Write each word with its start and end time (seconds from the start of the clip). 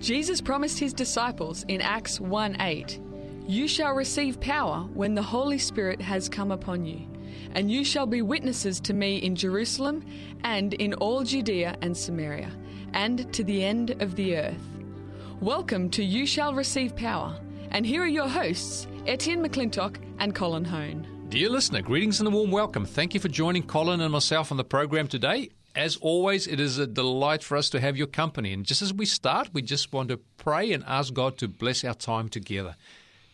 Jesus 0.00 0.40
promised 0.40 0.78
his 0.78 0.94
disciples 0.94 1.66
in 1.68 1.82
Acts 1.82 2.18
1 2.18 2.58
8, 2.58 2.98
You 3.46 3.68
shall 3.68 3.92
receive 3.92 4.40
power 4.40 4.88
when 4.94 5.14
the 5.14 5.20
Holy 5.20 5.58
Spirit 5.58 6.00
has 6.00 6.26
come 6.26 6.50
upon 6.50 6.86
you, 6.86 7.06
and 7.52 7.70
you 7.70 7.84
shall 7.84 8.06
be 8.06 8.22
witnesses 8.22 8.80
to 8.80 8.94
me 8.94 9.18
in 9.18 9.36
Jerusalem 9.36 10.02
and 10.42 10.72
in 10.72 10.94
all 10.94 11.22
Judea 11.22 11.76
and 11.82 11.94
Samaria, 11.94 12.50
and 12.94 13.30
to 13.34 13.44
the 13.44 13.62
end 13.62 13.90
of 14.00 14.16
the 14.16 14.38
earth. 14.38 14.78
Welcome 15.38 15.90
to 15.90 16.02
You 16.02 16.24
Shall 16.24 16.54
Receive 16.54 16.96
Power, 16.96 17.38
and 17.70 17.84
here 17.84 18.02
are 18.02 18.06
your 18.06 18.28
hosts, 18.28 18.86
Etienne 19.06 19.46
McClintock 19.46 19.96
and 20.18 20.34
Colin 20.34 20.64
Hone. 20.64 21.06
Dear 21.28 21.50
listener, 21.50 21.82
greetings 21.82 22.20
and 22.20 22.26
a 22.26 22.30
warm 22.30 22.50
welcome. 22.50 22.86
Thank 22.86 23.12
you 23.12 23.20
for 23.20 23.28
joining 23.28 23.64
Colin 23.64 24.00
and 24.00 24.12
myself 24.12 24.50
on 24.50 24.56
the 24.56 24.64
program 24.64 25.08
today. 25.08 25.50
As 25.76 25.96
always, 25.96 26.48
it 26.48 26.58
is 26.58 26.78
a 26.78 26.86
delight 26.86 27.44
for 27.44 27.56
us 27.56 27.70
to 27.70 27.80
have 27.80 27.96
your 27.96 28.08
company. 28.08 28.52
And 28.52 28.66
just 28.66 28.82
as 28.82 28.92
we 28.92 29.06
start, 29.06 29.50
we 29.52 29.62
just 29.62 29.92
want 29.92 30.08
to 30.08 30.18
pray 30.36 30.72
and 30.72 30.82
ask 30.86 31.14
God 31.14 31.38
to 31.38 31.48
bless 31.48 31.84
our 31.84 31.94
time 31.94 32.28
together. 32.28 32.74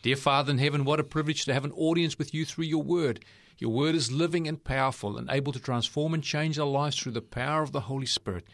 Dear 0.03 0.15
Father 0.15 0.51
in 0.51 0.59
heaven, 0.59 0.85
what 0.85 0.99
a 0.99 1.03
privilege 1.03 1.45
to 1.45 1.53
have 1.53 1.65
an 1.65 1.71
audience 1.71 2.19
with 2.19 2.33
you 2.33 2.45
through 2.45 2.65
your 2.65 2.83
word. 2.83 3.25
Your 3.57 3.71
word 3.71 3.95
is 3.95 4.11
living 4.11 4.47
and 4.47 4.63
powerful 4.63 5.17
and 5.17 5.29
able 5.31 5.51
to 5.51 5.59
transform 5.59 6.13
and 6.13 6.23
change 6.23 6.59
our 6.59 6.67
lives 6.67 6.97
through 6.97 7.13
the 7.13 7.21
power 7.21 7.63
of 7.63 7.71
the 7.71 7.81
Holy 7.81 8.05
Spirit. 8.05 8.45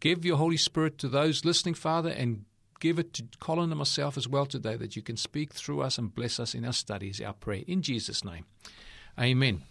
Give 0.00 0.24
your 0.24 0.38
Holy 0.38 0.56
Spirit 0.56 0.96
to 0.98 1.08
those 1.08 1.44
listening, 1.44 1.74
Father, 1.74 2.08
and 2.08 2.46
give 2.80 2.98
it 2.98 3.12
to 3.14 3.24
Colin 3.38 3.70
and 3.70 3.78
myself 3.78 4.16
as 4.16 4.26
well 4.26 4.46
today 4.46 4.76
that 4.76 4.96
you 4.96 5.02
can 5.02 5.18
speak 5.18 5.52
through 5.52 5.82
us 5.82 5.98
and 5.98 6.14
bless 6.14 6.40
us 6.40 6.54
in 6.54 6.64
our 6.64 6.72
studies, 6.72 7.20
our 7.20 7.34
prayer. 7.34 7.64
In 7.66 7.82
Jesus' 7.82 8.24
name. 8.24 8.46
Amen. 9.18 9.62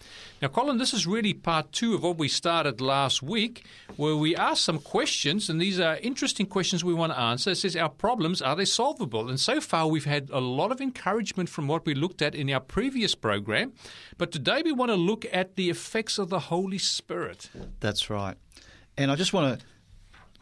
Now, 0.41 0.47
Colin, 0.49 0.79
this 0.79 0.93
is 0.93 1.07
really 1.07 1.33
part 1.33 1.71
two 1.71 1.93
of 1.93 2.03
what 2.03 2.17
we 2.17 2.27
started 2.27 2.81
last 2.81 3.21
week, 3.21 3.65
where 3.95 4.15
we 4.15 4.35
asked 4.35 4.65
some 4.65 4.79
questions, 4.79 5.49
and 5.49 5.61
these 5.61 5.79
are 5.79 5.97
interesting 5.97 6.45
questions 6.45 6.83
we 6.83 6.93
want 6.93 7.13
to 7.13 7.19
answer. 7.19 7.51
It 7.51 7.57
says, 7.57 7.75
Our 7.75 7.89
problems, 7.89 8.41
are 8.41 8.55
they 8.55 8.65
solvable? 8.65 9.29
And 9.29 9.39
so 9.39 9.61
far, 9.61 9.87
we've 9.87 10.05
had 10.05 10.29
a 10.31 10.39
lot 10.39 10.71
of 10.71 10.81
encouragement 10.81 11.47
from 11.49 11.67
what 11.67 11.85
we 11.85 11.93
looked 11.93 12.21
at 12.21 12.35
in 12.35 12.49
our 12.49 12.59
previous 12.59 13.15
program. 13.15 13.73
But 14.17 14.31
today, 14.31 14.61
we 14.63 14.71
want 14.71 14.89
to 14.89 14.95
look 14.95 15.25
at 15.31 15.55
the 15.55 15.69
effects 15.69 16.17
of 16.17 16.29
the 16.29 16.39
Holy 16.39 16.79
Spirit. 16.79 17.49
That's 17.79 18.09
right. 18.09 18.35
And 18.97 19.11
I 19.11 19.15
just 19.15 19.31
want 19.31 19.59
to 19.59 19.65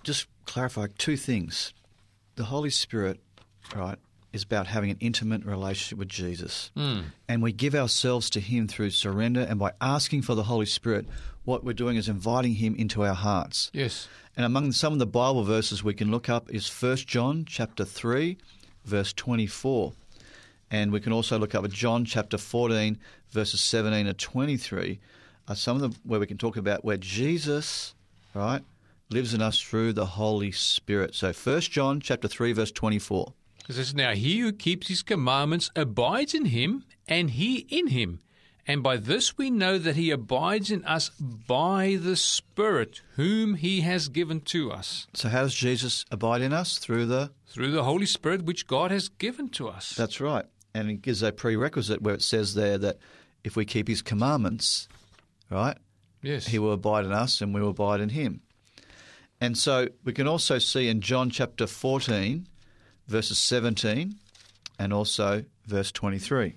just 0.03 0.27
clarify 0.45 0.87
two 0.97 1.17
things. 1.17 1.73
The 2.35 2.45
Holy 2.45 2.69
Spirit, 2.69 3.19
right, 3.75 3.97
is 4.33 4.43
about 4.43 4.67
having 4.67 4.89
an 4.89 4.97
intimate 4.99 5.45
relationship 5.45 5.97
with 5.97 6.09
Jesus. 6.09 6.71
Mm. 6.75 7.03
And 7.29 7.41
we 7.41 7.51
give 7.51 7.75
ourselves 7.75 8.29
to 8.31 8.39
Him 8.39 8.67
through 8.67 8.89
surrender 8.89 9.41
and 9.41 9.59
by 9.59 9.71
asking 9.79 10.23
for 10.23 10.35
the 10.35 10.43
Holy 10.43 10.65
Spirit, 10.65 11.07
what 11.45 11.63
we're 11.63 11.73
doing 11.73 11.97
is 11.97 12.09
inviting 12.09 12.55
Him 12.55 12.75
into 12.75 13.03
our 13.03 13.13
hearts. 13.13 13.69
Yes. 13.73 14.07
And 14.35 14.45
among 14.45 14.71
some 14.71 14.93
of 14.93 14.99
the 14.99 15.05
Bible 15.05 15.43
verses 15.43 15.83
we 15.83 15.93
can 15.93 16.09
look 16.09 16.27
up 16.29 16.49
is 16.49 16.67
1 16.67 16.97
John 16.97 17.45
chapter 17.47 17.85
3, 17.85 18.37
verse 18.83 19.13
24. 19.13 19.93
And 20.71 20.91
we 20.91 20.99
can 20.99 21.13
also 21.13 21.37
look 21.37 21.53
up 21.53 21.63
at 21.63 21.71
John 21.71 22.03
chapter 22.03 22.37
14, 22.37 22.97
verses 23.29 23.61
17 23.61 24.07
to 24.07 24.13
23. 24.13 24.99
Are 25.47 25.55
some 25.55 25.75
of 25.75 25.81
them 25.81 25.95
where 26.03 26.19
we 26.19 26.25
can 26.25 26.37
talk 26.37 26.57
about 26.57 26.83
where 26.83 26.97
Jesus, 26.97 27.93
right, 28.33 28.63
lives 29.11 29.35
in 29.35 29.41
us 29.41 29.61
through 29.61 29.93
the 29.93 30.05
Holy 30.05 30.51
Spirit. 30.51 31.13
So 31.13 31.31
1 31.31 31.61
John 31.61 31.99
chapter 31.99 32.27
3, 32.27 32.53
verse 32.53 32.71
24. 32.71 33.33
It 33.67 33.73
says, 33.73 33.95
Now 33.95 34.13
he 34.13 34.39
who 34.39 34.51
keeps 34.51 34.87
his 34.87 35.03
commandments 35.03 35.71
abides 35.75 36.33
in 36.33 36.45
him, 36.45 36.83
and 37.07 37.31
he 37.31 37.59
in 37.69 37.87
him. 37.87 38.19
And 38.65 38.81
by 38.81 38.95
this 38.97 39.37
we 39.37 39.49
know 39.49 39.77
that 39.77 39.97
he 39.97 40.09
abides 40.09 40.71
in 40.71 40.85
us 40.85 41.09
by 41.09 41.97
the 42.01 42.15
Spirit, 42.15 43.01
whom 43.15 43.55
he 43.55 43.81
has 43.81 44.07
given 44.07 44.39
to 44.41 44.71
us. 44.71 45.07
So, 45.13 45.29
how 45.29 45.41
does 45.41 45.53
Jesus 45.53 46.05
abide 46.11 46.41
in 46.41 46.53
us? 46.53 46.77
Through 46.77 47.07
the. 47.07 47.31
Through 47.47 47.71
the 47.71 47.83
Holy 47.83 48.05
Spirit, 48.05 48.45
which 48.45 48.67
God 48.67 48.89
has 48.91 49.09
given 49.09 49.49
to 49.49 49.67
us. 49.67 49.95
That's 49.95 50.21
right. 50.21 50.45
And 50.73 50.89
it 50.89 51.01
gives 51.01 51.21
a 51.21 51.31
prerequisite 51.31 52.01
where 52.01 52.15
it 52.15 52.21
says 52.21 52.55
there 52.55 52.77
that 52.77 52.99
if 53.43 53.55
we 53.55 53.65
keep 53.65 53.87
his 53.87 54.01
commandments, 54.01 54.87
right? 55.49 55.77
Yes. 56.21 56.47
He 56.47 56.57
will 56.57 56.71
abide 56.71 57.05
in 57.05 57.11
us 57.11 57.41
and 57.41 57.53
we 57.53 57.61
will 57.61 57.71
abide 57.71 57.99
in 57.99 58.09
him. 58.09 58.41
And 59.41 59.57
so 59.57 59.89
we 60.05 60.13
can 60.13 60.25
also 60.25 60.57
see 60.57 60.87
in 60.87 61.01
John 61.01 61.29
chapter 61.29 61.67
14 61.67 62.47
verses 63.07 63.37
17 63.37 64.15
and 64.79 64.93
also 64.93 65.45
verse 65.65 65.91
23. 65.91 66.55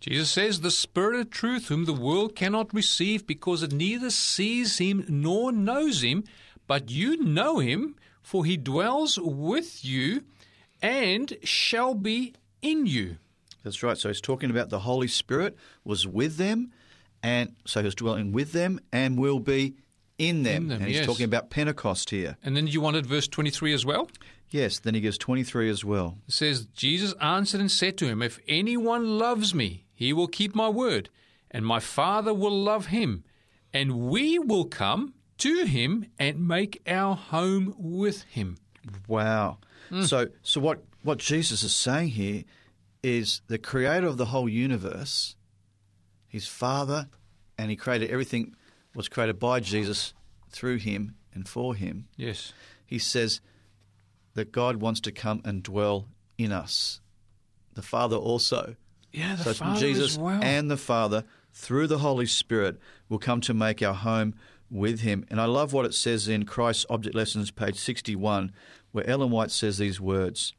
Jesus 0.00 0.30
says, 0.30 0.60
The 0.60 0.70
Spirit 0.70 1.18
of 1.18 1.30
truth, 1.30 1.68
whom 1.68 1.84
the 1.84 1.92
world 1.92 2.36
cannot 2.36 2.72
receive 2.72 3.26
because 3.26 3.62
it 3.62 3.72
neither 3.72 4.10
sees 4.10 4.78
him 4.78 5.04
nor 5.08 5.50
knows 5.52 6.02
him, 6.02 6.24
but 6.66 6.90
you 6.90 7.16
know 7.16 7.58
him, 7.58 7.96
for 8.22 8.44
he 8.44 8.56
dwells 8.56 9.18
with 9.18 9.84
you 9.84 10.22
and 10.82 11.36
shall 11.42 11.94
be 11.94 12.34
in 12.62 12.86
you. 12.86 13.16
That's 13.64 13.82
right. 13.82 13.96
So 13.96 14.08
he's 14.08 14.20
talking 14.20 14.50
about 14.50 14.70
the 14.70 14.80
Holy 14.80 15.08
Spirit 15.08 15.56
was 15.84 16.06
with 16.06 16.36
them, 16.36 16.72
and 17.22 17.56
so 17.64 17.82
he's 17.82 17.94
dwelling 17.94 18.32
with 18.32 18.52
them 18.52 18.78
and 18.92 19.18
will 19.18 19.40
be 19.40 19.74
in 20.18 20.42
them. 20.44 20.64
In 20.64 20.68
them 20.68 20.78
and 20.78 20.86
he's 20.86 20.98
yes. 20.98 21.06
talking 21.06 21.24
about 21.24 21.50
Pentecost 21.50 22.10
here. 22.10 22.36
And 22.44 22.56
then 22.56 22.66
you 22.66 22.80
wanted 22.80 23.06
verse 23.06 23.26
23 23.26 23.72
as 23.74 23.84
well? 23.84 24.08
Yes, 24.50 24.78
then 24.78 24.94
he 24.94 25.00
gives 25.00 25.18
23 25.18 25.68
as 25.68 25.84
well. 25.84 26.18
It 26.28 26.34
says, 26.34 26.66
Jesus 26.66 27.14
answered 27.20 27.60
and 27.60 27.70
said 27.70 27.98
to 27.98 28.06
him, 28.06 28.22
If 28.22 28.38
anyone 28.46 29.18
loves 29.18 29.54
me, 29.54 29.86
he 29.92 30.12
will 30.12 30.28
keep 30.28 30.54
my 30.54 30.68
word, 30.68 31.10
and 31.50 31.66
my 31.66 31.80
Father 31.80 32.32
will 32.32 32.56
love 32.56 32.86
him, 32.86 33.24
and 33.72 33.98
we 34.08 34.38
will 34.38 34.64
come 34.64 35.14
to 35.38 35.64
him 35.64 36.06
and 36.18 36.46
make 36.46 36.80
our 36.86 37.16
home 37.16 37.74
with 37.76 38.22
him. 38.22 38.56
Wow. 39.08 39.58
Mm. 39.90 40.04
So 40.04 40.28
so 40.42 40.60
what, 40.60 40.84
what 41.02 41.18
Jesus 41.18 41.62
is 41.62 41.74
saying 41.74 42.10
here 42.10 42.44
is 43.02 43.42
the 43.48 43.58
creator 43.58 44.06
of 44.06 44.16
the 44.16 44.26
whole 44.26 44.48
universe, 44.48 45.36
his 46.26 46.46
Father, 46.46 47.08
and 47.58 47.70
he 47.70 47.76
created 47.76 48.10
everything 48.10 48.54
was 48.94 49.08
created 49.08 49.38
by 49.38 49.60
Jesus 49.60 50.14
through 50.50 50.78
him 50.78 51.14
and 51.34 51.46
for 51.48 51.74
him. 51.74 52.08
Yes. 52.16 52.52
He 52.84 52.98
says, 52.98 53.40
that 54.36 54.52
God 54.52 54.76
wants 54.76 55.00
to 55.00 55.12
come 55.12 55.40
and 55.44 55.62
dwell 55.62 56.08
in 56.38 56.52
us. 56.52 57.00
The 57.74 57.82
Father 57.82 58.16
also. 58.16 58.76
Yeah, 59.10 59.34
the 59.34 59.44
so 59.44 59.54
Father 59.54 59.80
Jesus 59.80 60.12
as 60.12 60.18
well. 60.18 60.40
and 60.42 60.70
the 60.70 60.76
Father, 60.76 61.24
through 61.52 61.86
the 61.86 61.98
Holy 61.98 62.26
Spirit, 62.26 62.78
will 63.08 63.18
come 63.18 63.40
to 63.40 63.54
make 63.54 63.82
our 63.82 63.94
home 63.94 64.34
with 64.70 65.00
Him. 65.00 65.24
And 65.30 65.40
I 65.40 65.46
love 65.46 65.72
what 65.72 65.86
it 65.86 65.94
says 65.94 66.28
in 66.28 66.44
Christ's 66.44 66.84
Object 66.90 67.16
Lessons, 67.16 67.50
page 67.50 67.76
61, 67.76 68.52
where 68.92 69.08
Ellen 69.08 69.30
White 69.30 69.50
says 69.50 69.78
these 69.78 70.00
words. 70.00 70.52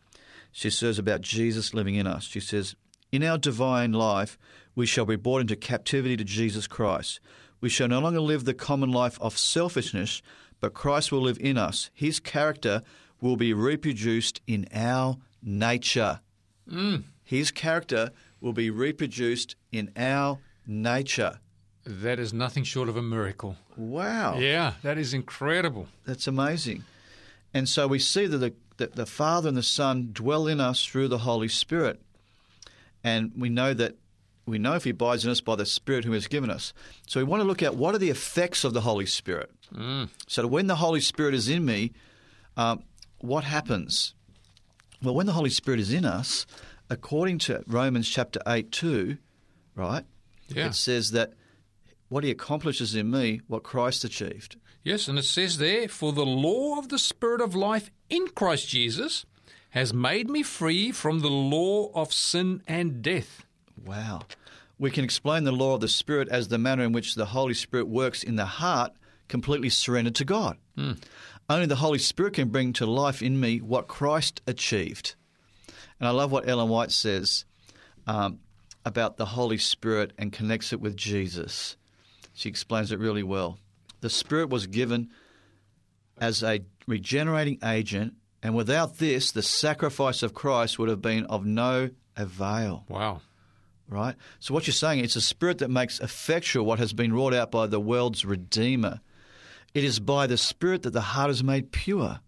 She 0.51 0.71
says 0.71 0.97
about 0.97 1.21
Jesus 1.21 1.75
living 1.75 1.95
in 1.95 2.07
us. 2.07 2.23
She 2.23 2.39
says, 2.39 2.75
In 3.11 3.23
our 3.23 3.37
divine 3.37 3.93
life, 3.93 4.39
we 4.73 4.87
shall 4.87 5.05
be 5.05 5.15
brought 5.15 5.41
into 5.41 5.55
captivity 5.55 6.17
to 6.17 6.23
Jesus 6.23 6.65
Christ. 6.65 7.19
We 7.61 7.69
shall 7.69 7.87
no 7.87 7.99
longer 7.99 8.21
live 8.21 8.45
the 8.45 8.55
common 8.55 8.91
life 8.91 9.19
of 9.21 9.37
selfishness, 9.37 10.23
but 10.59 10.73
Christ 10.73 11.11
will 11.11 11.21
live 11.21 11.37
in 11.39 11.59
us. 11.59 11.91
His 11.93 12.19
character 12.19 12.81
will 13.21 13.37
be 13.37 13.53
reproduced 13.53 14.41
in 14.47 14.67
our 14.73 15.17
nature. 15.41 16.19
Mm. 16.69 17.03
His 17.23 17.51
character 17.51 18.11
will 18.41 18.53
be 18.53 18.69
reproduced 18.69 19.55
in 19.71 19.91
our 19.97 20.39
nature. 20.65 21.39
That 21.85 22.19
is 22.19 22.33
nothing 22.33 22.63
short 22.63 22.89
of 22.89 22.97
a 22.97 23.01
miracle. 23.01 23.55
Wow. 23.77 24.37
Yeah, 24.37 24.73
that 24.83 24.97
is 24.97 25.13
incredible. 25.13 25.87
That's 26.05 26.27
amazing. 26.27 26.83
And 27.53 27.69
so 27.69 27.87
we 27.87 27.99
see 27.99 28.27
that 28.27 28.37
the, 28.37 28.53
that 28.77 28.95
the 28.95 29.05
Father 29.05 29.47
and 29.47 29.57
the 29.57 29.63
Son 29.63 30.09
dwell 30.11 30.47
in 30.47 30.59
us 30.59 30.85
through 30.85 31.07
the 31.07 31.19
Holy 31.19 31.47
Spirit. 31.47 32.01
And 33.03 33.31
we 33.37 33.49
know 33.49 33.73
that 33.73 33.95
we 34.45 34.57
know 34.57 34.75
if 34.75 34.85
he 34.85 34.91
abides 34.91 35.25
in 35.25 35.31
us 35.31 35.41
by 35.41 35.55
the 35.55 35.65
Spirit 35.65 36.05
whom 36.05 36.13
has 36.13 36.27
given 36.27 36.49
us. 36.49 36.73
So 37.05 37.19
we 37.19 37.25
want 37.25 37.41
to 37.41 37.47
look 37.47 37.61
at 37.61 37.75
what 37.75 37.93
are 37.93 37.99
the 37.99 38.09
effects 38.09 38.63
of 38.63 38.73
the 38.73 38.81
Holy 38.81 39.05
Spirit. 39.05 39.51
Mm. 39.73 40.09
So 40.27 40.47
when 40.47 40.67
the 40.67 40.77
Holy 40.77 41.01
Spirit 41.01 41.33
is 41.33 41.49
in 41.49 41.65
me, 41.65 41.91
um, 42.55 42.83
what 43.19 43.43
happens? 43.43 44.13
Well, 45.01 45.15
when 45.15 45.25
the 45.25 45.33
Holy 45.33 45.49
Spirit 45.49 45.79
is 45.79 45.93
in 45.93 46.05
us, 46.05 46.45
according 46.89 47.39
to 47.39 47.63
Romans 47.67 48.09
chapter 48.09 48.39
8 48.47 48.71
2, 48.71 49.17
right? 49.75 50.05
Yeah. 50.49 50.67
It 50.67 50.75
says 50.75 51.11
that 51.11 51.33
what 52.09 52.23
he 52.23 52.31
accomplishes 52.31 52.95
in 52.95 53.11
me, 53.11 53.41
what 53.47 53.63
Christ 53.63 54.03
achieved. 54.03 54.55
Yes, 54.83 55.07
and 55.07 55.19
it 55.19 55.25
says 55.25 55.57
there, 55.57 55.87
For 55.89 56.13
the 56.13 56.25
law 56.25 56.79
of 56.79 56.89
the 56.89 56.99
Spirit 56.99 57.41
of 57.41 57.53
life 57.53 57.91
in 58.09 58.27
Christ 58.29 58.69
Jesus 58.69 59.25
has 59.71 59.93
made 59.93 60.29
me 60.29 60.43
free 60.43 60.91
from 60.91 61.19
the 61.19 61.29
law 61.29 61.91
of 61.93 62.13
sin 62.13 62.63
and 62.67 63.01
death. 63.01 63.45
Wow. 63.85 64.21
We 64.79 64.91
can 64.91 65.03
explain 65.03 65.43
the 65.43 65.51
law 65.51 65.75
of 65.75 65.81
the 65.81 65.87
Spirit 65.87 66.29
as 66.29 66.47
the 66.47 66.57
manner 66.57 66.83
in 66.83 66.93
which 66.93 67.15
the 67.15 67.25
Holy 67.25 67.53
Spirit 67.53 67.87
works 67.87 68.23
in 68.23 68.37
the 68.37 68.45
heart 68.45 68.93
completely 69.27 69.69
surrendered 69.69 70.15
to 70.15 70.25
God. 70.25 70.57
Mm. 70.77 71.01
Only 71.49 71.65
the 71.65 71.77
Holy 71.77 71.99
Spirit 71.99 72.33
can 72.33 72.49
bring 72.49 72.73
to 72.73 72.85
life 72.85 73.21
in 73.21 73.39
me 73.39 73.59
what 73.59 73.87
Christ 73.87 74.41
achieved. 74.45 75.15
And 75.99 76.07
I 76.07 76.11
love 76.11 76.31
what 76.31 76.47
Ellen 76.47 76.69
White 76.69 76.91
says 76.91 77.45
um, 78.05 78.39
about 78.85 79.17
the 79.17 79.25
Holy 79.25 79.57
Spirit 79.57 80.13
and 80.17 80.31
connects 80.31 80.73
it 80.73 80.81
with 80.81 80.97
Jesus. 80.97 81.77
She 82.33 82.49
explains 82.49 82.91
it 82.91 82.99
really 82.99 83.23
well. 83.23 83.59
The 84.01 84.09
Spirit 84.09 84.49
was 84.49 84.67
given 84.67 85.09
as 86.19 86.43
a 86.43 86.61
regenerating 86.87 87.59
agent 87.63 88.13
And 88.43 88.55
without 88.55 88.97
this, 88.97 89.31
the 89.31 89.41
sacrifice 89.41 90.23
of 90.23 90.33
Christ 90.33 90.77
would 90.77 90.89
have 90.89 91.01
been 91.01 91.25
of 91.25 91.45
no 91.45 91.89
avail. 92.15 92.85
Wow. 92.87 93.21
Right? 93.89 94.15
So, 94.39 94.53
what 94.53 94.67
you're 94.67 94.73
saying, 94.73 95.03
it's 95.03 95.15
a 95.15 95.21
spirit 95.21 95.59
that 95.59 95.69
makes 95.69 95.99
effectual 95.99 96.65
what 96.65 96.79
has 96.79 96.93
been 96.93 97.13
wrought 97.13 97.33
out 97.33 97.51
by 97.51 97.67
the 97.67 97.79
world's 97.79 98.25
Redeemer. 98.25 98.99
It 99.77 99.83
is 99.83 99.99
by 99.99 100.25
the 100.25 100.37
Spirit 100.37 100.81
that 100.81 100.93
the 100.93 101.01
heart 101.01 101.29
is 101.29 101.43
made 101.43 101.71
pure. 101.71 102.19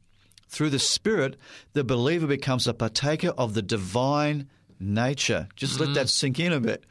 Through 0.50 0.70
the 0.70 0.78
Spirit, 0.78 1.36
the 1.74 1.84
believer 1.84 2.28
becomes 2.28 2.68
a 2.68 2.76
partaker 2.76 3.30
of 3.30 3.56
the 3.56 3.64
divine 3.64 4.48
nature. 4.80 5.48
Just 5.56 5.80
let 5.80 5.96
that 5.96 6.06
mm. 6.06 6.10
sink 6.10 6.40
in 6.40 6.54
a 6.54 6.60
bit. 6.60 6.84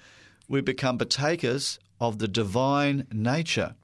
We 0.48 0.60
become 0.60 0.98
partakers 0.98 1.78
of 2.00 2.18
the 2.18 2.26
divine 2.26 3.06
nature. 3.12 3.76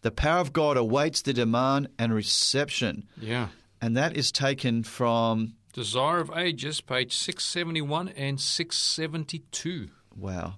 The 0.00 0.10
power 0.10 0.40
of 0.40 0.54
God 0.54 0.78
awaits 0.78 1.20
the 1.20 1.34
demand 1.34 1.88
and 1.98 2.14
reception. 2.14 3.06
Yeah. 3.20 3.48
And 3.82 3.94
that 3.94 4.16
is 4.16 4.32
taken 4.32 4.82
from, 4.82 5.56
Desire 5.74 6.20
of 6.20 6.30
Ages, 6.34 6.80
page 6.80 7.12
671 7.12 8.08
and 8.08 8.40
672. 8.40 9.90
wow. 10.16 10.54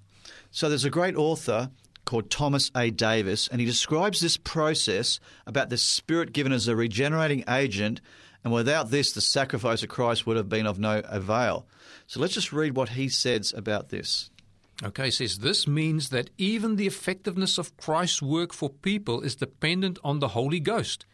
So 0.49 0.69
there's 0.69 0.85
a 0.85 0.89
great 0.89 1.17
author 1.17 1.71
called 2.07 2.31
Thomas 2.31 2.71
A. 2.73 2.89
Davis, 2.89 3.47
and 3.47 3.59
he 3.59 3.67
describes 3.67 4.19
this 4.19 4.37
process 4.37 5.19
about 5.45 5.69
the 5.69 5.77
Spirit 5.77 6.33
given 6.33 6.51
as 6.51 6.67
a 6.67 6.75
regenerating 6.75 7.43
agent, 7.47 8.01
and 8.43 8.51
without 8.51 8.89
this, 8.89 9.11
the 9.11 9.21
sacrifice 9.21 9.83
of 9.83 9.89
Christ 9.89 10.25
would 10.25 10.37
have 10.37 10.49
been 10.49 10.65
of 10.65 10.79
no 10.79 11.01
avail. 11.05 11.67
So 12.07 12.19
let's 12.19 12.33
just 12.33 12.53
read 12.53 12.75
what 12.75 12.89
he 12.89 13.09
says 13.09 13.53
about 13.55 13.89
this. 13.89 14.29
Okay, 14.83 15.09
it 15.09 15.15
says 15.15 15.39
this 15.39 15.67
means 15.67 16.09
that 16.09 16.29
even 16.37 16.75
the 16.75 16.87
effectiveness 16.87 17.57
of 17.57 17.75
Christ's 17.77 18.21
work 18.21 18.53
for 18.53 18.69
people 18.69 19.21
is 19.21 19.35
dependent 19.35 19.99
on 20.03 20.19
the 20.19 20.29
Holy 20.29 20.59
Ghost. 20.59 21.05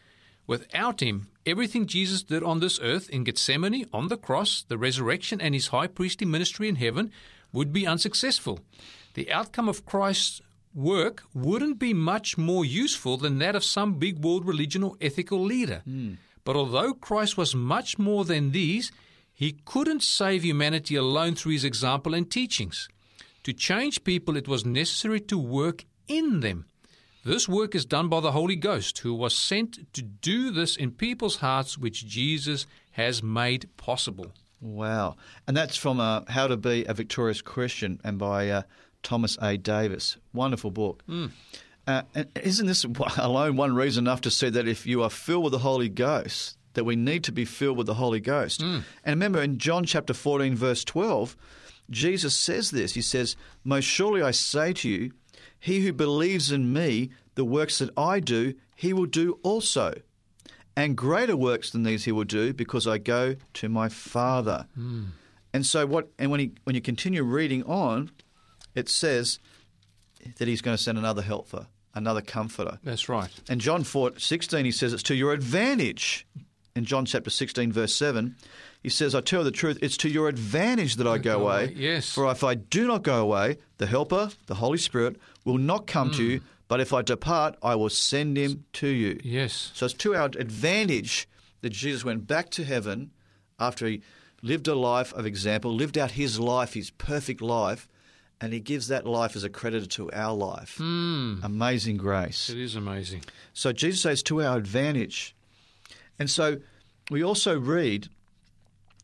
Without 0.46 1.02
him, 1.02 1.30
everything 1.46 1.88
Jesus 1.88 2.22
did 2.22 2.44
on 2.44 2.60
this 2.60 2.80
earth, 2.82 3.10
in 3.10 3.24
Gethsemane, 3.24 3.88
on 3.94 4.10
the 4.10 4.18
cross, 4.18 4.64
the 4.68 4.78
resurrection, 4.78 5.42
and 5.42 5.56
his 5.56 5.68
high 5.68 5.88
priestly 5.88 6.28
ministry 6.28 6.68
in 6.68 6.76
heaven 6.76 7.12
would 7.54 7.72
be 7.72 7.88
unsuccessful. 7.88 8.60
The 9.14 9.32
outcome 9.32 9.70
of 9.70 9.86
Christ's 9.86 10.42
work 10.76 11.24
wouldn't 11.34 11.80
be 11.80 11.94
much 11.94 12.38
more 12.38 12.66
useful 12.66 13.18
than 13.18 13.40
that 13.40 13.56
of 13.56 13.64
some 13.64 13.96
big 13.96 14.24
world 14.24 14.46
religion 14.46 14.84
or 14.84 14.96
ethical 15.02 15.42
leader. 15.42 15.82
But 16.44 16.56
although 16.56 16.94
Christ 16.94 17.38
was 17.38 17.56
much 17.56 17.98
more 17.98 18.26
than 18.26 18.52
these, 18.52 18.92
he 19.34 19.58
couldn't 19.66 20.04
save 20.04 20.44
humanity 20.44 20.96
alone 20.96 21.36
through 21.36 21.54
his 21.54 21.64
example 21.64 22.14
and 22.14 22.30
teachings. 22.30 22.88
To 23.44 23.54
change 23.54 24.04
people, 24.04 24.38
it 24.38 24.48
was 24.48 24.66
necessary 24.66 25.20
to 25.22 25.38
work 25.38 25.86
in 26.08 26.40
them. 26.42 26.66
This 27.26 27.48
work 27.48 27.74
is 27.74 27.86
done 27.86 28.10
by 28.10 28.20
the 28.20 28.34
Holy 28.34 28.56
Ghost, 28.58 29.00
who 29.00 29.14
was 29.14 29.38
sent 29.38 29.94
to 29.94 30.02
do 30.02 30.52
this 30.52 30.76
in 30.76 30.92
people's 30.92 31.38
hearts, 31.38 31.78
which 31.78 32.06
Jesus 32.06 32.66
has 32.92 33.24
made 33.24 33.70
possible. 33.78 34.34
Wow. 34.60 35.16
And 35.48 35.56
that's 35.56 35.78
from 35.78 36.00
uh, 36.00 36.22
How 36.28 36.48
to 36.48 36.58
Be 36.58 36.86
a 36.86 36.94
Victorious 36.94 37.42
Christian 37.42 38.00
and 38.04 38.18
by 38.18 38.50
uh, 38.50 38.62
Thomas 39.04 39.38
A. 39.42 39.58
Davis. 39.58 40.18
Wonderful 40.34 40.72
book. 40.72 41.04
Hmm. 41.06 41.28
Uh, 41.86 42.04
and 42.16 42.28
isn't 42.42 42.66
this 42.66 42.84
alone 43.18 43.58
one 43.58 43.76
reason 43.76 44.06
enough 44.06 44.22
to 44.22 44.32
say 44.32 44.50
that 44.50 44.68
if 44.68 44.86
you 44.86 45.04
are 45.04 45.10
filled 45.10 45.44
with 45.44 45.52
the 45.52 45.60
Holy 45.60 45.90
Ghost, 45.90 46.58
that 46.74 46.86
we 46.86 46.96
need 46.96 47.24
to 47.26 47.32
be 47.32 47.46
filled 47.46 47.78
with 47.78 47.88
the 47.88 47.96
Holy 47.96 48.20
Ghost? 48.20 48.62
Hmm. 48.62 48.80
And 49.04 49.16
remember 49.16 49.42
in 49.42 49.58
John 49.58 49.84
chapter 49.84 50.14
14, 50.14 50.56
verse 50.56 50.84
12, 50.84 51.36
Jesus 51.90 52.36
says 52.36 52.72
this. 52.72 52.94
He 52.94 53.02
says, 53.02 53.36
Most 53.64 53.86
surely 53.86 54.22
I 54.22 54.32
say 54.32 54.74
to 54.74 54.90
you, 54.90 55.12
he 55.60 55.82
who 55.82 55.94
believes 55.94 56.52
in 56.52 56.74
me, 56.74 57.12
the 57.36 57.46
works 57.46 57.80
that 57.80 57.90
I 57.98 58.20
do, 58.20 58.54
he 58.76 58.94
will 58.94 59.06
do 59.06 59.40
also. 59.44 59.94
And 60.76 60.98
greater 60.98 61.38
works 61.38 61.70
than 61.72 61.84
these 61.84 62.06
he 62.06 62.12
will 62.12 62.24
do, 62.24 62.54
because 62.54 62.88
I 62.88 62.98
go 62.98 63.36
to 63.56 63.70
my 63.70 63.90
Father. 63.90 64.68
Hmm. 64.74 65.04
And 65.54 65.66
so 65.66 65.86
what 65.86 66.10
and 66.18 66.32
when 66.32 66.40
he 66.40 66.52
when 66.64 66.76
you 66.76 66.82
continue 66.82 67.24
reading 67.24 67.64
on, 67.64 68.10
it 68.76 68.90
says 68.90 69.40
that 70.38 70.48
he's 70.48 70.62
going 70.62 70.78
to 70.78 70.82
send 70.82 70.98
another 70.98 71.22
helper, 71.22 71.68
another 71.94 72.22
comforter. 72.22 72.80
That's 72.84 73.10
right. 73.10 73.30
And 73.50 73.62
John 73.62 73.84
4, 73.84 74.14
16, 74.18 74.66
he 74.66 74.72
says 74.72 74.94
it's 74.94 75.04
to 75.04 75.16
your 75.16 75.34
advantage. 75.34 76.26
In 76.76 76.86
John 76.86 77.06
chapter 77.06 77.30
16, 77.30 77.72
verse 77.72 77.96
7, 77.96 78.36
he 78.82 78.90
says, 78.90 79.14
I 79.14 79.22
tell 79.22 79.42
you 79.42 79.46
the 79.46 79.52
truth, 79.52 79.78
it's 79.82 79.98
to 79.98 80.10
your 80.10 80.28
advantage 80.28 80.96
that 80.96 81.08
I 81.08 81.20
go 81.20 81.40
away. 81.40 81.66
away, 81.66 81.74
yes. 81.76 82.12
For 82.12 82.30
if 82.32 82.44
I 82.44 82.56
do 82.56 82.88
not 82.88 83.04
go 83.04 83.22
away, 83.22 83.58
the 83.78 83.86
Helper, 83.86 84.32
the 84.48 84.56
Holy 84.56 84.80
Spirit, 84.80 85.18
will 85.46 85.60
not 85.60 85.88
come 85.88 86.12
to 86.12 86.24
you, 86.24 86.40
mm. 86.40 86.44
but 86.68 86.82
if 86.82 86.92
I 86.92 87.02
depart, 87.02 87.56
I 87.62 87.76
will 87.76 87.90
send 87.90 88.38
him 88.38 88.66
to 88.74 88.88
you. 88.88 89.20
Yes. 89.24 89.72
So 89.74 89.86
it's 89.86 89.94
to 89.96 90.16
our 90.16 90.26
advantage 90.26 91.30
that 91.62 91.70
Jesus 91.70 92.04
went 92.04 92.28
back 92.28 92.50
to 92.52 92.64
heaven 92.64 93.12
after 93.60 93.86
he 93.88 94.02
lived 94.42 94.68
a 94.68 94.76
life 94.76 95.14
of 95.14 95.26
example, 95.26 95.74
lived 95.74 95.98
out 95.98 96.12
his 96.12 96.40
life, 96.40 96.74
his 96.74 96.90
perfect 96.90 97.42
life, 97.42 97.88
and 98.44 98.52
he 98.52 98.60
gives 98.60 98.90
that 98.90 99.06
life 99.06 99.38
as 99.38 99.46
a 99.46 99.50
creditor 99.50 99.86
to 99.86 100.12
our 100.12 100.36
life. 100.36 100.78
Amazing 100.78 101.96
grace. 101.96 102.50
It 102.50 102.60
is 102.60 102.76
amazing. 102.76 103.24
So 103.54 103.72
Jesus 103.72 104.02
says 104.02 104.22
to 104.24 104.44
our 104.44 104.58
advantage. 104.58 105.34
And 106.20 106.30
so 106.30 106.58
we 107.10 107.24
also 107.24 107.58
read 107.58 108.10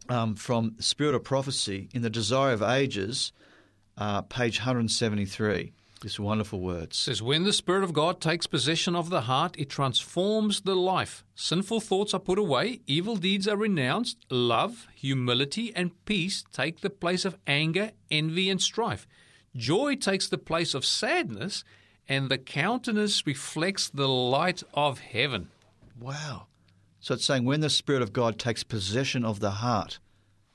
um, 0.10 0.36
from 0.36 0.74
the 0.76 0.84
Spirit 0.84 1.16
of 1.16 1.24
Prophecy 1.24 1.88
in 1.94 2.02
the 2.02 2.10
Desire 2.10 2.52
of 2.52 2.62
Ages, 2.62 3.32
uh, 3.98 4.24
page 4.24 4.60
173. 4.60 5.72
These 6.02 6.20
wonderful 6.20 6.60
words. 6.60 6.98
says, 6.98 7.22
When 7.22 7.46
the 7.46 7.54
Spirit 7.54 7.86
of 7.86 7.94
God 7.94 8.20
takes 8.20 8.46
possession 8.46 8.94
of 8.94 9.10
the 9.10 9.22
heart, 9.22 9.56
it 9.58 9.70
transforms 9.70 10.62
the 10.62 10.76
life. 10.76 11.24
Sinful 11.36 11.80
thoughts 11.80 12.14
are 12.14 12.20
put 12.20 12.40
away, 12.40 12.82
evil 12.88 13.16
deeds 13.16 13.48
are 13.48 13.58
renounced, 13.58 14.18
love, 14.30 14.88
humility, 14.94 15.74
and 15.78 15.92
peace 16.04 16.44
take 16.52 16.82
the 16.82 16.90
place 16.90 17.24
of 17.24 17.38
anger, 17.48 17.92
envy, 18.12 18.50
and 18.50 18.62
strife. 18.62 19.08
Joy 19.56 19.96
takes 19.96 20.28
the 20.28 20.38
place 20.38 20.74
of 20.74 20.86
sadness, 20.86 21.64
and 22.08 22.30
the 22.30 22.38
countenance 22.38 23.26
reflects 23.26 23.90
the 23.90 24.08
light 24.08 24.64
of 24.74 25.00
heaven. 25.00 25.50
Wow. 26.00 26.48
So 27.00 27.14
it's 27.14 27.26
saying 27.26 27.46
when 27.46 27.62
the 27.62 27.70
Spirit 27.70 28.02
of 28.02 28.14
God 28.14 28.38
takes 28.38 28.64
possession 28.64 29.24
of 29.24 29.40
the 29.40 29.52
heart, 29.52 30.00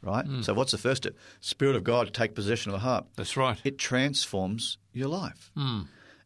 right? 0.03 0.27
Hmm. 0.27 0.43
So 0.43 0.55
what's 0.55 0.73
the 0.73 0.79
first 0.79 1.05
step? 1.05 1.15
Spirit 1.41 1.77
of 1.77 1.85
God 1.85 2.13
take 2.13 2.35
possession 2.35 2.71
of 2.71 2.81
the 2.81 2.87
heart. 2.87 3.07
That's 3.17 3.37
right. 3.37 3.59
It 3.65 3.79
transforms 3.79 4.79
your 4.93 5.09
life. 5.09 5.51
Hmm. 5.57 5.83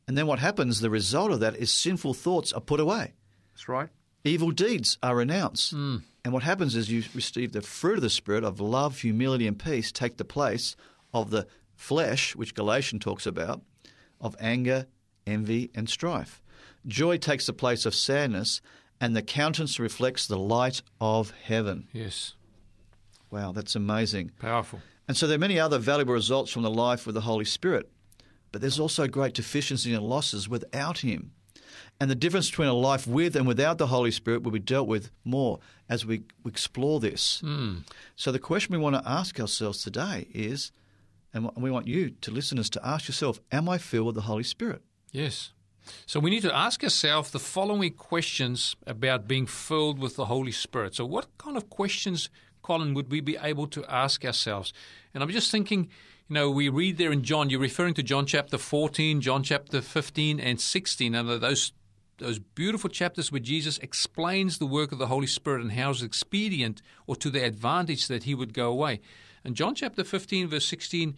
And 0.06 0.16
then 0.16 0.26
what 0.26 0.38
happens, 0.38 0.80
the 0.80 0.90
result 0.90 1.30
of 1.30 1.40
that 1.40 1.56
is 1.56 1.70
sinful 1.70 2.14
thoughts 2.14 2.52
are 2.52 2.60
put 2.60 2.80
away. 2.80 3.12
That's 3.52 3.68
right. 3.68 3.90
Evil 4.24 4.50
deeds 4.50 4.98
are 5.02 5.16
renounced. 5.16 5.72
Hmm. 5.72 5.98
And 6.24 6.32
what 6.32 6.42
happens 6.42 6.74
is 6.74 6.90
you 6.90 7.04
receive 7.14 7.52
the 7.52 7.62
fruit 7.62 7.96
of 7.96 8.02
the 8.02 8.10
Spirit 8.10 8.44
of 8.44 8.60
love, 8.60 8.98
humility, 9.00 9.46
and 9.46 9.58
peace 9.58 9.92
take 9.92 10.16
the 10.16 10.24
place 10.24 10.76
of 11.14 11.30
the 11.30 11.46
flesh, 11.78 12.36
which 12.36 12.54
Galatians 12.54 13.02
talks 13.02 13.24
about, 13.24 13.62
of 14.20 14.36
anger, 14.40 14.86
envy, 15.26 15.70
and 15.74 15.88
strife. 15.88 16.42
Joy 16.86 17.16
takes 17.16 17.46
the 17.46 17.52
place 17.52 17.86
of 17.86 17.94
sadness, 17.94 18.60
and 19.00 19.16
the 19.16 19.22
countenance 19.22 19.78
reflects 19.78 20.26
the 20.26 20.38
light 20.38 20.82
of 21.00 21.30
heaven. 21.30 21.88
Yes. 21.92 22.34
Wow, 23.30 23.52
that's 23.52 23.76
amazing. 23.76 24.32
Powerful. 24.40 24.80
And 25.06 25.16
so 25.16 25.26
there 25.26 25.36
are 25.36 25.38
many 25.38 25.58
other 25.58 25.78
valuable 25.78 26.14
results 26.14 26.50
from 26.50 26.62
the 26.62 26.70
life 26.70 27.06
with 27.06 27.14
the 27.14 27.22
Holy 27.22 27.44
Spirit, 27.44 27.88
but 28.50 28.60
there's 28.60 28.80
also 28.80 29.06
great 29.06 29.34
deficiency 29.34 29.94
and 29.94 30.02
losses 30.02 30.48
without 30.48 30.98
Him. 30.98 31.30
And 32.00 32.10
the 32.10 32.16
difference 32.16 32.50
between 32.50 32.68
a 32.68 32.74
life 32.74 33.06
with 33.06 33.36
and 33.36 33.46
without 33.46 33.78
the 33.78 33.88
Holy 33.88 34.10
Spirit 34.10 34.42
will 34.42 34.50
be 34.50 34.58
dealt 34.58 34.88
with 34.88 35.10
more 35.24 35.60
as 35.88 36.04
we 36.04 36.22
explore 36.44 36.98
this. 36.98 37.40
Hmm. 37.40 37.78
So 38.16 38.32
the 38.32 38.38
question 38.38 38.72
we 38.72 38.82
want 38.82 38.96
to 38.96 39.08
ask 39.08 39.38
ourselves 39.38 39.82
today 39.82 40.26
is, 40.32 40.72
and 41.32 41.50
we 41.56 41.70
want 41.70 41.86
you 41.86 42.10
to 42.10 42.30
listeners 42.30 42.70
to 42.70 42.86
ask 42.86 43.08
yourself, 43.08 43.40
am 43.52 43.68
I 43.68 43.78
filled 43.78 44.06
with 44.06 44.14
the 44.14 44.22
Holy 44.22 44.42
Spirit? 44.42 44.82
Yes. 45.12 45.52
So 46.06 46.20
we 46.20 46.30
need 46.30 46.42
to 46.42 46.54
ask 46.54 46.82
ourselves 46.82 47.30
the 47.30 47.38
following 47.38 47.92
questions 47.92 48.76
about 48.86 49.28
being 49.28 49.46
filled 49.46 49.98
with 49.98 50.16
the 50.16 50.26
Holy 50.26 50.52
Spirit. 50.52 50.94
So, 50.94 51.04
what 51.04 51.26
kind 51.38 51.56
of 51.56 51.70
questions, 51.70 52.28
Colin, 52.62 52.94
would 52.94 53.10
we 53.10 53.20
be 53.20 53.38
able 53.40 53.66
to 53.68 53.84
ask 53.86 54.24
ourselves? 54.24 54.72
And 55.14 55.22
I'm 55.22 55.30
just 55.30 55.50
thinking, 55.50 55.88
you 56.28 56.34
know, 56.34 56.50
we 56.50 56.68
read 56.68 56.98
there 56.98 57.12
in 57.12 57.22
John, 57.22 57.48
you're 57.48 57.60
referring 57.60 57.94
to 57.94 58.02
John 58.02 58.26
chapter 58.26 58.58
14, 58.58 59.20
John 59.20 59.42
chapter 59.42 59.80
15, 59.80 60.40
and 60.40 60.60
16, 60.60 61.14
and 61.14 61.28
those 61.42 61.72
those 62.18 62.40
beautiful 62.40 62.90
chapters 62.90 63.30
where 63.30 63.40
Jesus 63.40 63.78
explains 63.78 64.58
the 64.58 64.66
work 64.66 64.90
of 64.90 64.98
the 64.98 65.06
Holy 65.06 65.28
Spirit 65.28 65.62
and 65.62 65.72
how 65.72 65.90
it's 65.90 66.02
expedient 66.02 66.82
or 67.06 67.14
to 67.14 67.30
the 67.30 67.44
advantage 67.44 68.08
that 68.08 68.24
he 68.24 68.34
would 68.34 68.52
go 68.52 68.68
away. 68.68 69.00
In 69.48 69.54
John 69.54 69.74
chapter 69.74 70.04
15, 70.04 70.48
verse 70.48 70.66
16, 70.66 71.16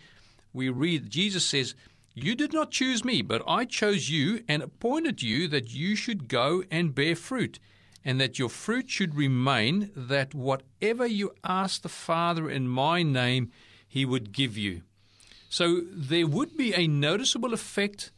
we 0.52 0.68
read, 0.68 1.10
Jesus 1.10 1.44
says, 1.44 1.74
You 2.14 2.36
did 2.36 2.52
not 2.52 2.70
choose 2.70 3.04
me, 3.04 3.22
but 3.22 3.42
I 3.44 3.64
chose 3.64 4.08
you 4.08 4.44
and 4.46 4.62
appointed 4.62 5.20
you 5.20 5.48
that 5.48 5.74
you 5.74 5.96
should 5.96 6.28
go 6.28 6.62
and 6.70 6.94
bear 6.94 7.16
fruit, 7.16 7.58
and 8.04 8.20
that 8.20 8.38
your 8.38 8.48
fruit 8.48 8.88
should 8.88 9.16
remain, 9.16 9.90
that 9.96 10.32
whatever 10.32 11.08
you 11.08 11.32
ask 11.42 11.82
the 11.82 11.88
Father 11.88 12.48
in 12.48 12.68
my 12.68 13.02
name, 13.02 13.50
he 13.88 14.04
would 14.04 14.30
give 14.30 14.56
you. 14.56 14.82
So 15.48 15.80
there 15.90 16.28
would 16.28 16.56
be 16.56 16.72
a 16.72 16.86
noticeable 16.86 17.52
effect 17.52 18.12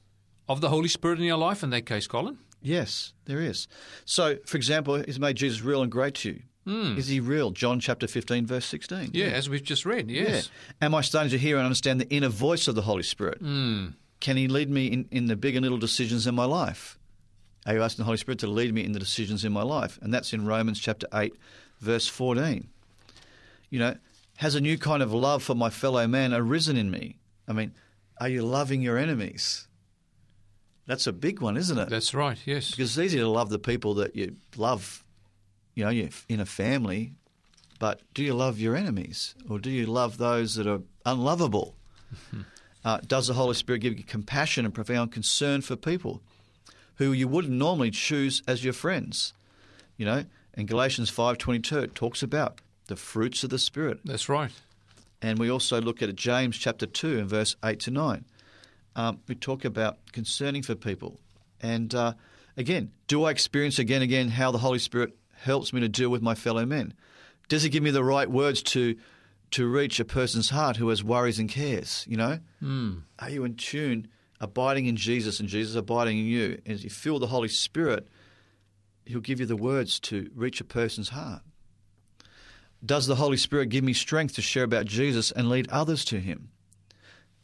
of 0.46 0.60
the 0.60 0.68
Holy 0.68 0.88
Spirit 0.88 1.20
in 1.20 1.24
your 1.24 1.38
life 1.38 1.62
in 1.62 1.70
that 1.70 1.86
case, 1.86 2.06
Colin. 2.06 2.36
Yes, 2.60 3.14
there 3.24 3.40
is. 3.40 3.66
So, 4.04 4.36
for 4.44 4.58
example, 4.58 5.02
He's 5.02 5.18
made 5.18 5.36
Jesus 5.36 5.62
real 5.62 5.80
and 5.80 5.90
great 5.90 6.16
to 6.16 6.32
you. 6.32 6.42
Hmm. 6.64 6.96
Is 6.96 7.08
he 7.08 7.18
real? 7.20 7.50
John 7.50 7.80
chapter 7.80 8.06
15, 8.06 8.46
verse 8.46 8.64
16. 8.66 9.10
Yeah, 9.12 9.26
as 9.26 9.48
we've 9.48 9.62
just 9.62 9.84
read. 9.84 10.10
Yes. 10.10 10.48
Yeah. 10.80 10.86
Am 10.86 10.94
I 10.94 11.00
starting 11.00 11.30
to 11.30 11.38
hear 11.38 11.56
and 11.56 11.64
understand 11.64 12.00
the 12.00 12.08
inner 12.08 12.28
voice 12.28 12.68
of 12.68 12.74
the 12.74 12.82
Holy 12.82 13.02
Spirit? 13.02 13.38
Hmm. 13.38 13.88
Can 14.20 14.36
he 14.36 14.46
lead 14.46 14.70
me 14.70 14.86
in, 14.86 15.08
in 15.10 15.26
the 15.26 15.34
big 15.34 15.56
and 15.56 15.64
little 15.64 15.78
decisions 15.78 16.26
in 16.26 16.34
my 16.34 16.44
life? 16.44 16.98
Are 17.66 17.74
you 17.74 17.82
asking 17.82 18.02
the 18.02 18.06
Holy 18.06 18.18
Spirit 18.18 18.38
to 18.40 18.46
lead 18.46 18.72
me 18.72 18.84
in 18.84 18.92
the 18.92 18.98
decisions 19.00 19.44
in 19.44 19.52
my 19.52 19.62
life? 19.62 19.98
And 20.02 20.14
that's 20.14 20.32
in 20.32 20.46
Romans 20.46 20.78
chapter 20.78 21.06
8, 21.12 21.34
verse 21.80 22.06
14. 22.06 22.68
You 23.70 23.78
know, 23.78 23.96
has 24.36 24.54
a 24.54 24.60
new 24.60 24.78
kind 24.78 25.02
of 25.02 25.12
love 25.12 25.42
for 25.42 25.54
my 25.54 25.70
fellow 25.70 26.06
man 26.06 26.32
arisen 26.32 26.76
in 26.76 26.90
me? 26.90 27.18
I 27.48 27.52
mean, 27.52 27.74
are 28.20 28.28
you 28.28 28.42
loving 28.42 28.82
your 28.82 28.98
enemies? 28.98 29.66
That's 30.86 31.06
a 31.06 31.12
big 31.12 31.40
one, 31.40 31.56
isn't 31.56 31.78
it? 31.78 31.88
That's 31.88 32.14
right. 32.14 32.38
Yes. 32.44 32.70
Because 32.72 32.96
it's 32.96 33.04
easy 33.06 33.18
to 33.18 33.28
love 33.28 33.50
the 33.50 33.58
people 33.58 33.94
that 33.94 34.16
you 34.16 34.36
love, 34.56 35.04
you 35.74 35.84
know, 35.84 35.90
you're 35.90 36.08
in 36.28 36.40
a 36.40 36.46
family, 36.46 37.12
but 37.78 38.00
do 38.14 38.22
you 38.22 38.34
love 38.34 38.58
your 38.58 38.76
enemies 38.76 39.34
or 39.48 39.58
do 39.58 39.70
you 39.70 39.86
love 39.86 40.18
those 40.18 40.54
that 40.54 40.66
are 40.66 40.82
unlovable? 41.04 41.74
uh, 42.84 42.98
does 43.06 43.28
the 43.28 43.34
Holy 43.34 43.54
Spirit 43.54 43.80
give 43.80 43.98
you 43.98 44.04
compassion 44.04 44.64
and 44.64 44.74
profound 44.74 45.12
concern 45.12 45.62
for 45.62 45.76
people 45.76 46.22
who 46.96 47.12
you 47.12 47.26
wouldn't 47.26 47.54
normally 47.54 47.90
choose 47.90 48.42
as 48.46 48.64
your 48.64 48.72
friends? 48.72 49.32
You 49.96 50.06
know, 50.06 50.24
in 50.54 50.66
Galatians 50.66 51.10
5.22 51.10 51.82
it 51.82 51.94
talks 51.94 52.22
about 52.22 52.60
the 52.86 52.96
fruits 52.96 53.42
of 53.44 53.50
the 53.50 53.58
Spirit. 53.58 54.00
That's 54.04 54.28
right. 54.28 54.52
And 55.20 55.38
we 55.38 55.50
also 55.50 55.80
look 55.80 56.02
at 56.02 56.14
James 56.16 56.58
chapter 56.58 56.84
2 56.84 57.18
and 57.20 57.28
verse 57.28 57.56
8 57.64 57.80
to 57.80 57.90
9. 57.90 58.24
Um, 58.94 59.20
we 59.26 59.34
talk 59.34 59.64
about 59.64 59.98
concerning 60.12 60.62
for 60.62 60.74
people. 60.74 61.18
And 61.60 61.94
uh, 61.94 62.14
again, 62.56 62.90
do 63.06 63.24
I 63.24 63.30
experience 63.30 63.78
again 63.78 64.02
and 64.02 64.04
again 64.04 64.28
how 64.28 64.50
the 64.50 64.58
Holy 64.58 64.78
Spirit 64.78 65.16
helps 65.42 65.72
me 65.72 65.80
to 65.80 65.88
deal 65.88 66.08
with 66.08 66.22
my 66.22 66.34
fellow 66.34 66.64
men? 66.64 66.94
Does 67.48 67.62
He 67.62 67.68
give 67.68 67.82
me 67.82 67.90
the 67.90 68.04
right 68.04 68.30
words 68.30 68.62
to 68.64 68.96
to 69.52 69.68
reach 69.68 70.00
a 70.00 70.04
person's 70.04 70.48
heart 70.48 70.76
who 70.76 70.88
has 70.88 71.04
worries 71.04 71.38
and 71.38 71.48
cares? 71.48 72.04
You 72.08 72.16
know, 72.16 72.38
mm. 72.62 73.02
are 73.18 73.30
you 73.30 73.44
in 73.44 73.54
tune, 73.54 74.08
abiding 74.40 74.86
in 74.86 74.96
Jesus 74.96 75.40
and 75.40 75.48
Jesus 75.48 75.76
abiding 75.76 76.18
in 76.18 76.24
you? 76.24 76.60
And 76.64 76.74
as 76.74 76.84
you 76.84 76.90
feel 76.90 77.18
the 77.18 77.26
Holy 77.26 77.48
Spirit, 77.48 78.08
He'll 79.04 79.20
give 79.20 79.40
you 79.40 79.46
the 79.46 79.56
words 79.56 80.00
to 80.00 80.30
reach 80.34 80.60
a 80.60 80.64
person's 80.64 81.10
heart. 81.10 81.42
Does 82.84 83.06
the 83.06 83.16
Holy 83.16 83.36
Spirit 83.36 83.68
give 83.68 83.84
me 83.84 83.92
strength 83.92 84.34
to 84.34 84.42
share 84.42 84.64
about 84.64 84.86
Jesus 84.86 85.30
and 85.30 85.48
lead 85.48 85.68
others 85.70 86.04
to 86.06 86.18
Him? 86.18 86.50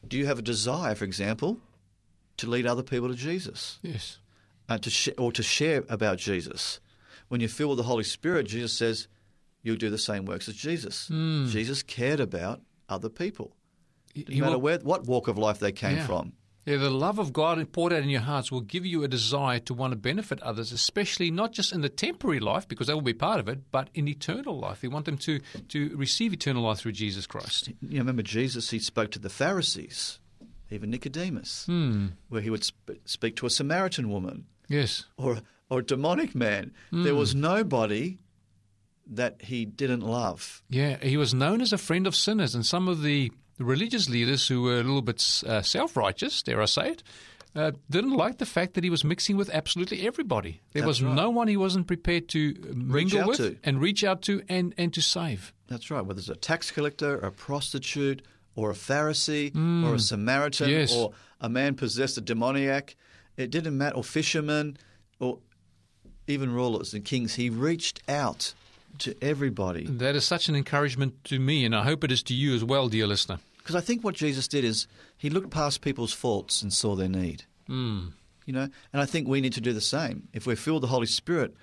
Do 0.06 0.16
you 0.16 0.26
have 0.26 0.38
a 0.38 0.42
desire, 0.42 0.94
for 0.94 1.04
example, 1.04 1.58
to 2.38 2.48
lead 2.48 2.66
other 2.66 2.82
people 2.82 3.08
to 3.08 3.14
Jesus? 3.14 3.78
Yes. 3.82 4.18
Uh, 4.68 4.78
to 4.78 4.90
sh- 4.90 5.08
or 5.18 5.32
to 5.32 5.42
share 5.42 5.84
about 5.88 6.18
Jesus? 6.18 6.80
When 7.28 7.40
you 7.40 7.48
feel 7.48 7.68
with 7.68 7.78
the 7.78 7.84
Holy 7.84 8.04
Spirit, 8.04 8.46
Jesus 8.46 8.72
says, 8.72 9.08
you'll 9.62 9.76
do 9.76 9.90
the 9.90 9.98
same 9.98 10.24
works 10.24 10.48
as 10.48 10.54
Jesus. 10.54 11.08
Mm. 11.12 11.48
Jesus 11.48 11.82
cared 11.82 12.20
about 12.20 12.60
other 12.88 13.08
people. 13.08 13.54
He, 14.14 14.24
No 14.28 14.46
matter 14.46 14.58
where, 14.58 14.78
what 14.78 15.06
walk 15.06 15.28
of 15.28 15.36
life 15.38 15.58
they 15.58 15.72
came 15.72 15.96
Yeah. 15.96 16.06
from. 16.06 16.32
Yeah, 16.66 16.76
the 16.76 16.90
love 16.90 17.18
of 17.18 17.32
God 17.32 17.72
poured 17.72 17.94
out 17.94 18.02
in 18.02 18.10
your 18.10 18.20
hearts 18.20 18.52
will 18.52 18.60
give 18.60 18.84
you 18.84 19.02
a 19.02 19.08
desire 19.08 19.58
to 19.60 19.72
want 19.72 19.92
to 19.92 19.96
benefit 19.96 20.38
others, 20.42 20.70
especially 20.70 21.30
not 21.30 21.52
just 21.52 21.72
in 21.72 21.80
the 21.80 21.88
temporary 21.88 22.40
life, 22.40 22.68
because 22.68 22.88
that 22.88 22.94
will 22.94 23.00
be 23.00 23.14
part 23.14 23.40
of 23.40 23.48
it, 23.48 23.70
but 23.70 23.88
in 23.94 24.06
eternal 24.06 24.58
life. 24.58 24.82
You 24.82 24.90
want 24.90 25.06
them 25.06 25.16
to, 25.18 25.40
to 25.68 25.96
receive 25.96 26.34
eternal 26.34 26.62
life 26.64 26.78
through 26.80 26.92
Jesus 26.92 27.26
Christ. 27.26 27.68
You 27.80 27.98
remember 27.98 28.22
Jesus, 28.22 28.68
he 28.70 28.80
spoke 28.80 29.10
to 29.12 29.18
the 29.18 29.30
Pharisees, 29.30 30.20
even 30.70 30.90
Nicodemus, 30.90 31.64
Hmm. 31.64 32.08
where 32.28 32.42
he 32.42 32.50
would 32.50 32.64
sp- 32.68 33.00
speak 33.06 33.36
to 33.36 33.46
a 33.46 33.50
Samaritan 33.50 34.10
woman. 34.10 34.44
Yes. 34.68 35.04
or 35.16 35.38
or 35.70 35.80
a 35.80 35.84
demonic 35.84 36.34
man. 36.34 36.72
There 36.92 37.14
was 37.14 37.34
nobody 37.34 38.18
that 39.06 39.42
he 39.42 39.64
didn't 39.64 40.00
love. 40.02 40.62
Yeah, 40.68 40.96
he 41.02 41.16
was 41.16 41.32
known 41.32 41.60
as 41.60 41.72
a 41.72 41.78
friend 41.78 42.06
of 42.06 42.14
sinners, 42.14 42.54
and 42.54 42.64
some 42.64 42.88
of 42.88 43.02
the 43.02 43.32
religious 43.58 44.08
leaders 44.08 44.46
who 44.48 44.62
were 44.62 44.74
a 44.80 44.82
little 44.82 45.02
bit 45.02 45.42
uh, 45.46 45.62
self 45.62 45.96
righteous, 45.96 46.42
dare 46.42 46.60
I 46.60 46.66
say 46.66 46.90
it, 46.90 47.02
uh, 47.56 47.72
didn't 47.88 48.12
like 48.12 48.38
the 48.38 48.46
fact 48.46 48.74
that 48.74 48.84
he 48.84 48.90
was 48.90 49.04
mixing 49.04 49.36
with 49.36 49.48
absolutely 49.50 50.06
everybody. 50.06 50.60
There 50.72 50.82
That's 50.82 50.86
was 50.86 51.02
right. 51.02 51.14
no 51.14 51.30
one 51.30 51.48
he 51.48 51.56
wasn't 51.56 51.86
prepared 51.86 52.28
to 52.30 52.54
mingle 52.74 53.20
out 53.20 53.28
with 53.28 53.36
to. 53.38 53.56
and 53.64 53.80
reach 53.80 54.04
out 54.04 54.20
to 54.22 54.42
and, 54.48 54.74
and 54.76 54.92
to 54.94 55.00
save. 55.00 55.52
That's 55.66 55.90
right. 55.90 56.04
Whether 56.04 56.20
it's 56.20 56.28
a 56.28 56.34
tax 56.36 56.70
collector, 56.70 57.18
a 57.18 57.32
prostitute, 57.32 58.22
or 58.54 58.70
a 58.70 58.74
Pharisee, 58.74 59.54
or 59.84 59.94
a 59.94 59.98
Samaritan, 59.98 60.68
Yes. 60.68 60.94
or 60.94 61.12
a 61.40 61.48
man 61.48 61.74
possessed 61.74 62.18
a 62.18 62.20
demoniac, 62.20 62.96
it 63.36 63.50
didn't 63.50 63.76
matter. 63.78 63.96
Or 63.96 64.04
fishermen, 64.04 64.76
or 65.18 65.38
even 66.28 66.52
rulers 66.52 66.94
and 66.94 67.04
kings. 67.04 67.34
He 67.34 67.50
reached 67.50 68.02
out 68.08 68.54
to 68.98 69.14
everybody. 69.22 69.86
That 69.86 70.16
is 70.16 70.24
such 70.24 70.48
an 70.48 70.56
encouragement 70.56 71.22
to 71.24 71.38
me, 71.38 71.64
and 71.64 71.74
I 71.74 71.84
hope 71.84 72.04
it 72.04 72.12
is 72.12 72.22
to 72.24 72.34
you 72.34 72.54
as 72.54 72.64
well, 72.64 72.88
dear 72.88 73.06
listener. 73.06 73.38
Because 73.58 73.76
I 73.76 73.80
think 73.80 74.02
what 74.02 74.14
Jesus 74.14 74.48
did 74.48 74.64
is 74.64 74.86
he 75.16 75.30
looked 75.30 75.50
past 75.50 75.82
people's 75.82 76.12
faults 76.12 76.62
and 76.62 76.72
saw 76.72 76.94
their 76.96 77.08
need. 77.08 77.44
Mm. 77.68 78.12
You 78.46 78.52
know, 78.54 78.68
and 78.92 79.02
I 79.02 79.04
think 79.04 79.28
we 79.28 79.40
need 79.42 79.52
to 79.52 79.60
do 79.60 79.72
the 79.74 79.80
same. 79.80 80.28
If 80.32 80.46
we're 80.46 80.56
filled 80.56 80.76
with 80.82 80.88
the 80.88 80.94
Holy 80.94 81.06
Spirit, 81.06 81.54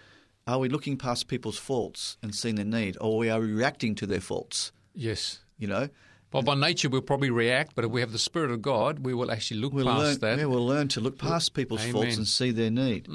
are 0.45 0.59
we 0.59 0.69
looking 0.69 0.97
past 0.97 1.27
people's 1.27 1.57
faults 1.57 2.17
and 2.21 2.33
seeing 2.35 2.55
their 2.55 2.65
need, 2.65 2.95
or 3.01 3.17
we 3.17 3.29
are 3.31 3.39
we 3.39 3.51
reacting 3.51 3.95
to 3.95 4.05
their 4.05 4.21
faults? 4.21 4.71
Yes. 4.93 5.39
You 5.57 5.67
know, 5.67 5.89
Well, 6.31 6.43
by 6.43 6.53
nature, 6.53 6.89
we'll 6.89 7.01
probably 7.01 7.31
react, 7.31 7.75
but 7.75 7.85
if 7.85 7.91
we 7.91 8.01
have 8.01 8.11
the 8.11 8.19
Spirit 8.19 8.51
of 8.51 8.61
God, 8.61 8.99
we 8.99 9.13
will 9.13 9.31
actually 9.31 9.61
look 9.61 9.73
we'll 9.73 9.85
past 9.85 9.99
learn, 9.99 10.19
that. 10.19 10.37
yeah, 10.39 10.45
we'll 10.45 10.65
learn 10.67 10.89
to 10.89 11.01
look 11.01 11.17
past 11.17 11.53
people's 11.55 11.83
faults 11.85 12.17
and 12.17 12.27
see 12.27 12.51
their 12.51 12.69
need. 12.69 13.07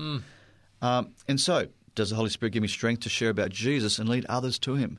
Um, 0.83 1.15
and 1.29 1.41
so, 1.41 1.69
does 1.95 2.11
the 2.11 2.17
Holy 2.17 2.31
Spirit 2.31 2.53
give 2.53 2.63
me 2.63 2.69
strength 2.69 3.01
to 3.01 3.09
share 3.09 3.31
about 3.31 3.51
Jesus 3.51 3.99
and 3.99 4.09
lead 4.09 4.27
others 4.29 4.59
to 4.61 4.75
Him? 4.75 4.99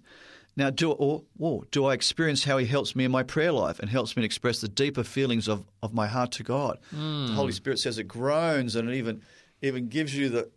Now, 0.57 0.69
do 0.69 0.91
or, 0.91 1.23
or 1.39 1.63
do 1.71 1.85
I 1.85 1.93
experience 1.93 2.43
how 2.43 2.57
He 2.57 2.65
helps 2.65 2.95
me 2.95 3.05
in 3.05 3.11
my 3.11 3.23
prayer 3.23 3.51
life 3.51 3.79
and 3.79 3.89
helps 3.89 4.17
me 4.17 4.25
express 4.25 4.59
the 4.61 4.67
deeper 4.67 5.03
feelings 5.03 5.47
of, 5.47 5.65
of 5.81 5.93
my 5.93 6.07
heart 6.07 6.31
to 6.33 6.43
God? 6.43 6.77
The 6.91 7.33
Holy 7.33 7.53
Spirit 7.53 7.79
says 7.79 7.97
it 7.97 8.07
groans 8.07 8.75
and 8.75 8.89
it 8.89 8.95
even 8.95 9.21
even 9.61 9.87
gives 9.87 10.15
you 10.15 10.29
the 10.29 10.49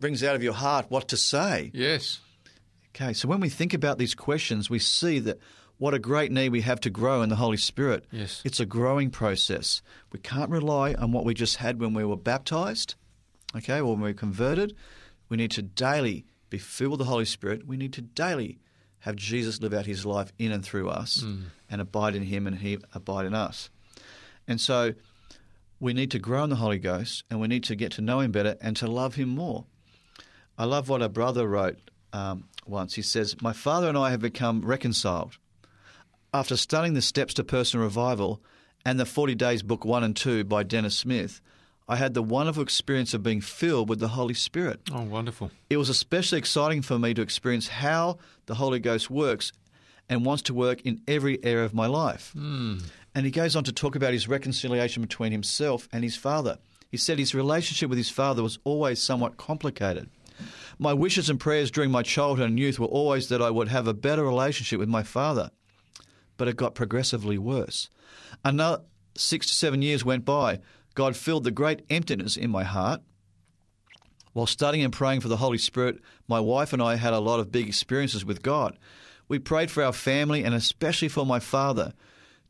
brings 0.00 0.22
out 0.22 0.36
of 0.36 0.42
your 0.42 0.54
heart 0.54 0.86
what 0.90 1.08
to 1.08 1.16
say. 1.16 1.70
Yes. 1.74 2.20
Okay, 2.94 3.12
so 3.12 3.26
when 3.26 3.40
we 3.40 3.48
think 3.48 3.74
about 3.74 3.98
these 3.98 4.14
questions, 4.14 4.70
we 4.70 4.78
see 4.78 5.18
that 5.20 5.38
what 5.78 5.94
a 5.94 5.98
great 5.98 6.30
need 6.30 6.50
we 6.50 6.60
have 6.60 6.80
to 6.80 6.90
grow 6.90 7.22
in 7.22 7.28
the 7.28 7.36
Holy 7.36 7.56
Spirit. 7.56 8.04
Yes. 8.12 8.40
It's 8.44 8.60
a 8.60 8.66
growing 8.66 9.10
process. 9.10 9.82
We 10.12 10.20
can't 10.20 10.50
rely 10.50 10.94
on 10.94 11.10
what 11.10 11.24
we 11.24 11.34
just 11.34 11.56
had 11.56 11.80
when 11.80 11.94
we 11.94 12.04
were 12.04 12.16
baptized, 12.16 12.94
okay, 13.56 13.80
when 13.82 14.00
we're 14.00 14.14
converted. 14.14 14.74
We 15.28 15.36
need 15.36 15.50
to 15.52 15.62
daily 15.62 16.26
be 16.50 16.58
filled 16.58 16.92
with 16.92 16.98
the 16.98 17.06
Holy 17.06 17.24
Spirit. 17.24 17.66
We 17.66 17.76
need 17.76 17.92
to 17.94 18.02
daily 18.02 18.58
have 19.00 19.16
Jesus 19.16 19.60
live 19.60 19.74
out 19.74 19.86
his 19.86 20.06
life 20.06 20.32
in 20.38 20.52
and 20.52 20.64
through 20.64 20.88
us 20.88 21.22
and 21.68 21.80
abide 21.80 22.14
in 22.14 22.22
him 22.22 22.46
and 22.46 22.56
he 22.56 22.78
abide 22.94 23.26
in 23.26 23.34
us. 23.34 23.68
And 24.48 24.60
so 24.60 24.94
we 25.80 25.92
need 25.92 26.10
to 26.12 26.18
grow 26.18 26.44
in 26.44 26.50
the 26.50 26.56
Holy 26.56 26.78
Ghost 26.78 27.24
and 27.30 27.40
we 27.40 27.48
need 27.48 27.64
to 27.64 27.76
get 27.76 27.92
to 27.92 28.00
know 28.00 28.20
him 28.20 28.32
better 28.32 28.56
and 28.60 28.76
to 28.76 28.86
love 28.86 29.16
him 29.16 29.28
more. 29.28 29.66
I 30.56 30.64
love 30.64 30.88
what 30.88 31.02
a 31.02 31.08
brother 31.08 31.46
wrote 31.48 31.78
um, 32.12 32.48
once. 32.66 32.94
He 32.94 33.02
says, 33.02 33.36
My 33.42 33.52
father 33.52 33.88
and 33.88 33.98
I 33.98 34.10
have 34.10 34.20
become 34.20 34.62
reconciled. 34.62 35.36
After 36.32 36.56
studying 36.56 36.94
the 36.94 37.02
steps 37.02 37.34
to 37.34 37.44
personal 37.44 37.84
revival 37.84 38.42
and 38.86 38.98
the 38.98 39.06
40 39.06 39.34
Days 39.34 39.62
Book 39.62 39.84
1 39.84 40.02
and 40.02 40.16
2 40.16 40.44
by 40.44 40.62
Dennis 40.62 40.96
Smith, 40.96 41.40
I 41.86 41.96
had 41.96 42.14
the 42.14 42.22
wonderful 42.22 42.62
experience 42.62 43.12
of 43.12 43.22
being 43.22 43.40
filled 43.40 43.88
with 43.88 44.00
the 44.00 44.08
Holy 44.08 44.34
Spirit. 44.34 44.80
Oh, 44.90 45.02
wonderful. 45.02 45.50
It 45.68 45.76
was 45.76 45.90
especially 45.90 46.38
exciting 46.38 46.82
for 46.82 46.98
me 46.98 47.12
to 47.14 47.22
experience 47.22 47.68
how 47.68 48.18
the 48.46 48.54
Holy 48.54 48.78
Ghost 48.78 49.10
works 49.10 49.52
and 50.08 50.24
wants 50.24 50.42
to 50.44 50.54
work 50.54 50.80
in 50.82 51.02
every 51.06 51.42
area 51.44 51.64
of 51.64 51.74
my 51.74 51.86
life. 51.86 52.32
Hmm. 52.32 52.78
And 53.14 53.24
he 53.24 53.30
goes 53.30 53.54
on 53.54 53.64
to 53.64 53.72
talk 53.72 53.96
about 53.96 54.12
his 54.12 54.28
reconciliation 54.28 55.02
between 55.02 55.32
himself 55.32 55.88
and 55.92 56.02
his 56.02 56.16
father. 56.16 56.58
He 56.90 56.96
said 56.96 57.18
his 57.18 57.34
relationship 57.34 57.88
with 57.88 57.98
his 57.98 58.10
father 58.10 58.42
was 58.42 58.58
always 58.64 59.00
somewhat 59.00 59.36
complicated. 59.36 60.08
My 60.78 60.92
wishes 60.92 61.30
and 61.30 61.38
prayers 61.38 61.70
during 61.70 61.90
my 61.90 62.02
childhood 62.02 62.48
and 62.48 62.58
youth 62.58 62.78
were 62.78 62.86
always 62.86 63.28
that 63.28 63.42
I 63.42 63.50
would 63.50 63.68
have 63.68 63.86
a 63.86 63.94
better 63.94 64.24
relationship 64.24 64.80
with 64.80 64.88
my 64.88 65.02
father, 65.02 65.50
but 66.36 66.48
it 66.48 66.56
got 66.56 66.74
progressively 66.74 67.38
worse. 67.38 67.88
Another 68.44 68.82
six 69.16 69.46
to 69.46 69.54
seven 69.54 69.82
years 69.82 70.04
went 70.04 70.24
by. 70.24 70.60
God 70.94 71.16
filled 71.16 71.44
the 71.44 71.50
great 71.50 71.84
emptiness 71.90 72.36
in 72.36 72.50
my 72.50 72.64
heart. 72.64 73.02
While 74.32 74.46
studying 74.46 74.84
and 74.84 74.92
praying 74.92 75.20
for 75.20 75.28
the 75.28 75.36
Holy 75.36 75.58
Spirit, 75.58 76.00
my 76.26 76.40
wife 76.40 76.72
and 76.72 76.82
I 76.82 76.96
had 76.96 77.12
a 77.12 77.20
lot 77.20 77.40
of 77.40 77.52
big 77.52 77.68
experiences 77.68 78.24
with 78.24 78.42
God. 78.42 78.76
We 79.28 79.38
prayed 79.38 79.70
for 79.70 79.82
our 79.82 79.92
family 79.92 80.44
and 80.44 80.54
especially 80.54 81.08
for 81.08 81.24
my 81.24 81.38
father. 81.38 81.94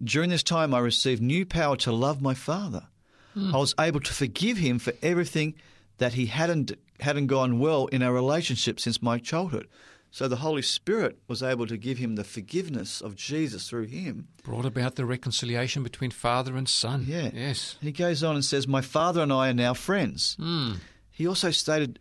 During 0.03 0.31
this 0.31 0.43
time, 0.43 0.75
I 0.75 0.79
received 0.81 1.23
new 1.23 1.47
power 1.47 1.77
to 1.79 1.93
love 1.93 2.21
my 2.21 2.35
father. 2.35 2.89
Hmm. 3.35 3.55
I 3.55 3.59
was 3.59 3.75
able 3.79 4.01
to 4.01 4.13
forgive 4.13 4.59
him 4.59 4.79
for 4.79 4.95
everything 5.03 5.55
that 5.99 6.15
he 6.15 6.27
hadn't 6.27 6.73
hadn't 7.01 7.27
gone 7.27 7.59
well 7.59 7.87
in 7.87 8.03
our 8.03 8.13
relationship 8.13 8.79
since 8.81 9.03
my 9.03 9.19
childhood. 9.19 9.69
So 10.15 10.29
the 10.29 10.37
Holy 10.37 10.63
Spirit 10.63 11.19
was 11.27 11.43
able 11.43 11.67
to 11.67 11.77
give 11.77 11.99
him 11.99 12.15
the 12.15 12.23
forgiveness 12.23 13.01
of 13.01 13.17
Jesus 13.17 13.69
through 13.69 13.87
him. 13.87 14.29
Brought 14.45 14.65
about 14.65 14.95
the 14.95 15.05
reconciliation 15.05 15.83
between 15.83 16.13
father 16.13 16.57
and 16.57 16.69
son. 16.69 17.05
Yeah. 17.09 17.31
Yes. 17.35 17.77
And 17.81 17.89
he 17.89 17.93
goes 17.93 18.23
on 18.23 18.37
and 18.37 18.45
says, 18.45 18.69
My 18.69 18.81
father 18.81 19.23
and 19.23 19.33
I 19.33 19.49
are 19.49 19.55
now 19.55 19.75
friends. 19.75 20.37
Hmm. 20.39 20.75
He 21.11 21.27
also 21.27 21.51
stated 21.51 21.99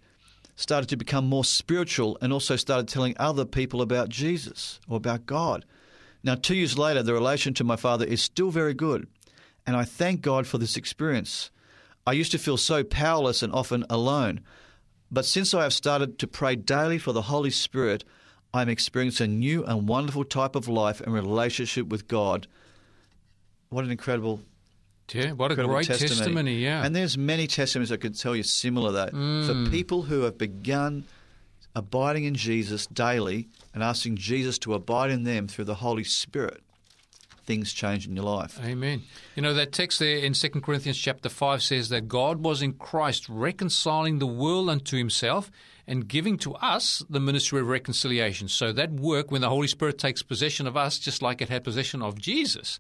started 0.56 0.90
to 0.90 0.96
become 0.96 1.26
more 1.26 1.44
spiritual 1.44 2.20
and 2.22 2.32
also 2.32 2.56
started 2.56 2.88
telling 2.88 3.16
other 3.18 3.46
people 3.46 3.82
about 3.82 4.10
Jesus 4.10 4.80
or 4.88 4.98
about 4.98 5.26
God. 5.26 5.66
Now, 6.24 6.36
two 6.36 6.54
years 6.54 6.78
later, 6.78 7.02
the 7.02 7.16
relation 7.16 7.56
to 7.56 7.64
my 7.64 7.78
father 7.78 8.06
is 8.06 8.22
still 8.22 8.52
very 8.52 8.76
good, 8.76 9.08
and 9.66 9.76
I 9.76 9.86
thank 9.86 10.22
God 10.22 10.46
for 10.46 10.60
this 10.60 10.78
experience. 10.78 11.50
I 12.06 12.12
used 12.12 12.32
to 12.34 12.38
feel 12.38 12.58
so 12.58 12.84
powerless 12.84 13.42
and 13.42 13.52
often 13.52 13.84
alone, 13.90 14.42
but 15.14 15.26
since 15.26 15.54
I 15.54 15.62
have 15.62 15.74
started 15.74 16.18
to 16.20 16.28
pray 16.28 16.56
daily 16.56 16.98
for 16.98 17.14
the 17.14 17.22
Holy 17.24 17.52
Spirit, 17.52 18.04
I'm 18.54 18.68
experiencing 18.68 19.32
a 19.32 19.34
new 19.36 19.64
and 19.64 19.88
wonderful 19.88 20.24
type 20.26 20.56
of 20.56 20.68
life 20.68 21.02
and 21.02 21.14
relationship 21.14 21.88
with 21.88 22.08
God. 22.08 22.48
What 23.70 23.86
an 23.86 23.92
incredible 23.92 24.42
Yeah, 25.12 25.34
what 25.34 25.52
a 25.52 25.56
great 25.56 25.86
testimony. 25.86 26.56
yeah. 26.56 26.84
And 26.84 26.96
there's 26.96 27.16
many 27.16 27.46
testimonies 27.46 27.92
I 27.92 27.98
could 27.98 28.18
tell 28.18 28.36
you 28.36 28.44
similar 28.44 28.90
to 28.90 28.94
that. 28.94 29.14
Mm. 29.14 29.46
For 29.66 29.72
people 29.72 30.04
who 30.04 30.22
have 30.22 30.38
begun 30.40 31.04
abiding 31.76 32.24
in 32.24 32.34
Jesus 32.34 32.88
daily 32.88 33.50
and 33.74 33.84
asking 33.84 34.18
Jesus 34.18 34.58
to 34.60 34.74
abide 34.74 35.12
in 35.12 35.24
them 35.24 35.48
through 35.48 35.66
the 35.66 35.76
Holy 35.76 36.04
Spirit, 36.04 36.63
things 37.46 37.74
change 37.74 38.08
in 38.08 38.16
your 38.16 38.26
life. 38.26 38.60
Amen. 38.64 39.04
You 39.36 39.42
know, 39.42 39.54
that 39.54 39.72
text 39.72 40.00
there 40.00 40.18
in 40.18 40.34
2 40.34 40.50
Corinthians 40.62 40.98
chapter 40.98 41.30
5 41.30 41.62
says 41.62 41.90
that 41.90 42.08
God 42.08 42.44
was 42.44 42.62
in 42.62 42.74
Christ 42.74 43.28
reconciling 43.30 44.20
the 44.20 44.28
world 44.28 44.70
unto 44.70 44.98
himself 44.98 45.52
and 45.86 46.08
giving 46.08 46.38
to 46.40 46.56
us 46.56 47.04
the 47.10 47.20
ministry 47.20 47.60
of 47.60 47.68
reconciliation. 47.68 48.48
So 48.48 48.72
that 48.72 48.92
work, 48.92 49.32
when 49.32 49.42
the 49.42 49.50
Holy 49.50 49.68
Spirit 49.68 49.98
takes 49.98 50.24
possession 50.24 50.68
of 50.68 50.78
us, 50.78 50.98
just 51.00 51.22
like 51.22 51.42
it 51.42 51.50
had 51.50 51.64
possession 51.64 52.02
of 52.02 52.18
Jesus, 52.20 52.80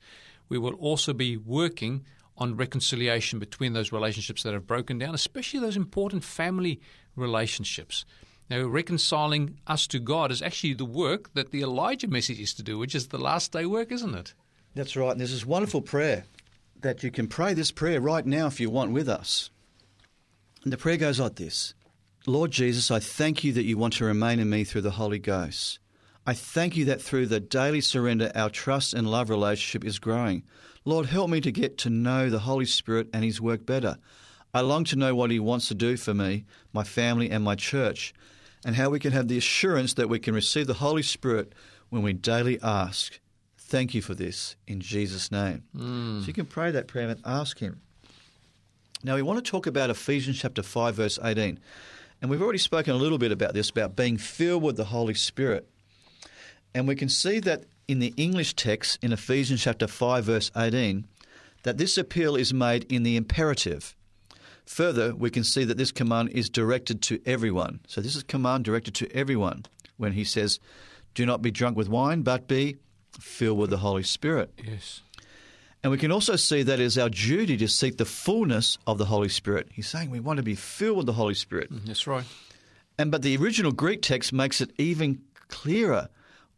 we 0.49 0.57
will 0.57 0.75
also 0.75 1.13
be 1.13 1.35
working 1.37 2.05
on 2.37 2.55
reconciliation 2.55 3.39
between 3.39 3.73
those 3.73 3.91
relationships 3.91 4.43
that 4.43 4.53
have 4.53 4.65
broken 4.65 4.97
down, 4.97 5.13
especially 5.13 5.59
those 5.59 5.77
important 5.77 6.23
family 6.23 6.79
relationships. 7.15 8.05
Now, 8.49 8.63
reconciling 8.63 9.59
us 9.67 9.87
to 9.87 9.99
God 9.99 10.31
is 10.31 10.41
actually 10.41 10.73
the 10.73 10.85
work 10.85 11.33
that 11.33 11.51
the 11.51 11.61
Elijah 11.61 12.07
message 12.07 12.39
is 12.39 12.53
to 12.55 12.63
do, 12.63 12.77
which 12.77 12.95
is 12.95 13.07
the 13.07 13.17
last 13.17 13.51
day 13.51 13.65
work, 13.65 13.91
isn't 13.91 14.15
it? 14.15 14.33
That's 14.75 14.95
right. 14.95 15.11
And 15.11 15.19
there's 15.19 15.31
this 15.31 15.45
wonderful 15.45 15.81
prayer 15.81 16.25
that 16.81 17.03
you 17.03 17.11
can 17.11 17.27
pray 17.27 17.53
this 17.53 17.71
prayer 17.71 18.01
right 18.01 18.25
now 18.25 18.47
if 18.47 18.59
you 18.59 18.69
want 18.69 18.91
with 18.91 19.07
us. 19.07 19.49
And 20.63 20.71
the 20.71 20.77
prayer 20.77 20.97
goes 20.97 21.19
like 21.19 21.35
this 21.35 21.73
Lord 22.25 22.51
Jesus, 22.51 22.89
I 22.89 22.99
thank 22.99 23.43
you 23.43 23.51
that 23.53 23.65
you 23.65 23.77
want 23.77 23.93
to 23.95 24.05
remain 24.05 24.39
in 24.39 24.49
me 24.49 24.63
through 24.63 24.81
the 24.81 24.91
Holy 24.91 25.19
Ghost. 25.19 25.79
I 26.25 26.33
thank 26.33 26.77
you 26.77 26.85
that 26.85 27.01
through 27.01 27.25
the 27.25 27.41
daily 27.41 27.81
surrender, 27.81 28.31
our 28.33 28.49
trust 28.49 28.93
and 28.93 29.11
love 29.11 29.29
relationship 29.29 29.83
is 29.83 29.99
growing. 29.99 30.43
Lord, 30.85 31.07
help 31.07 31.29
me 31.29 31.41
to 31.41 31.51
get 31.51 31.77
to 31.79 31.89
know 31.89 32.29
the 32.29 32.39
Holy 32.39 32.65
Spirit 32.65 33.09
and 33.13 33.25
His 33.25 33.41
work 33.41 33.65
better. 33.65 33.97
I 34.53 34.61
long 34.61 34.85
to 34.85 34.95
know 34.95 35.13
what 35.13 35.31
He 35.31 35.39
wants 35.39 35.67
to 35.67 35.75
do 35.75 35.97
for 35.97 36.13
me, 36.13 36.45
my 36.71 36.85
family, 36.85 37.29
and 37.29 37.43
my 37.43 37.55
church, 37.55 38.13
and 38.65 38.77
how 38.77 38.89
we 38.89 38.99
can 38.99 39.11
have 39.11 39.27
the 39.27 39.37
assurance 39.37 39.93
that 39.95 40.07
we 40.07 40.19
can 40.19 40.33
receive 40.33 40.67
the 40.67 40.75
Holy 40.75 41.03
Spirit 41.03 41.53
when 41.89 42.03
we 42.03 42.13
daily 42.13 42.57
ask. 42.61 43.19
Thank 43.73 43.95
you 43.95 44.03
for 44.03 44.13
this 44.13 44.55
in 44.67 44.81
Jesus' 44.81 45.31
name. 45.31 45.63
Mm. 45.75 46.21
So 46.21 46.27
you 46.27 46.33
can 46.33 46.45
pray 46.45 46.69
that 46.69 46.85
prayer 46.85 47.09
and 47.09 47.19
ask 47.25 47.57
Him. 47.57 47.81
Now, 49.03 49.15
we 49.15 49.23
want 49.23 49.43
to 49.43 49.51
talk 49.51 49.65
about 49.65 49.89
Ephesians 49.89 50.37
chapter 50.39 50.61
5, 50.61 50.93
verse 50.93 51.17
18. 51.23 51.57
And 52.21 52.29
we've 52.29 52.43
already 52.43 52.59
spoken 52.59 52.93
a 52.93 52.97
little 52.97 53.17
bit 53.17 53.31
about 53.31 53.55
this, 53.55 53.71
about 53.71 53.95
being 53.95 54.17
filled 54.17 54.61
with 54.61 54.77
the 54.77 54.83
Holy 54.83 55.15
Spirit. 55.15 55.67
And 56.75 56.87
we 56.87 56.93
can 56.93 57.09
see 57.09 57.39
that 57.39 57.63
in 57.87 57.97
the 57.97 58.13
English 58.15 58.53
text 58.53 58.99
in 59.01 59.11
Ephesians 59.11 59.63
chapter 59.63 59.87
5, 59.87 60.23
verse 60.23 60.51
18, 60.55 61.07
that 61.63 61.79
this 61.79 61.97
appeal 61.97 62.35
is 62.35 62.53
made 62.53 62.83
in 62.93 63.01
the 63.01 63.15
imperative. 63.15 63.95
Further, 64.67 65.15
we 65.15 65.31
can 65.31 65.43
see 65.43 65.63
that 65.63 65.79
this 65.79 65.91
command 65.91 66.29
is 66.29 66.47
directed 66.47 67.01
to 67.01 67.19
everyone. 67.25 67.79
So 67.87 68.01
this 68.01 68.15
is 68.15 68.21
a 68.21 68.25
command 68.25 68.65
directed 68.65 68.93
to 68.93 69.11
everyone 69.15 69.65
when 69.97 70.11
he 70.11 70.25
says, 70.25 70.59
Do 71.15 71.25
not 71.25 71.41
be 71.41 71.49
drunk 71.49 71.75
with 71.75 71.89
wine, 71.89 72.21
but 72.21 72.47
be 72.47 72.77
filled 73.19 73.59
with 73.59 73.69
the 73.69 73.77
Holy 73.77 74.03
Spirit. 74.03 74.51
Yes. 74.63 75.01
And 75.83 75.91
we 75.91 75.97
can 75.97 76.11
also 76.11 76.37
see 76.37 76.63
that 76.63 76.79
it 76.79 76.83
is 76.83 76.97
our 76.97 77.09
duty 77.09 77.57
to 77.57 77.67
seek 77.67 77.97
the 77.97 78.05
fullness 78.05 78.77
of 78.87 78.97
the 78.97 79.05
Holy 79.05 79.27
Spirit. 79.27 79.67
He's 79.73 79.87
saying 79.87 80.09
we 80.09 80.21
want 80.21 80.37
to 80.37 80.43
be 80.43 80.55
filled 80.55 80.97
with 80.97 81.05
the 81.07 81.13
Holy 81.13 81.33
Spirit. 81.33 81.71
Mm, 81.71 81.85
that's 81.85 82.07
right. 82.07 82.23
And 82.97 83.11
but 83.11 83.21
the 83.21 83.35
original 83.35 83.71
Greek 83.73 84.01
text 84.01 84.31
makes 84.31 84.61
it 84.61 84.71
even 84.77 85.21
clearer. 85.49 86.09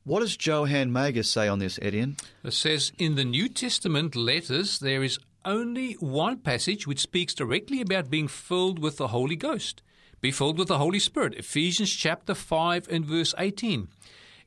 What 0.04 0.20
does 0.20 0.38
Johann 0.46 0.92
Mager 0.92 1.26
say 1.26 1.48
on 1.48 1.58
this, 1.58 1.80
Etienne? 1.82 2.18
It 2.44 2.54
says 2.54 2.92
in 3.00 3.16
the 3.16 3.26
New 3.26 3.50
Testament 3.50 4.16
letters 4.16 4.78
there 4.78 5.04
is 5.04 5.18
only 5.44 5.94
one 5.94 6.38
passage 6.38 6.86
which 6.86 7.00
speaks 7.00 7.34
directly 7.34 7.82
about 7.82 8.12
being 8.12 8.28
filled 8.28 8.78
with 8.78 8.98
the 8.98 9.08
Holy 9.08 9.36
Ghost. 9.36 9.82
Be 10.22 10.32
filled 10.32 10.60
with 10.60 10.68
the 10.68 10.78
Holy 10.78 11.00
Spirit. 11.00 11.36
Ephesians 11.36 11.92
chapter 11.92 12.36
5 12.36 12.88
and 12.90 13.06
verse 13.06 13.34
18. 13.38 13.88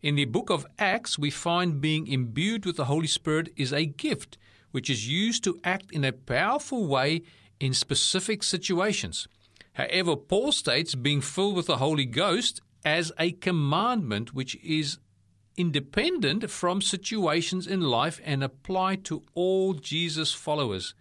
In 0.01 0.15
the 0.15 0.27
book 0.27 0.49
of 0.49 0.65
Acts, 0.79 1.19
we 1.19 1.31
find 1.31 1.81
being 1.81 2.07
imbued 2.07 2.65
with 2.65 2.77
the 2.77 2.85
Holy 2.85 3.09
Spirit 3.09 3.53
is 3.57 3.73
a 3.73 3.85
gift 3.85 4.39
which 4.71 4.89
is 4.89 5.09
used 5.09 5.43
to 5.43 5.59
act 5.65 5.91
in 5.91 6.05
a 6.05 6.13
powerful 6.13 6.87
way 6.87 7.23
in 7.59 7.75
specific 7.75 8.45
situations. 8.45 9.27
However, 9.73 10.15
Paul 10.15 10.53
states 10.53 10.95
being 10.95 11.21
filled 11.21 11.57
with 11.57 11.67
the 11.67 11.79
Holy 11.79 12.05
Ghost 12.05 12.61
as 12.85 13.11
a 13.19 13.33
commandment 13.33 14.33
which 14.33 14.55
is 14.63 14.99
independent 15.57 16.49
from 16.49 16.81
situations 16.81 17.67
in 17.67 17.81
life 17.81 18.21
and 18.25 18.45
applied 18.45 19.05
to 19.07 19.25
all 19.35 19.75
Jesus 19.75 20.33
followers. 20.33 20.95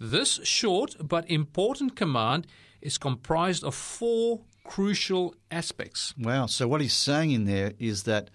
This 0.00 0.40
short 0.42 0.96
but 1.02 1.30
important 1.30 1.96
command 1.96 2.46
is 2.80 2.96
comprised 2.96 3.62
of 3.62 3.74
four 3.74 4.40
crucial 4.68 5.34
aspects. 5.50 6.14
Wow. 6.18 6.44
So 6.44 6.68
what 6.68 6.82
he's 6.82 6.92
saying 6.92 7.30
in 7.30 7.46
there 7.46 7.72
is 7.78 8.02
that, 8.02 8.28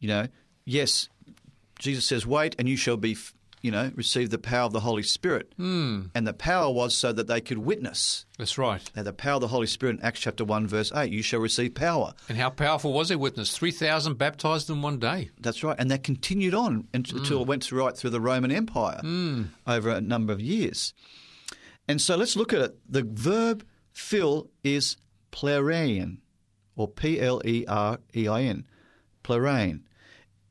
you 0.00 0.08
know, 0.08 0.26
yes, 0.64 1.08
Jesus 1.78 2.04
says, 2.04 2.26
"Wait, 2.26 2.56
and 2.58 2.68
you 2.68 2.76
shall 2.76 2.96
be, 2.96 3.16
you 3.62 3.70
know, 3.70 3.92
receive 3.94 4.30
the 4.30 4.38
power 4.38 4.64
of 4.64 4.72
the 4.72 4.80
Holy 4.80 5.04
Spirit." 5.04 5.52
Mm. 5.60 6.10
And 6.12 6.26
the 6.26 6.32
power 6.32 6.72
was 6.72 6.96
so 6.96 7.12
that 7.12 7.28
they 7.28 7.40
could 7.40 7.58
witness. 7.58 8.26
That's 8.36 8.58
right. 8.58 8.82
Now, 8.96 9.04
the 9.04 9.12
power 9.12 9.34
of 9.34 9.42
the 9.42 9.48
Holy 9.48 9.68
Spirit 9.68 9.98
in 9.98 10.02
Acts 10.02 10.18
chapter 10.18 10.44
one, 10.44 10.66
verse 10.66 10.90
eight, 10.92 11.12
you 11.12 11.22
shall 11.22 11.38
receive 11.38 11.76
power. 11.76 12.14
And 12.28 12.36
how 12.36 12.50
powerful 12.50 12.92
was 12.92 13.08
their 13.08 13.18
witness? 13.18 13.56
3,000 13.56 14.18
baptized 14.18 14.68
in 14.68 14.82
one 14.82 14.98
day. 14.98 15.30
That's 15.38 15.62
right, 15.62 15.76
and 15.78 15.88
that 15.92 16.02
continued 16.02 16.52
on 16.52 16.88
until 16.94 17.42
it 17.42 17.46
went 17.46 17.70
right 17.70 17.96
through 17.96 18.10
the 18.10 18.20
Roman 18.20 18.50
Empire 18.50 19.00
over 19.68 19.90
a 19.90 20.00
number 20.00 20.32
of 20.32 20.40
years. 20.40 20.92
And 21.86 22.02
so 22.02 22.16
let's 22.16 22.34
look 22.34 22.52
at 22.52 22.60
it. 22.60 22.76
The 22.88 23.04
verb 23.04 23.64
fill 23.92 24.50
is 24.64 24.96
plerein, 25.36 26.18
or 26.76 26.88
P 26.88 27.20
L 27.20 27.42
E 27.44 27.64
R 27.68 27.98
E 28.14 28.26
I 28.26 28.42
N, 28.42 28.64
plerein. 29.22 29.82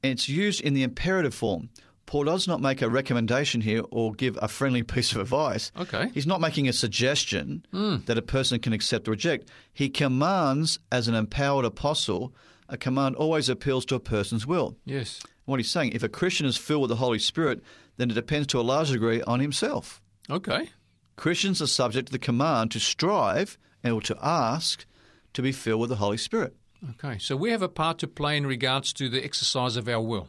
And 0.04 0.14
it's 0.14 0.30
used 0.30 0.62
in 0.62 0.76
the 0.76 0.84
imperative 0.84 1.34
form. 1.34 1.70
Paul 2.06 2.26
does 2.26 2.48
not 2.48 2.62
make 2.62 2.84
a 2.84 2.90
recommendation 2.90 3.62
here 3.62 3.82
or 3.90 4.14
give 4.14 4.38
a 4.40 4.48
friendly 4.48 4.84
piece 4.94 5.12
of 5.14 5.22
advice. 5.22 5.72
Okay. 5.76 6.12
He's 6.14 6.28
not 6.28 6.40
making 6.40 6.68
a 6.68 6.74
suggestion 6.74 7.66
hmm. 7.72 7.98
that 8.06 8.20
a 8.20 8.22
person 8.22 8.60
can 8.60 8.74
accept 8.74 9.08
or 9.08 9.12
reject. 9.12 9.50
He 9.74 9.90
commands, 9.90 10.78
as 10.92 11.08
an 11.08 11.16
empowered 11.16 11.66
apostle, 11.66 12.36
a 12.70 12.78
command 12.78 13.16
always 13.16 13.50
appeals 13.50 13.86
to 13.86 13.96
a 13.96 14.00
person's 14.00 14.46
will. 14.46 14.78
Yes. 14.86 15.24
What 15.46 15.60
he's 15.60 15.72
saying, 15.72 15.94
if 15.94 16.04
a 16.04 16.10
Christian 16.10 16.46
is 16.46 16.58
filled 16.58 16.82
with 16.82 16.90
the 16.90 16.96
Holy 16.98 17.20
Spirit, 17.20 17.64
then 17.98 18.12
it 18.12 18.14
depends 18.14 18.48
to 18.48 18.60
a 18.60 18.62
large 18.62 18.92
degree 18.92 19.24
on 19.24 19.40
himself. 19.40 20.00
Okay. 20.30 20.70
Christians 21.16 21.62
are 21.62 21.68
subject 21.68 22.08
to 22.08 22.12
the 22.12 22.20
command 22.20 22.70
to 22.72 22.80
strive 22.80 23.58
and 23.86 24.04
to 24.04 24.18
ask 24.22 24.86
to 25.34 25.42
be 25.42 25.52
filled 25.52 25.82
with 25.82 25.90
the 25.90 25.98
Holy 25.98 26.18
Spirit. 26.18 26.56
Okay. 26.92 27.18
So 27.20 27.36
we 27.36 27.52
have 27.52 27.62
a 27.62 27.70
part 27.70 28.00
to 28.00 28.08
play 28.08 28.36
in 28.36 28.46
regards 28.46 28.92
to 28.94 29.10
the 29.10 29.24
exercise 29.24 29.78
of 29.78 29.88
our 29.88 30.02
will. 30.02 30.28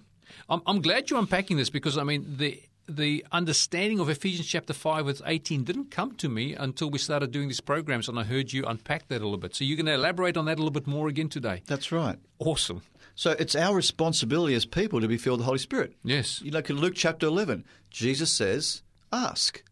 I'm, 0.49 0.63
I'm 0.67 0.81
glad 0.81 1.11
you're 1.11 1.19
unpacking 1.19 1.57
this 1.57 1.71
because, 1.71 1.99
I 1.99 2.05
mean, 2.05 2.37
the 2.39 2.63
the 2.89 3.27
understanding 3.33 3.99
of 3.99 4.09
Ephesians 4.09 4.47
chapter 4.47 4.73
5 4.73 5.07
verse 5.07 5.23
18 5.27 5.65
didn't 5.65 5.91
come 5.91 6.13
to 6.13 6.29
me 6.29 6.55
until 6.55 6.89
we 6.89 6.99
started 6.99 7.33
doing 7.33 7.49
these 7.49 7.61
programs 7.61 8.09
and 8.09 8.17
I 8.17 8.23
heard 8.23 8.53
you 8.53 8.65
unpack 8.65 9.09
that 9.09 9.17
a 9.17 9.25
little 9.25 9.39
bit. 9.39 9.57
So 9.57 9.65
you're 9.65 9.77
going 9.77 9.87
to 9.87 9.95
elaborate 9.95 10.37
on 10.37 10.45
that 10.45 10.55
a 10.55 10.63
little 10.63 10.71
bit 10.71 10.87
more 10.87 11.09
again 11.09 11.29
today. 11.29 11.63
That's 11.67 11.91
right. 11.91 12.17
Awesome. 12.39 12.83
So 13.17 13.33
it's 13.33 13.57
our 13.57 13.75
responsibility 13.75 14.55
as 14.55 14.67
people 14.67 15.01
to 15.01 15.09
be 15.09 15.17
filled 15.17 15.39
with 15.39 15.47
the 15.47 15.47
Holy 15.47 15.59
Spirit. 15.59 15.95
Yes. 16.05 16.41
You 16.43 16.53
look 16.53 16.71
at 16.71 16.77
Luke 16.77 16.95
chapter 16.95 17.27
11, 17.27 17.65
Jesus 17.91 18.31
says, 18.31 18.83
ask. 19.13 19.65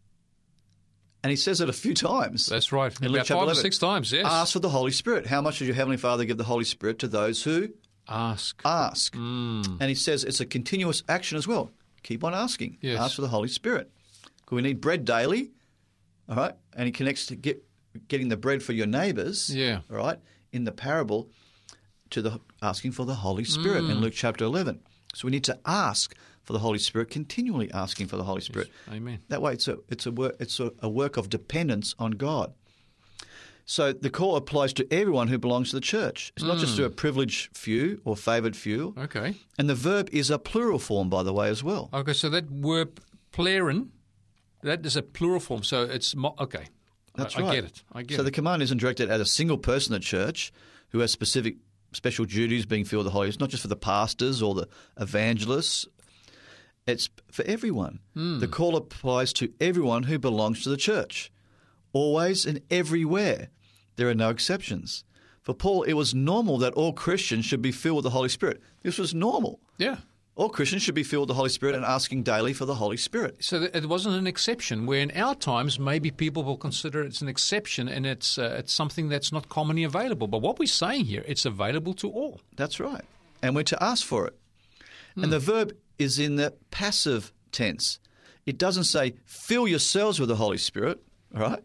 And 1.25 1.31
he 1.31 1.37
says 1.37 1.61
it 1.63 1.69
a 1.71 1.73
few 1.73 1.95
times. 1.95 2.47
That's 2.47 2.71
right. 2.71 2.93
In 3.01 3.09
Luke 3.09 3.17
About 3.17 3.27
chapter 3.27 3.35
five 3.35 3.41
or 3.41 3.45
11. 3.53 3.63
six 3.63 3.79
times, 3.79 4.13
yes. 4.13 4.27
Ask 4.27 4.53
for 4.53 4.59
the 4.61 4.69
Holy 4.69 4.93
Spirit. 4.93 5.27
How 5.27 5.41
much 5.41 5.59
does 5.59 5.67
your 5.67 5.75
Heavenly 5.75 5.97
Father 5.97 6.25
give 6.27 6.37
the 6.37 6.45
Holy 6.45 6.65
Spirit 6.65 6.99
to 7.01 7.09
those 7.09 7.43
who 7.43 7.71
Ask. 8.09 8.61
ask? 8.65 9.15
Mm. 9.17 9.79
And 9.81 9.89
he 9.89 9.95
says 9.95 10.23
it's 10.23 10.41
a 10.41 10.47
continuous 10.47 11.03
action 11.09 11.37
as 11.39 11.49
well. 11.49 11.71
Keep 12.03 12.23
on 12.25 12.35
asking. 12.35 12.77
Yes. 12.83 13.01
Ask 13.01 13.17
for 13.17 13.23
the 13.23 13.29
Holy 13.29 13.49
Spirit. 13.49 13.91
We 14.51 14.61
need 14.63 14.81
bread 14.83 15.05
daily, 15.07 15.51
all 16.29 16.37
right? 16.37 16.55
And 16.77 16.85
he 16.87 16.93
connects 16.93 17.27
to 17.27 17.35
get, 17.37 17.65
getting 18.09 18.29
the 18.29 18.37
bread 18.37 18.63
for 18.63 18.73
your 18.75 18.87
neighbours, 18.87 19.49
Yeah. 19.53 19.81
all 19.91 19.97
right, 19.97 20.19
in 20.53 20.65
the 20.65 20.73
parable 20.73 21.31
to 22.11 22.21
the 22.23 22.41
asking 22.63 22.93
for 22.93 23.05
the 23.07 23.15
Holy 23.17 23.45
Spirit 23.45 23.83
Mm. 23.85 23.91
in 23.93 24.01
Luke 24.01 24.13
chapter 24.15 24.45
11. 24.45 24.81
So 25.15 25.27
we 25.27 25.31
need 25.33 25.45
to 25.45 25.59
ask 25.65 26.15
for 26.45 26.53
the 26.53 26.59
Holy 26.59 26.79
Spirit, 26.79 27.11
continually 27.11 27.71
asking 27.73 28.07
for 28.07 28.17
the 28.17 28.25
Holy 28.25 28.41
Spirit. 28.41 28.71
Amen. 28.93 29.21
That 29.29 29.43
way, 29.43 29.55
it's 29.55 29.67
a 29.67 29.79
it's 29.89 30.07
a 30.07 30.13
work 30.13 30.37
it's 30.39 30.61
a, 30.61 30.71
a 30.81 30.89
work 30.89 31.17
of 31.17 31.29
dependence 31.29 31.95
on 31.99 32.13
God. 32.13 32.55
So 33.67 33.93
the 33.95 34.11
call 34.11 34.37
applies 34.37 34.75
to 34.75 34.93
everyone 34.93 35.29
who 35.29 35.39
belongs 35.39 35.71
to 35.71 35.77
the 35.77 35.81
church. 35.81 36.33
It's 36.37 36.45
not 36.45 36.59
just 36.59 36.77
to 36.77 36.83
mm. 36.83 36.87
a 36.87 36.91
privileged 36.91 37.57
few 37.57 38.01
or 38.05 38.15
favoured 38.15 38.57
few. 38.57 38.95
Okay. 38.99 39.37
And 39.59 39.71
the 39.71 39.75
verb 39.75 40.11
is 40.13 40.31
a 40.31 40.39
plural 40.39 40.79
form, 40.79 41.09
by 41.09 41.23
the 41.23 41.33
way, 41.33 41.49
as 41.49 41.65
well. 41.65 41.89
Okay, 41.95 42.13
so 42.13 42.29
that 42.29 42.45
verb 42.45 43.01
plerein, 43.33 43.89
that 44.63 44.85
is 44.85 44.97
a 44.97 45.03
plural 45.03 45.41
form. 45.41 45.63
So 45.63 45.85
it's 45.85 46.15
mo- 46.15 46.35
okay. 46.39 46.67
That's 47.17 47.37
I, 47.37 47.41
right. 47.41 47.49
I 47.49 47.55
get 47.55 47.65
it. 47.65 47.83
I 47.93 48.03
get 48.03 48.17
so 48.17 48.21
it. 48.21 48.25
the 48.25 48.31
command 48.31 48.63
isn't 48.63 48.79
directed 48.79 49.11
at 49.11 49.21
a 49.21 49.25
single 49.25 49.59
person 49.59 49.95
at 49.95 50.03
church 50.03 50.53
who 50.91 50.99
has 50.99 51.11
specific 51.11 51.57
special 51.93 52.27
duties 52.27 52.67
being 52.67 52.85
filled 52.85 53.05
with 53.05 53.13
the 53.13 53.17
Holy 53.17 53.27
Spirit. 53.27 53.35
It's 53.35 53.41
not 53.41 53.51
just 53.51 53.63
for 53.63 53.69
the 53.69 53.77
pastors 53.77 54.43
or 54.43 54.55
the 54.55 54.69
evangelists. 55.01 55.87
It's 56.87 57.09
for 57.31 57.45
everyone. 57.45 58.01
Hmm. 58.15 58.41
The 58.41 58.49
call 58.49 58.77
applies 58.77 59.33
to 59.35 59.53
everyone 59.61 60.05
who 60.05 60.19
belongs 60.19 60.63
to 60.63 60.69
the 60.69 60.77
church, 60.77 61.33
always 61.93 62.45
and 62.45 62.61
everywhere. 62.71 63.49
There 63.97 64.09
are 64.09 64.15
no 64.15 64.29
exceptions. 64.31 65.05
For 65.43 65.55
Paul, 65.55 65.83
it 65.85 65.93
was 65.95 66.15
normal 66.15 66.59
that 66.59 66.75
all 66.75 66.93
Christians 66.93 67.45
should 67.45 67.63
be 67.63 67.73
filled 67.73 67.97
with 67.97 68.05
the 68.05 68.11
Holy 68.11 68.29
Spirit. 68.29 68.61
This 68.83 68.99
was 68.99 69.15
normal. 69.15 69.61
yeah. 69.79 69.97
All 70.37 70.49
Christians 70.49 70.83
should 70.83 70.97
be 70.97 71.05
filled 71.05 71.29
with 71.29 71.29
the 71.29 71.35
Holy 71.35 71.49
Spirit 71.49 71.77
and 71.77 71.85
asking 71.85 72.25
daily 72.25 72.53
for 72.53 72.65
the 72.65 72.75
Holy 72.75 72.97
Spirit. 72.97 73.37
So 73.39 73.69
it 73.73 73.87
wasn't 73.87 74.17
an 74.17 74.27
exception. 74.27 74.85
Where 74.85 74.99
in 74.99 75.13
our 75.13 75.37
times, 75.37 75.79
maybe 75.79 76.11
people 76.11 76.43
will 76.43 76.57
consider 76.57 77.03
it's 77.03 77.21
an 77.23 77.29
exception 77.29 77.89
and 77.89 78.05
it's 78.05 78.37
uh, 78.37 78.57
it's 78.59 78.73
something 78.75 79.09
that's 79.09 79.31
not 79.31 79.49
commonly 79.49 79.85
available. 79.85 80.27
But 80.27 80.43
what 80.43 80.59
we're 80.59 80.67
saying 80.67 81.05
here, 81.05 81.23
it's 81.29 81.45
available 81.45 81.95
to 81.95 82.11
all. 82.11 82.41
That's 82.57 82.81
right. 82.81 83.05
And 83.45 83.55
we're 83.55 83.63
to 83.63 83.81
ask 83.81 84.05
for 84.05 84.27
it. 84.27 84.37
And 85.15 85.33
the 85.33 85.39
verb 85.39 85.77
is 85.99 86.19
in 86.19 86.37
the 86.37 86.55
passive 86.71 87.33
tense. 87.53 87.99
It 88.47 88.59
doesn't 88.59 88.85
say 88.85 89.15
fill 89.25 89.67
yourselves 89.67 90.21
with 90.21 90.29
the 90.29 90.37
Holy 90.37 90.59
Spirit, 90.59 91.03
all 91.35 91.43
right? 91.43 91.65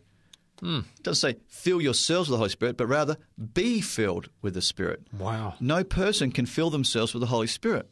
Hmm. 0.59 0.79
It 0.97 1.03
doesn't 1.03 1.35
say 1.35 1.39
fill 1.47 1.81
yourselves 1.81 2.29
with 2.29 2.33
the 2.33 2.37
Holy 2.37 2.49
Spirit, 2.49 2.77
but 2.77 2.87
rather 2.87 3.17
be 3.53 3.81
filled 3.81 4.29
with 4.41 4.53
the 4.53 4.61
Spirit. 4.61 5.07
Wow. 5.17 5.55
No 5.59 5.83
person 5.83 6.31
can 6.31 6.45
fill 6.45 6.69
themselves 6.69 7.13
with 7.13 7.21
the 7.21 7.27
Holy 7.27 7.47
Spirit. 7.47 7.89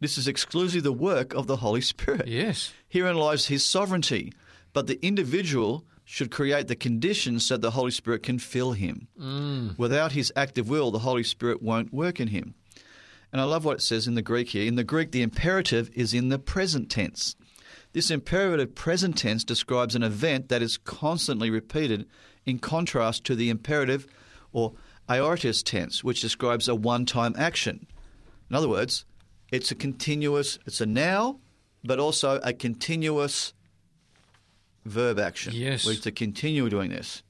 This 0.00 0.16
is 0.16 0.28
exclusively 0.28 0.80
the 0.80 0.92
work 0.92 1.34
of 1.34 1.46
the 1.46 1.56
Holy 1.56 1.80
Spirit. 1.82 2.26
Yes. 2.26 2.72
Herein 2.88 3.16
lies 3.16 3.46
his 3.46 3.64
sovereignty, 3.64 4.32
but 4.72 4.86
the 4.86 5.04
individual 5.04 5.84
should 6.04 6.30
create 6.30 6.66
the 6.68 6.76
conditions 6.76 7.46
so 7.46 7.56
the 7.56 7.70
Holy 7.70 7.90
Spirit 7.90 8.22
can 8.22 8.38
fill 8.38 8.72
him. 8.72 9.08
Hmm. 9.18 9.68
Without 9.76 10.12
his 10.12 10.32
active 10.34 10.68
will, 10.68 10.90
the 10.90 11.00
Holy 11.00 11.22
Spirit 11.22 11.62
won't 11.62 11.92
work 11.92 12.18
in 12.18 12.28
him. 12.28 12.54
And 13.32 13.40
I 13.40 13.44
love 13.44 13.64
what 13.64 13.76
it 13.76 13.82
says 13.82 14.06
in 14.06 14.14
the 14.14 14.22
Greek 14.22 14.50
here. 14.50 14.66
In 14.66 14.74
the 14.74 14.84
Greek, 14.84 15.12
the 15.12 15.22
imperative 15.22 15.90
is 15.94 16.12
in 16.12 16.28
the 16.28 16.38
present 16.38 16.90
tense. 16.90 17.36
This 17.92 18.10
imperative 18.10 18.74
present 18.74 19.18
tense 19.18 19.44
describes 19.44 19.94
an 19.94 20.02
event 20.02 20.48
that 20.48 20.62
is 20.62 20.78
constantly 20.78 21.50
repeated 21.50 22.06
in 22.46 22.58
contrast 22.58 23.24
to 23.24 23.34
the 23.34 23.50
imperative 23.50 24.06
or 24.52 24.74
aorist 25.08 25.66
tense, 25.66 26.04
which 26.04 26.20
describes 26.20 26.68
a 26.68 26.74
one 26.74 27.04
time 27.04 27.34
action. 27.36 27.86
In 28.48 28.56
other 28.56 28.68
words, 28.68 29.04
it's 29.50 29.70
a 29.70 29.74
continuous, 29.74 30.58
it's 30.66 30.80
a 30.80 30.86
now, 30.86 31.40
but 31.84 31.98
also 31.98 32.40
a 32.42 32.52
continuous 32.52 33.52
verb 34.84 35.18
action. 35.18 35.52
Yes. 35.54 35.84
We're 35.84 35.96
to 35.96 36.12
continue 36.12 36.68
doing 36.68 36.90
this. 36.90 37.22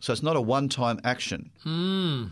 So 0.00 0.12
it's 0.12 0.22
not 0.22 0.36
a 0.36 0.40
one 0.40 0.68
time 0.68 1.00
action. 1.04 1.50
Hmm. 1.62 2.26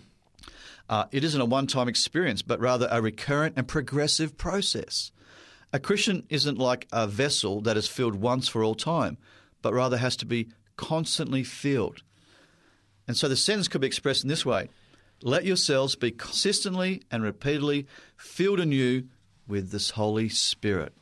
Uh, 0.90 1.04
it 1.12 1.22
isn't 1.22 1.40
a 1.40 1.44
one 1.44 1.68
time 1.68 1.88
experience, 1.88 2.42
but 2.42 2.58
rather 2.58 2.88
a 2.90 3.00
recurrent 3.00 3.54
and 3.56 3.68
progressive 3.68 4.36
process. 4.36 5.12
A 5.72 5.78
Christian 5.78 6.26
isn't 6.28 6.58
like 6.58 6.88
a 6.92 7.06
vessel 7.06 7.60
that 7.60 7.76
is 7.76 7.86
filled 7.86 8.16
once 8.16 8.48
for 8.48 8.64
all 8.64 8.74
time, 8.74 9.16
but 9.62 9.72
rather 9.72 9.98
has 9.98 10.16
to 10.16 10.26
be 10.26 10.48
constantly 10.76 11.44
filled. 11.44 12.02
And 13.06 13.16
so 13.16 13.28
the 13.28 13.36
sentence 13.36 13.68
could 13.68 13.80
be 13.80 13.86
expressed 13.86 14.24
in 14.24 14.28
this 14.28 14.44
way 14.44 14.68
Let 15.22 15.44
yourselves 15.44 15.94
be 15.94 16.10
consistently 16.10 17.02
and 17.08 17.22
repeatedly 17.22 17.86
filled 18.16 18.58
anew 18.58 19.04
with 19.46 19.70
this 19.70 19.90
Holy 19.90 20.28
Spirit. 20.28 20.92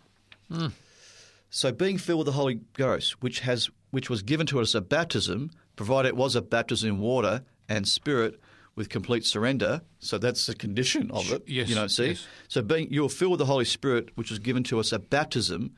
So 1.48 1.72
being 1.72 1.96
filled 1.96 2.18
with 2.18 2.26
the 2.26 2.32
Holy 2.32 2.60
Ghost, 2.74 3.22
which 3.22 3.40
has 3.40 3.70
which 3.90 4.10
was 4.10 4.20
given 4.22 4.46
to 4.48 4.60
us 4.60 4.74
at 4.74 4.90
baptism, 4.90 5.50
provided 5.76 6.08
it 6.08 6.16
was 6.16 6.36
a 6.36 6.42
baptism 6.42 6.90
in 6.90 6.98
water 6.98 7.42
and 7.70 7.88
spirit 7.88 8.38
with 8.78 8.88
complete 8.88 9.26
surrender. 9.26 9.82
So 9.98 10.16
that's 10.16 10.46
the 10.46 10.54
condition 10.54 11.10
of 11.10 11.30
it. 11.32 11.42
Yes, 11.46 11.68
You 11.68 11.74
know, 11.74 11.86
see? 11.88 12.08
yes. 12.10 12.26
So 12.48 12.62
being 12.62 12.88
you're 12.90 13.08
filled 13.10 13.32
with 13.32 13.38
the 13.40 13.46
Holy 13.46 13.64
Spirit, 13.66 14.10
which 14.14 14.30
was 14.30 14.38
given 14.38 14.62
to 14.64 14.78
us 14.80 14.92
at 14.92 15.10
baptism, 15.10 15.74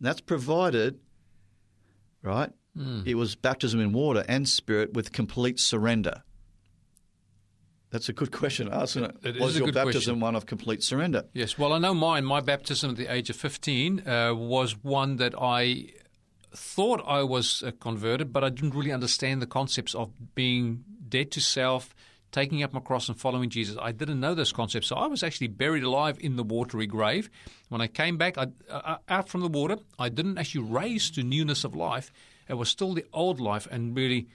that's 0.00 0.20
provided, 0.22 0.98
right? 2.22 2.50
Hmm. 2.76 3.02
It 3.04 3.16
was 3.16 3.34
baptism 3.34 3.80
in 3.80 3.92
water 3.92 4.24
and 4.28 4.48
spirit 4.48 4.94
with 4.94 5.12
complete 5.12 5.58
surrender. 5.60 6.22
That's 7.90 8.08
a 8.08 8.12
good 8.12 8.32
question, 8.32 8.70
isn't 8.72 9.04
it? 9.04 9.16
It 9.22 9.40
was 9.40 9.54
is 9.54 9.58
your 9.60 9.72
baptism 9.72 9.92
question. 9.92 10.20
one 10.20 10.34
of 10.36 10.44
complete 10.44 10.82
surrender? 10.82 11.24
Yes. 11.32 11.56
Well, 11.56 11.72
I 11.72 11.78
know 11.78 11.94
mine. 11.94 12.24
My 12.24 12.40
baptism 12.40 12.90
at 12.90 12.96
the 12.96 13.06
age 13.12 13.30
of 13.30 13.36
15 13.36 14.06
uh, 14.06 14.34
was 14.34 14.72
one 14.82 15.16
that 15.16 15.34
I 15.40 15.90
thought 16.52 17.02
I 17.06 17.22
was 17.22 17.62
uh, 17.62 17.70
converted, 17.80 18.32
but 18.32 18.42
I 18.44 18.50
didn't 18.50 18.74
really 18.74 18.92
understand 18.92 19.40
the 19.40 19.46
concepts 19.46 19.94
of 19.94 20.10
being 20.34 20.84
dead 21.08 21.30
to 21.32 21.40
self, 21.40 21.94
taking 22.32 22.62
up 22.62 22.72
my 22.72 22.80
cross 22.80 23.08
and 23.08 23.18
following 23.18 23.50
Jesus. 23.50 23.76
I 23.80 23.92
didn't 23.92 24.20
know 24.20 24.34
this 24.34 24.52
concept, 24.52 24.86
So 24.86 24.96
I 24.96 25.06
was 25.06 25.22
actually 25.22 25.48
buried 25.48 25.82
alive 25.82 26.18
in 26.20 26.36
the 26.36 26.42
watery 26.42 26.86
grave. 26.86 27.30
When 27.68 27.80
I 27.80 27.86
came 27.86 28.16
back 28.16 28.36
I, 28.36 28.48
uh, 28.70 28.96
out 29.08 29.28
from 29.28 29.40
the 29.40 29.48
water, 29.48 29.78
I 29.98 30.08
didn't 30.08 30.38
actually 30.38 30.64
raise 30.64 31.10
to 31.12 31.22
newness 31.22 31.64
of 31.64 31.74
life. 31.74 32.12
It 32.48 32.54
was 32.54 32.68
still 32.68 32.94
the 32.94 33.04
old 33.12 33.40
life. 33.40 33.66
And 33.70 33.96
really, 33.96 34.28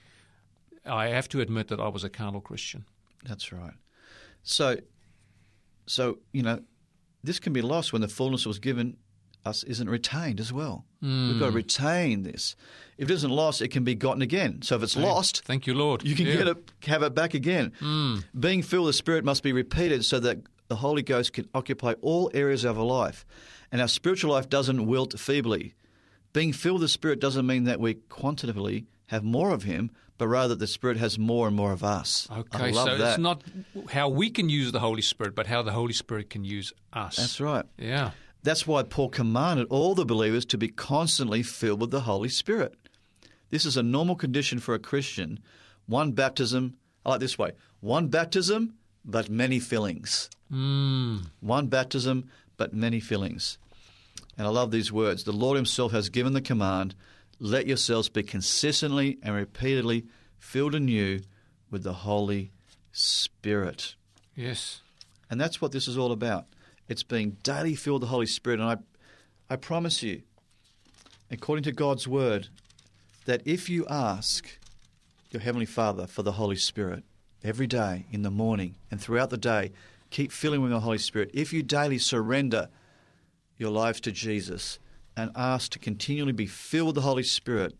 I 0.86 1.08
have 1.08 1.30
to 1.30 1.41
admit 1.41 1.67
that 1.67 1.80
I 1.80 1.89
was 1.89 2.04
a 2.04 2.10
carnal 2.10 2.41
Christian. 2.41 2.86
That's 3.23 3.51
right. 3.51 3.73
So, 4.43 4.77
so 5.86 6.19
you 6.32 6.41
know, 6.41 6.62
this 7.23 7.39
can 7.39 7.54
be 7.54 7.62
lost 7.62 7.93
when 7.93 8.01
the 8.01 8.08
fullness 8.08 8.45
was 8.45 8.60
given 8.60 8.97
us 9.45 9.63
isn't 9.63 9.89
retained 9.89 10.39
as 10.39 10.54
well. 10.54 10.86
We've 11.01 11.39
got 11.39 11.45
to 11.45 11.51
hmm. 11.51 11.58
retain 11.58 12.23
this. 12.23 12.56
If 12.97 13.10
it 13.10 13.13
isn't 13.13 13.32
lost, 13.32 13.62
it 13.62 13.69
can 13.69 13.84
be 13.84 13.95
gotten 13.95 14.21
again. 14.21 14.62
So 14.62 14.75
if 14.75 14.84
it's 14.84 14.95
lost, 14.95 15.43
Thank 15.45 15.65
you, 15.65 15.73
Lord. 15.73 16.04
you 16.04 16.15
can 16.15 16.27
Yeah. 16.27 16.36
get 16.36 16.47
it, 16.47 16.71
have 16.86 17.01
it 17.01 17.15
back 17.15 17.34
again. 17.34 17.73
Hmm. 17.80 18.17
Being 18.39 18.62
filled 18.62 18.86
with 18.86 18.93
the 18.93 18.97
Spirit 18.97 19.25
must 19.25 19.41
be 19.41 19.51
repeated 19.51 20.06
so 20.06 20.19
that 20.19 20.41
the 20.67 20.77
Holy 20.77 21.01
Ghost 21.01 21.34
can 21.34 21.49
occupy 21.54 21.93
all 22.01 22.30
areas 22.34 22.63
of 22.63 22.77
our 22.77 22.86
life, 22.86 23.25
and 23.71 23.82
our 23.82 23.88
spiritual 23.88 24.32
life 24.32 24.47
doesn't 24.47 24.86
wilt 24.86 25.19
feebly. 25.19 25.73
Being 26.34 26.54
filled 26.54 26.75
with 26.75 26.84
the 26.84 26.88
Spirit 26.89 27.19
doesn't 27.19 27.45
mean 27.45 27.63
that 27.65 27.80
we 27.80 27.95
quantitatively 27.95 28.86
have 29.08 29.23
more 29.23 29.51
of 29.51 29.63
Him, 29.63 29.91
but 30.17 30.27
rather 30.27 30.49
that 30.49 30.60
the 30.60 30.67
Spirit 30.67 30.97
has 30.97 31.17
more 31.17 31.47
and 31.47 31.56
more 31.56 31.71
of 31.71 31.84
us. 31.84 32.27
Okay, 32.32 32.65
I 32.65 32.69
love 32.69 32.88
so 32.88 32.97
that. 32.99 33.10
it's 33.10 33.17
not 33.17 33.43
how 33.89 34.08
we 34.08 34.30
can 34.30 34.49
use 34.49 34.71
the 34.71 34.80
Holy 34.80 35.01
Spirit, 35.01 35.34
but 35.34 35.47
how 35.47 35.63
the 35.63 35.71
Holy 35.71 35.93
Spirit 35.93 36.30
can 36.30 36.45
use 36.45 36.71
us. 36.93 37.17
That's 37.17 37.41
right. 37.41 37.65
Yeah. 37.77 38.12
That's 38.43 38.65
why 38.65 38.84
Paul 38.84 39.10
commanded 39.10 39.67
all 39.69 39.93
the 39.93 40.06
believers 40.06 40.45
to 40.45 40.58
be 40.58 40.67
constantly 40.67 41.43
filled 41.43 41.82
with 41.82 41.91
the 41.91 42.01
Holy 42.01 42.30
Spirit. 42.30 42.75
This 43.49 43.65
is 43.65 43.77
a 43.77 43.84
normal 43.84 44.15
condition 44.15 44.60
for 44.60 44.73
a 44.73 44.80
Christian. 44.80 45.39
One 45.86 46.12
baptism, 46.13 46.75
I 47.06 47.12
like 47.12 47.19
this 47.19 47.38
way 47.38 47.51
one 47.82 48.08
baptism, 48.08 48.75
but 49.04 49.30
many 49.30 49.60
fillings. 49.60 50.30
Hmm. 50.49 51.17
One 51.39 51.67
baptism, 51.67 52.30
but 52.58 52.73
many 52.73 52.99
fillings. 52.99 53.58
And 54.38 54.47
I 54.47 54.49
love 54.49 54.71
these 54.71 54.91
words. 54.91 55.23
The 55.23 55.32
Lord 55.32 55.56
Himself 55.56 55.91
has 55.91 56.10
given 56.10 56.34
the 56.34 56.41
command 56.41 56.95
let 57.39 57.65
yourselves 57.65 58.08
be 58.08 58.21
consistently 58.21 59.17
and 59.23 59.34
repeatedly 59.34 60.06
filled 60.38 60.75
anew 60.75 61.21
with 61.71 61.84
the 61.84 61.93
Holy 61.93 62.51
Spirit. 62.91 63.95
Yes. 64.36 64.82
And 65.30 65.41
that's 65.41 65.60
what 65.60 65.71
this 65.71 65.88
is 65.88 65.97
all 65.97 66.12
about. 66.12 66.45
It's 66.91 67.04
being 67.04 67.38
daily 67.41 67.73
filled 67.73 68.01
with 68.01 68.10
the 68.10 68.13
Holy 68.13 68.25
Spirit. 68.25 68.60
And 68.60 68.69
I, 68.69 68.75
I 69.49 69.56
promise 69.56 70.04
you, 70.04 70.23
according 71.32 71.63
to 71.63 71.71
God's 71.71 72.06
word, 72.06 72.49
that 73.23 73.41
if 73.45 73.69
you 73.69 73.88
ask 73.89 74.60
your 75.30 75.39
Heavenly 75.39 75.65
Father 75.65 76.06
for 76.06 76.21
the 76.21 76.34
Holy 76.34 76.58
Spirit 76.58 77.06
every 77.45 77.65
day, 77.65 78.08
in 78.12 78.23
the 78.23 78.30
morning, 78.30 78.75
and 78.91 78.99
throughout 78.99 79.30
the 79.30 79.38
day, 79.38 79.71
keep 80.10 80.34
filling 80.34 80.62
with 80.62 80.71
the 80.71 80.82
Holy 80.82 80.97
Spirit. 80.97 81.32
If 81.34 81.54
you 81.54 81.63
daily 81.63 81.97
surrender 81.97 82.67
your 83.58 83.71
life 83.71 84.01
to 84.01 84.12
Jesus 84.12 84.77
and 85.15 85.32
ask 85.34 85.71
to 85.71 85.80
continually 85.80 86.34
be 86.34 86.45
filled 86.45 86.88
with 86.88 86.95
the 86.95 87.01
Holy 87.04 87.23
Spirit, 87.23 87.73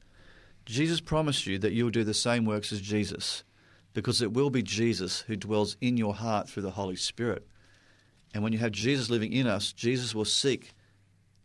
Jesus 0.63 1.02
promised 1.02 1.45
you 1.45 1.60
that 1.60 1.74
you'll 1.74 1.89
do 1.89 2.06
the 2.06 2.13
same 2.13 2.45
works 2.45 2.71
as 2.71 2.80
Jesus 2.80 3.43
because 3.93 4.21
it 4.21 4.32
will 4.32 4.50
be 4.50 4.63
Jesus 4.63 5.19
who 5.28 5.36
dwells 5.36 5.76
in 5.82 5.97
your 5.97 6.15
heart 6.15 6.47
through 6.47 6.63
the 6.63 6.71
Holy 6.71 6.95
Spirit. 6.95 7.45
And 8.34 8.44
when 8.44 8.54
you 8.54 8.60
have 8.60 8.72
Jesus 8.72 9.10
living 9.10 9.34
in 9.34 9.48
us, 9.48 9.74
Jesus 9.74 10.15
will 10.15 10.26
seek 10.26 10.72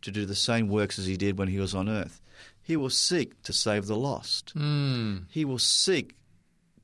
to 0.01 0.11
do 0.11 0.25
the 0.25 0.35
same 0.35 0.67
works 0.69 0.97
as 0.99 1.05
he 1.05 1.17
did 1.17 1.37
when 1.37 1.47
he 1.47 1.59
was 1.59 1.75
on 1.75 1.89
earth. 1.89 2.21
He 2.61 2.77
will 2.77 2.89
seek 2.89 3.41
to 3.43 3.53
save 3.53 3.87
the 3.87 3.95
lost. 3.95 4.51
Hmm. 4.51 5.19
He 5.29 5.45
will 5.45 5.59
seek 5.59 6.15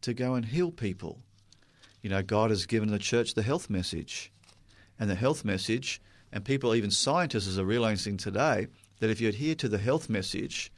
to 0.02 0.14
go 0.14 0.34
and 0.36 0.46
heal 0.46 0.72
people. 0.72 1.20
You 2.02 2.10
know, 2.10 2.22
God 2.22 2.50
has 2.50 2.66
given 2.66 2.90
the 2.90 3.00
church 3.00 3.34
the 3.34 3.44
health 3.44 3.70
message. 3.70 4.32
And 5.00 5.10
the 5.10 5.16
health 5.16 5.44
message, 5.44 6.02
and 6.32 6.46
people, 6.46 6.76
even 6.76 6.92
scientists, 6.92 7.58
are 7.58 7.66
realizing 7.66 8.18
today 8.18 8.68
that 9.00 9.10
if 9.10 9.20
you 9.20 9.28
adhere 9.30 9.56
to 9.56 9.68
the 9.68 9.78
health 9.78 10.10
message, 10.10 10.72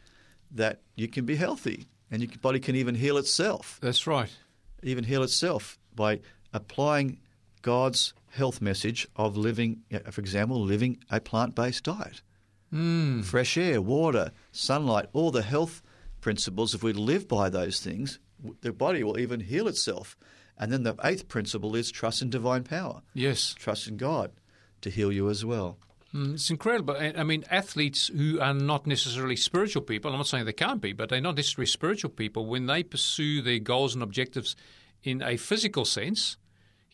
that 0.51 0.81
you 0.95 1.07
can 1.07 1.25
be 1.25 1.35
healthy 1.35 1.85
and 2.09 2.21
your 2.21 2.31
body 2.41 2.59
can 2.59 2.75
even 2.75 2.95
heal 2.95 3.17
itself. 3.17 3.79
That's 3.81 4.07
right. 4.07 4.29
even 4.83 5.03
heal 5.03 5.23
itself 5.23 5.77
by 5.95 6.19
applying 6.53 7.19
God's 7.61 8.13
health 8.35 8.61
message 8.61 9.07
of 9.15 9.37
living, 9.37 9.81
for 10.11 10.21
example, 10.21 10.61
living 10.61 10.97
a 11.09 11.19
plant 11.19 11.55
based 11.55 11.83
diet. 11.85 12.21
Mm. 12.73 13.23
Fresh 13.23 13.57
air, 13.57 13.81
water, 13.81 14.31
sunlight, 14.51 15.05
all 15.13 15.31
the 15.31 15.41
health 15.41 15.81
principles, 16.19 16.73
if 16.73 16.83
we 16.83 16.93
live 16.93 17.27
by 17.27 17.49
those 17.49 17.79
things, 17.79 18.19
the 18.61 18.73
body 18.73 19.03
will 19.03 19.17
even 19.17 19.39
heal 19.39 19.67
itself. 19.67 20.17
And 20.57 20.71
then 20.71 20.83
the 20.83 20.95
eighth 21.03 21.27
principle 21.27 21.75
is 21.75 21.91
trust 21.91 22.21
in 22.21 22.29
divine 22.29 22.63
power. 22.63 23.01
Yes. 23.13 23.53
Trust 23.57 23.87
in 23.87 23.97
God 23.97 24.31
to 24.81 24.89
heal 24.89 25.11
you 25.11 25.29
as 25.29 25.43
well. 25.45 25.77
Mm, 26.13 26.35
it's 26.35 26.49
incredible. 26.49 26.95
I 26.97 27.23
mean, 27.23 27.43
athletes 27.49 28.07
who 28.07 28.39
are 28.39 28.53
not 28.53 28.87
necessarily 28.87 29.35
spiritual 29.35 29.81
people, 29.81 30.11
I'm 30.11 30.17
not 30.17 30.27
saying 30.27 30.45
they 30.45 30.53
can't 30.53 30.81
be, 30.81 30.93
but 30.93 31.09
they're 31.09 31.21
not 31.21 31.35
necessarily 31.35 31.67
spiritual 31.67 32.09
people, 32.09 32.45
when 32.45 32.67
they 32.67 32.83
pursue 32.83 33.41
their 33.41 33.59
goals 33.59 33.93
and 33.93 34.03
objectives 34.03 34.55
in 35.03 35.21
a 35.21 35.37
physical 35.37 35.85
sense, 35.85 36.37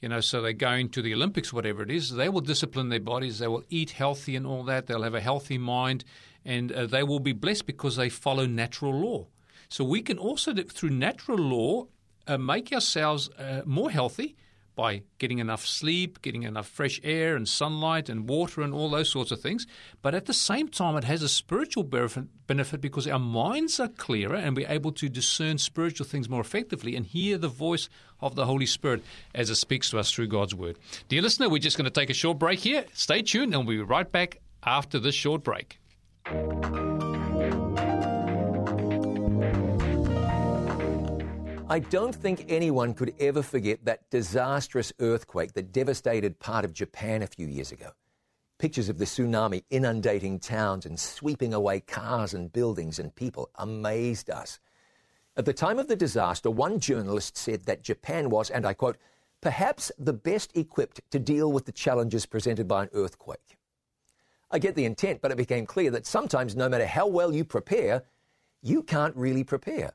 you 0.02 0.10
know, 0.10 0.20
so 0.20 0.42
they're 0.42 0.54
going 0.54 0.90
to 0.90 1.02
the 1.02 1.14
Olympics, 1.14 1.54
whatever 1.54 1.84
it 1.84 1.92
is, 1.92 2.12
they 2.12 2.28
will 2.28 2.42
discipline 2.42 2.90
their 2.90 3.00
bodies, 3.00 3.40
they 3.40 3.48
will 3.48 3.64
eat 3.70 3.92
healthy 3.92 4.36
and 4.36 4.48
all 4.48 4.64
that, 4.64 4.88
they'll 4.88 5.04
have 5.04 5.14
a 5.14 5.22
healthy 5.22 5.60
mind, 5.60 6.04
and 6.44 6.72
uh, 6.72 6.88
they 6.88 7.04
will 7.04 7.20
be 7.20 7.34
blessed 7.34 7.68
because 7.68 7.96
they 7.96 8.10
follow 8.10 8.48
natural 8.48 8.94
law. 8.94 9.28
So 9.70 9.84
we 9.84 10.02
can 10.02 10.18
also, 10.18 10.54
through 10.54 10.90
natural 10.90 11.38
law, 11.38 11.88
uh, 12.28 12.38
make 12.38 12.74
ourselves 12.74 13.30
uh, 13.38 13.62
more 13.66 13.92
healthy 13.92 14.36
by 14.82 15.04
getting 15.20 15.38
enough 15.38 15.64
sleep, 15.64 16.24
getting 16.24 16.42
enough 16.42 16.68
fresh 16.68 17.00
air 17.04 17.36
and 17.36 17.48
sunlight 17.48 18.10
and 18.10 18.28
water 18.28 18.64
and 18.64 18.74
all 18.74 18.90
those 18.90 19.12
sorts 19.12 19.30
of 19.30 19.40
things. 19.40 19.68
But 20.02 20.16
at 20.16 20.26
the 20.26 20.34
same 20.34 20.70
time, 20.70 20.98
it 20.98 21.04
has 21.04 21.22
a 21.22 21.30
spiritual 21.30 21.84
benefit 21.84 22.82
because 22.82 23.06
our 23.06 23.20
minds 23.20 23.80
are 23.80 23.90
clearer 23.90 24.34
and 24.34 24.58
we're 24.58 24.68
able 24.68 24.92
to 24.94 25.08
discern 25.08 25.60
spiritual 25.60 26.08
things 26.08 26.28
more 26.28 26.42
effectively 26.42 26.96
and 26.96 27.06
hear 27.06 27.38
the 27.38 27.48
voice 27.48 27.90
of 28.22 28.34
the 28.34 28.48
Holy 28.48 28.66
Spirit 28.66 29.04
as 29.36 29.52
it 29.52 29.56
speaks 29.58 29.92
to 29.92 30.00
us 30.00 30.12
through 30.12 30.30
God's 30.30 30.56
Word. 30.56 30.80
Dear 31.10 31.22
listener, 31.22 31.48
we're 31.48 31.60
just 31.60 31.78
going 31.78 31.86
to 31.86 31.92
take 31.92 32.10
a 32.10 32.16
short 32.16 32.40
break 32.40 32.58
here. 32.58 32.84
Stay 32.94 33.22
tuned 33.22 33.54
and 33.54 33.68
we'll 33.68 33.78
be 33.78 33.84
right 33.84 34.12
back 34.12 34.40
after 34.64 34.98
this 34.98 35.14
short 35.14 35.44
break. 35.44 35.78
I 41.72 41.80
don't 41.80 42.14
think 42.14 42.48
anyone 42.50 42.94
could 42.94 43.14
ever 43.18 43.42
forget 43.42 43.86
that 43.86 44.10
disastrous 44.10 44.92
earthquake 45.00 45.54
that 45.54 45.72
devastated 45.72 46.38
part 46.38 46.66
of 46.66 46.74
Japan 46.74 47.22
a 47.22 47.28
few 47.28 47.48
years 47.48 47.72
ago. 47.72 47.92
Pictures 48.60 48.90
of 48.90 48.98
the 48.98 49.06
tsunami 49.06 49.64
inundating 49.70 50.38
towns 50.38 50.86
and 50.86 51.00
sweeping 51.00 51.54
away 51.54 51.80
cars 51.80 52.34
and 52.34 52.52
buildings 52.52 53.00
and 53.00 53.16
people 53.16 53.52
amazed 53.56 54.30
us. 54.30 54.60
At 55.38 55.46
the 55.46 55.54
time 55.54 55.80
of 55.80 55.88
the 55.88 55.96
disaster, 55.96 56.52
one 56.52 56.78
journalist 56.78 57.38
said 57.38 57.64
that 57.68 57.84
Japan 57.84 58.30
was, 58.30 58.50
and 58.50 58.66
I 58.66 58.74
quote, 58.74 58.98
perhaps 59.40 59.94
the 59.98 60.12
best 60.12 60.52
equipped 60.58 61.00
to 61.12 61.20
deal 61.20 61.54
with 61.54 61.66
the 61.66 61.72
challenges 61.72 62.26
presented 62.26 62.68
by 62.68 62.84
an 62.84 62.90
earthquake. 62.92 63.58
I 64.52 64.60
get 64.60 64.76
the 64.76 64.84
intent, 64.84 65.22
but 65.22 65.32
it 65.32 65.38
became 65.38 65.66
clear 65.66 65.90
that 65.92 66.06
sometimes, 66.06 66.54
no 66.54 66.68
matter 66.68 66.86
how 66.86 67.08
well 67.08 67.34
you 67.34 67.46
prepare, 67.46 68.04
you 68.62 68.84
can't 68.84 69.16
really 69.16 69.46
prepare. 69.46 69.94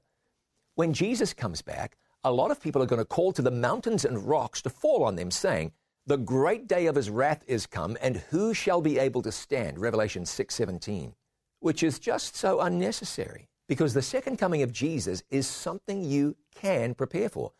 When 0.77 0.93
Jesus 0.93 1.33
comes 1.33 1.63
back, 1.63 1.97
a 2.23 2.31
lot 2.31 2.51
of 2.51 2.61
people 2.61 2.83
are 2.83 2.87
going 2.87 3.01
to 3.01 3.07
call 3.07 3.33
to 3.33 3.41
the 3.41 3.51
mountains 3.51 4.05
and 4.05 4.29
rocks 4.29 4.61
to 4.61 4.69
fall 4.69 5.05
on 5.05 5.17
them, 5.17 5.31
saying, 5.31 5.73
The 6.05 6.19
great 6.19 6.69
day 6.69 6.85
of 6.85 6.97
his 6.97 7.09
wrath 7.09 7.43
is 7.47 7.65
come, 7.65 7.97
and 8.03 8.19
who 8.29 8.53
shall 8.53 8.83
be 8.83 8.99
able 8.99 9.23
to 9.23 9.33
stand? 9.33 9.79
Revelation 9.79 10.25
6:17. 10.25 11.15
Which 11.61 11.83
is 11.83 11.99
just 11.99 12.37
so 12.37 12.61
unnecessary, 12.61 13.49
because 13.67 13.95
the 13.95 14.03
second 14.03 14.37
coming 14.37 14.61
of 14.61 14.71
Jesus 14.71 15.23
is 15.31 15.47
something 15.47 16.05
you 16.05 16.37
can 16.55 16.95
prepare 16.95 17.31
for. 17.31 17.53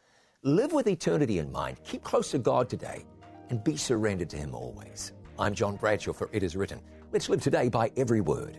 Live 0.43 0.75
with 0.75 0.87
eternity 0.87 1.39
in 1.39 1.51
mind, 1.51 1.83
keep 1.85 2.03
close 2.03 2.31
to 2.33 2.39
God 2.39 2.69
today, 2.69 3.07
and 3.49 3.65
be 3.65 3.79
surrendered 3.79 4.29
to 4.29 4.37
him 4.37 4.55
always. 4.55 5.15
I'm 5.39 5.55
John 5.55 5.77
Bradshaw 5.77 6.13
for 6.13 6.29
It 6.33 6.43
Is 6.43 6.55
Written. 6.55 6.83
Let's 7.13 7.31
live 7.31 7.41
today 7.41 7.71
by 7.71 7.93
every 7.97 8.21
word. 8.21 8.59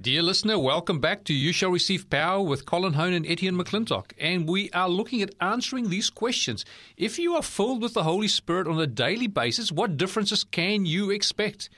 Dear 0.00 0.22
listener, 0.22 0.60
welcome 0.60 1.00
back 1.00 1.24
to 1.24 1.34
You 1.34 1.50
Shall 1.50 1.70
Receive 1.70 2.08
Power 2.08 2.40
with 2.40 2.64
Colin 2.64 2.92
Hone 2.92 3.12
and 3.12 3.26
Etienne 3.26 3.56
McClintock. 3.56 4.12
And 4.16 4.48
we 4.48 4.70
are 4.70 4.88
looking 4.88 5.22
at 5.22 5.34
answering 5.40 5.88
these 5.88 6.08
questions. 6.08 6.64
If 6.96 7.18
you 7.18 7.34
are 7.34 7.42
filled 7.42 7.82
with 7.82 7.94
the 7.94 8.04
Holy 8.04 8.28
Spirit 8.28 8.68
on 8.68 8.78
a 8.78 8.86
daily 8.86 9.26
basis, 9.26 9.72
what 9.72 9.96
differences 9.96 10.44
can 10.44 10.86
you 10.86 11.10
expect? 11.10 11.68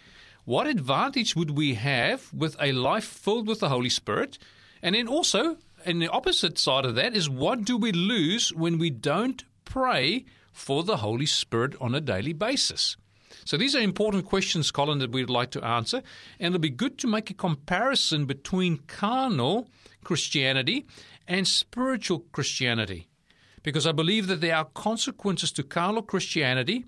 What 0.45 0.67
advantage 0.67 1.35
would 1.35 1.53
we 1.53 1.75
have 1.75 2.31
with 2.35 2.57
a 2.61 2.73
life 2.73 3.07
filled 3.07 3.49
with 3.49 3.61
the 3.61 3.71
Holy 3.71 3.89
Spirit? 3.89 4.37
And 4.83 4.95
then 4.95 5.09
also, 5.09 5.57
and 5.87 6.03
the 6.03 6.09
opposite 6.09 6.59
side 6.59 6.85
of 6.85 6.97
that 6.97 7.17
is 7.17 7.31
what 7.31 7.65
do 7.65 7.79
we 7.79 7.91
lose 7.91 8.53
when 8.53 8.77
we 8.77 8.91
don't 8.91 9.43
pray 9.65 10.27
for 10.53 10.83
the 10.83 10.99
Holy 10.99 11.27
Spirit 11.27 11.75
on 11.81 11.95
a 11.95 12.03
daily 12.03 12.35
basis? 12.35 12.99
So 13.51 13.57
these 13.57 13.75
are 13.75 13.81
important 13.81 14.27
questions, 14.27 14.71
Colin, 14.71 15.01
that 15.01 15.11
we'd 15.11 15.29
like 15.29 15.51
to 15.51 15.65
answer. 15.65 16.05
And 16.39 16.55
it'll 16.55 16.61
be 16.61 16.71
good 16.71 16.99
to 16.99 17.09
make 17.09 17.31
a 17.31 17.35
comparison 17.35 18.25
between 18.25 18.77
carnal 18.87 19.69
Christianity 20.05 20.87
and 21.27 21.49
spiritual 21.49 22.21
Christianity. 22.31 23.09
Because 23.65 23.89
I 23.89 23.91
believe 23.91 24.29
that 24.29 24.41
there 24.41 24.55
are 24.55 24.67
consequences 24.67 25.51
to 25.51 25.65
carnal 25.65 26.03
Christianity 26.03 26.85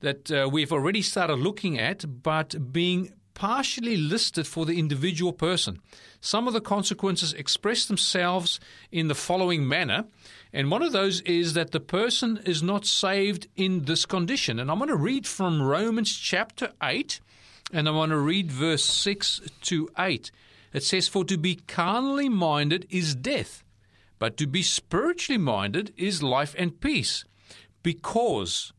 that 0.00 0.30
uh, 0.30 0.48
we've 0.50 0.72
already 0.72 1.02
started 1.02 1.34
looking 1.34 1.78
at, 1.78 2.22
but 2.22 2.72
being 2.72 3.12
partially 3.36 3.98
listed 3.98 4.46
for 4.46 4.64
the 4.64 4.78
individual 4.78 5.32
person. 5.32 5.78
Some 6.22 6.48
of 6.48 6.54
the 6.54 6.60
consequences 6.60 7.34
express 7.34 7.84
themselves 7.84 8.58
in 8.90 9.08
the 9.08 9.14
following 9.14 9.68
manner. 9.68 10.06
And 10.54 10.70
one 10.70 10.82
of 10.82 10.92
those 10.92 11.20
is 11.20 11.52
that 11.52 11.70
the 11.70 11.78
person 11.78 12.40
is 12.46 12.62
not 12.62 12.86
saved 12.86 13.46
in 13.54 13.84
this 13.84 14.06
condition. 14.06 14.58
And 14.58 14.70
I'm 14.70 14.78
going 14.78 14.88
to 14.88 14.96
read 14.96 15.26
from 15.26 15.62
Romans 15.62 16.16
chapter 16.16 16.72
8, 16.82 17.20
and 17.74 17.86
I 17.86 17.92
want 17.92 18.10
to 18.10 18.18
read 18.18 18.50
verse 18.50 18.86
6 18.86 19.42
to 19.62 19.90
8. 19.98 20.30
It 20.72 20.82
says, 20.82 21.06
For 21.06 21.22
to 21.26 21.36
be 21.36 21.56
carnally 21.56 22.30
minded 22.30 22.86
is 22.88 23.14
death, 23.14 23.62
but 24.18 24.38
to 24.38 24.46
be 24.46 24.62
spiritually 24.62 25.38
minded 25.38 25.92
is 25.98 26.22
life 26.22 26.54
and 26.56 26.80
peace. 26.80 27.26
Because 27.82 28.72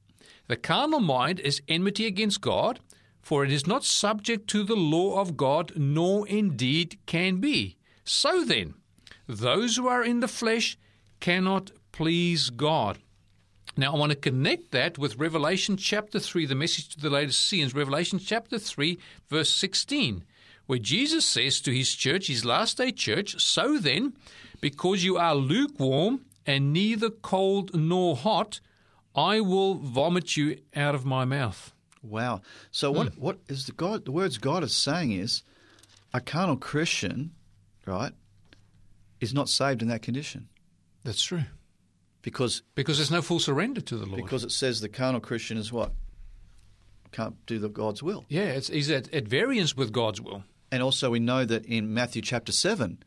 the 0.47 0.57
carnal 0.57 0.99
mind 0.99 1.39
is 1.41 1.61
enmity 1.67 2.07
against 2.07 2.41
God, 2.41 2.79
for 3.27 3.43
it 3.43 3.51
is 3.51 3.67
not 3.67 3.83
subject 3.83 4.47
to 4.47 4.63
the 4.63 4.73
law 4.73 5.19
of 5.19 5.35
God, 5.35 5.73
nor 5.75 6.25
indeed 6.29 6.97
can 7.05 7.41
be. 7.41 7.75
So 8.05 8.45
then, 8.45 8.75
those 9.27 9.75
who 9.75 9.85
are 9.85 10.01
in 10.01 10.21
the 10.21 10.29
flesh 10.29 10.77
cannot 11.19 11.71
please 11.91 12.49
God. 12.49 12.99
Now, 13.75 13.93
I 13.93 13.97
want 13.97 14.13
to 14.13 14.17
connect 14.17 14.71
that 14.71 14.97
with 14.97 15.17
Revelation 15.17 15.75
chapter 15.75 16.21
3, 16.21 16.45
the 16.45 16.55
message 16.55 16.87
to 16.95 17.01
the 17.01 17.09
Laodiceans, 17.09 17.75
Revelation 17.75 18.17
chapter 18.17 18.57
3, 18.57 18.97
verse 19.27 19.49
16, 19.49 20.23
where 20.67 20.79
Jesus 20.79 21.25
says 21.25 21.59
to 21.59 21.75
his 21.75 21.93
church, 21.95 22.27
his 22.27 22.45
last 22.45 22.77
day 22.77 22.93
church, 22.93 23.41
So 23.43 23.77
then, 23.77 24.13
because 24.61 25.03
you 25.03 25.17
are 25.17 25.35
lukewarm 25.35 26.21
and 26.45 26.71
neither 26.71 27.09
cold 27.09 27.75
nor 27.75 28.15
hot, 28.15 28.61
I 29.13 29.41
will 29.41 29.75
vomit 29.75 30.37
you 30.37 30.59
out 30.73 30.95
of 30.95 31.03
my 31.05 31.25
mouth. 31.25 31.73
Wow. 32.03 32.41
So 32.71 32.91
what 32.91 33.13
mm. 33.13 33.17
what 33.17 33.39
is 33.47 33.65
the 33.65 33.71
God 33.71 34.05
the 34.05 34.11
words 34.11 34.37
God 34.37 34.63
is 34.63 34.73
saying 34.73 35.11
is 35.11 35.43
a 36.13 36.21
carnal 36.21 36.57
Christian, 36.57 37.31
right, 37.85 38.13
is 39.19 39.33
not 39.33 39.49
saved 39.49 39.81
in 39.81 39.87
that 39.89 40.01
condition. 40.01 40.47
That's 41.03 41.21
true. 41.21 41.43
Because 42.21 42.61
because 42.75 42.97
there's 42.97 43.11
no 43.11 43.21
full 43.21 43.39
surrender 43.39 43.81
to 43.81 43.97
the 43.97 44.05
Lord. 44.05 44.21
Because 44.21 44.43
it 44.43 44.51
says 44.51 44.81
the 44.81 44.89
carnal 44.89 45.21
Christian 45.21 45.57
is 45.57 45.71
what 45.71 45.93
can't 47.11 47.45
do 47.45 47.57
the 47.59 47.69
God's 47.69 48.03
will. 48.03 48.25
Yeah, 48.27 48.43
it's, 48.43 48.67
he's 48.67 48.91
at, 48.91 49.13
at 49.13 49.27
variance 49.27 49.75
with 49.75 49.91
God's 49.91 50.21
will. 50.21 50.43
And 50.71 50.83
also, 50.83 51.09
we 51.09 51.19
know 51.19 51.45
that 51.45 51.65
in 51.65 51.93
Matthew 51.93 52.21
chapter 52.21 52.51
seven, 52.51 53.03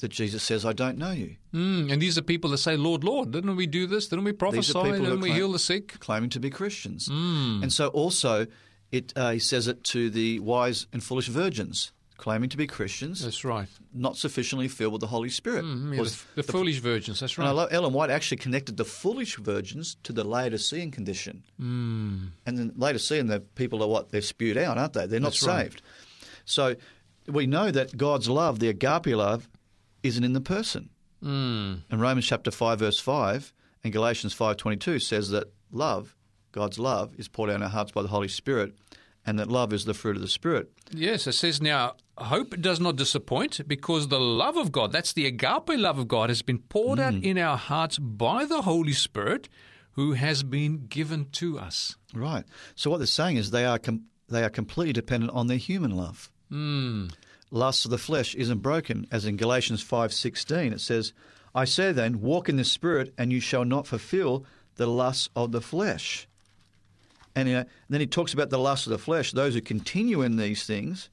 that 0.00 0.10
Jesus 0.10 0.42
says, 0.42 0.66
"I 0.66 0.72
don't 0.72 0.98
know 0.98 1.12
you." 1.12 1.36
Mm, 1.54 1.92
and 1.92 2.02
these 2.02 2.18
are 2.18 2.22
people 2.22 2.50
that 2.50 2.58
say, 2.58 2.76
"Lord, 2.76 3.04
Lord, 3.04 3.30
didn't 3.30 3.56
we 3.56 3.66
do 3.66 3.86
this? 3.86 4.08
Didn't 4.08 4.24
we 4.24 4.32
prophesy? 4.32 4.72
Didn't 4.72 5.20
we 5.20 5.28
claim, 5.28 5.34
heal 5.34 5.52
the 5.52 5.58
sick?" 5.58 5.98
Claiming 6.00 6.30
to 6.30 6.40
be 6.40 6.50
Christians. 6.50 7.08
Mm. 7.08 7.62
And 7.62 7.72
so, 7.72 7.88
also, 7.88 8.46
it 8.92 9.12
uh, 9.16 9.32
he 9.32 9.38
says 9.38 9.66
it 9.68 9.84
to 9.84 10.10
the 10.10 10.40
wise 10.40 10.86
and 10.92 11.02
foolish 11.02 11.28
virgins 11.28 11.92
claiming 12.20 12.50
to 12.50 12.56
be 12.58 12.66
Christians. 12.66 13.24
That's 13.24 13.44
right. 13.46 13.66
Not 13.94 14.16
sufficiently 14.16 14.68
filled 14.68 14.92
with 14.92 15.00
the 15.00 15.06
Holy 15.06 15.30
Spirit. 15.30 15.64
Mm, 15.64 15.96
yeah, 15.96 16.02
the, 16.02 16.24
the, 16.34 16.42
the, 16.42 16.52
foolish 16.52 16.78
virgins, 16.78 17.18
that's 17.18 17.38
right. 17.38 17.44
And 17.44 17.48
I 17.48 17.52
love 17.52 17.70
Ellen 17.72 17.94
White 17.94 18.10
actually 18.10 18.36
connected 18.36 18.76
the 18.76 18.84
foolish 18.84 19.36
virgins 19.38 19.96
to 20.02 20.12
the 20.12 20.22
Laodicean 20.22 20.90
condition. 20.90 21.42
Mm. 21.58 22.28
And 22.44 22.58
then 22.58 22.72
Laodicean, 22.76 23.28
the 23.28 23.40
people 23.40 23.82
are 23.82 23.88
what? 23.88 24.10
They're 24.10 24.20
spewed 24.20 24.58
out, 24.58 24.76
aren't 24.76 24.92
they? 24.92 25.06
They're 25.06 25.18
not 25.18 25.28
that's 25.28 25.40
saved. 25.40 25.80
Right. 25.82 25.82
So 26.44 26.76
we 27.26 27.46
know 27.46 27.70
that 27.70 27.96
God's 27.96 28.28
love, 28.28 28.58
the 28.58 28.68
agape 28.68 29.06
love, 29.06 29.48
isn't 30.02 30.24
in 30.24 30.32
the 30.32 30.40
person. 30.40 30.90
Mm. 31.22 31.82
And 31.90 32.00
Romans 32.00 32.26
chapter 32.26 32.50
5, 32.50 32.78
verse 32.78 32.98
5, 32.98 33.52
and 33.84 33.92
Galatians 33.92 34.34
5.22 34.34 35.02
says 35.02 35.30
that 35.30 35.52
love, 35.70 36.16
God's 36.52 36.78
love, 36.78 37.14
is 37.18 37.28
poured 37.28 37.50
out 37.50 37.56
in 37.56 37.62
our 37.62 37.68
hearts 37.68 37.92
by 37.92 38.02
the 38.02 38.08
Holy 38.08 38.28
Spirit 38.28 38.74
and 39.26 39.38
that 39.38 39.48
love 39.48 39.72
is 39.72 39.84
the 39.84 39.94
fruit 39.94 40.16
of 40.16 40.22
the 40.22 40.28
Spirit. 40.28 40.70
Yes, 40.90 41.26
it 41.26 41.32
says 41.32 41.60
now, 41.60 41.94
hope 42.16 42.60
does 42.60 42.80
not 42.80 42.96
disappoint 42.96 43.60
because 43.68 44.08
the 44.08 44.20
love 44.20 44.56
of 44.56 44.72
God, 44.72 44.92
that's 44.92 45.12
the 45.12 45.26
agape 45.26 45.68
love 45.68 45.98
of 45.98 46.08
God, 46.08 46.30
has 46.30 46.42
been 46.42 46.58
poured 46.58 46.98
out 46.98 47.14
in 47.14 47.38
our 47.38 47.56
hearts 47.56 47.98
by 47.98 48.44
the 48.44 48.62
Holy 48.62 48.92
Spirit 48.92 49.48
who 49.92 50.12
has 50.12 50.42
been 50.42 50.86
given 50.86 51.26
to 51.32 51.58
us. 51.58 51.96
Right. 52.14 52.44
So 52.74 52.90
what 52.90 52.98
they're 52.98 53.06
saying 53.06 53.36
is 53.36 53.50
they 53.50 53.64
are 53.64 53.78
com- 53.78 54.04
they 54.28 54.44
are 54.44 54.50
completely 54.50 54.92
dependent 54.92 55.32
on 55.32 55.48
their 55.48 55.56
human 55.56 55.90
love. 55.90 56.30
Mm. 56.50 57.12
Lust 57.50 57.84
of 57.84 57.90
the 57.90 57.98
flesh 57.98 58.34
isn't 58.34 58.58
broken, 58.58 59.06
as 59.10 59.24
in 59.24 59.36
Galatians 59.36 59.82
five 59.82 60.12
sixteen 60.12 60.72
it 60.72 60.80
says, 60.80 61.12
"I 61.54 61.64
say 61.64 61.90
then, 61.92 62.20
walk 62.20 62.48
in 62.48 62.56
the 62.56 62.64
Spirit, 62.64 63.12
and 63.18 63.32
you 63.32 63.40
shall 63.40 63.64
not 63.64 63.86
fulfill 63.86 64.44
the 64.76 64.86
lusts 64.86 65.28
of 65.34 65.50
the 65.52 65.60
flesh." 65.60 66.28
And, 67.34 67.66
then 67.88 68.00
he 68.00 68.06
talks 68.06 68.34
about 68.34 68.50
the 68.50 68.58
lust 68.58 68.86
of 68.86 68.90
the 68.90 68.98
flesh. 68.98 69.32
Those 69.32 69.54
who 69.54 69.60
continue 69.60 70.22
in 70.22 70.36
these 70.36 70.64
things, 70.64 71.10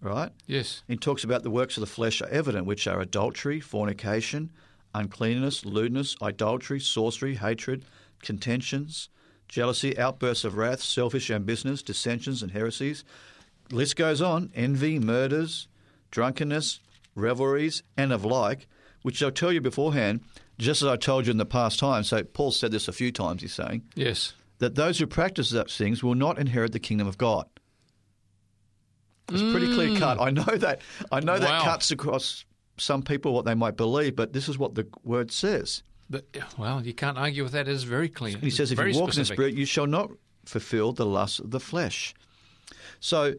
right? 0.00 0.30
Yes. 0.46 0.82
He 0.88 0.96
talks 0.96 1.24
about 1.24 1.42
the 1.42 1.50
works 1.50 1.76
of 1.76 1.80
the 1.80 1.86
flesh 1.86 2.20
are 2.20 2.28
evident, 2.28 2.66
which 2.66 2.86
are 2.86 3.00
adultery, 3.00 3.60
fornication, 3.60 4.50
uncleanness, 4.94 5.64
lewdness, 5.64 6.16
idolatry, 6.22 6.80
sorcery, 6.80 7.36
hatred, 7.36 7.84
contentions, 8.20 9.08
jealousy, 9.48 9.96
outbursts 9.98 10.44
of 10.44 10.56
wrath, 10.56 10.82
selfish 10.82 11.30
ambitions, 11.30 11.82
dissensions, 11.82 12.42
and 12.42 12.52
heresies. 12.52 13.04
List 13.74 13.96
goes 13.96 14.22
on 14.22 14.50
envy, 14.54 14.98
murders, 14.98 15.68
drunkenness, 16.10 16.80
revelries, 17.14 17.82
and 17.96 18.12
of 18.12 18.24
like, 18.24 18.68
which 19.02 19.22
I'll 19.22 19.30
tell 19.30 19.52
you 19.52 19.60
beforehand, 19.60 20.20
just 20.58 20.82
as 20.82 20.88
I 20.88 20.96
told 20.96 21.26
you 21.26 21.32
in 21.32 21.38
the 21.38 21.44
past 21.44 21.78
time. 21.78 22.04
So 22.04 22.22
Paul 22.22 22.52
said 22.52 22.70
this 22.70 22.88
a 22.88 22.92
few 22.92 23.10
times, 23.10 23.42
he's 23.42 23.52
saying, 23.52 23.82
Yes. 23.94 24.32
that 24.58 24.76
those 24.76 24.98
who 24.98 25.06
practice 25.06 25.50
such 25.50 25.76
things 25.76 26.02
will 26.02 26.14
not 26.14 26.38
inherit 26.38 26.72
the 26.72 26.78
kingdom 26.78 27.08
of 27.08 27.18
God. 27.18 27.46
It's 29.30 29.42
pretty 29.42 29.72
clear 29.74 29.88
mm. 29.88 29.98
cut. 29.98 30.20
I 30.20 30.30
know 30.30 30.44
that. 30.44 30.82
I 31.10 31.20
know 31.20 31.38
that 31.38 31.62
cuts 31.62 31.90
across 31.90 32.44
some 32.76 33.02
people 33.02 33.32
what 33.32 33.44
they 33.46 33.54
might 33.54 33.76
believe, 33.76 34.14
but 34.14 34.32
this 34.32 34.48
is 34.48 34.58
what 34.58 34.74
the 34.74 34.86
word 35.02 35.32
says. 35.32 35.82
But, 36.10 36.26
well, 36.58 36.84
you 36.84 36.92
can't 36.92 37.16
argue 37.16 37.42
with 37.42 37.52
that. 37.52 37.66
It 37.66 37.72
is 37.72 37.84
very 37.84 38.10
clear. 38.10 38.34
And 38.34 38.42
he 38.42 38.50
says, 38.50 38.70
if 38.70 38.78
you 38.78 39.00
walk 39.00 39.14
in 39.14 39.20
the. 39.20 39.24
Spirit, 39.24 39.54
you 39.54 39.64
shall 39.64 39.86
not 39.86 40.10
fulfill 40.44 40.92
the 40.92 41.06
lust 41.06 41.40
of 41.40 41.50
the 41.50 41.60
flesh. 41.60 42.14
So, 43.00 43.34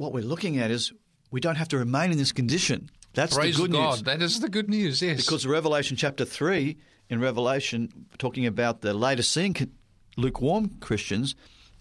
what 0.00 0.14
we're 0.14 0.24
looking 0.24 0.58
at 0.58 0.70
is 0.70 0.92
we 1.30 1.40
don't 1.40 1.56
have 1.56 1.68
to 1.68 1.78
remain 1.78 2.10
in 2.10 2.16
this 2.16 2.32
condition. 2.32 2.90
That's 3.12 3.36
Praise 3.36 3.56
the 3.56 3.62
good 3.62 3.72
God. 3.72 3.90
news. 3.90 4.02
That 4.04 4.22
is 4.22 4.40
the 4.40 4.48
good 4.48 4.70
news, 4.70 5.02
yes. 5.02 5.18
Because 5.18 5.46
Revelation 5.46 5.96
chapter 5.96 6.24
3, 6.24 6.76
in 7.10 7.20
Revelation, 7.20 8.06
talking 8.18 8.46
about 8.46 8.80
the 8.80 8.94
Laodicean 8.94 9.54
lukewarm 10.16 10.70
Christians, 10.80 11.34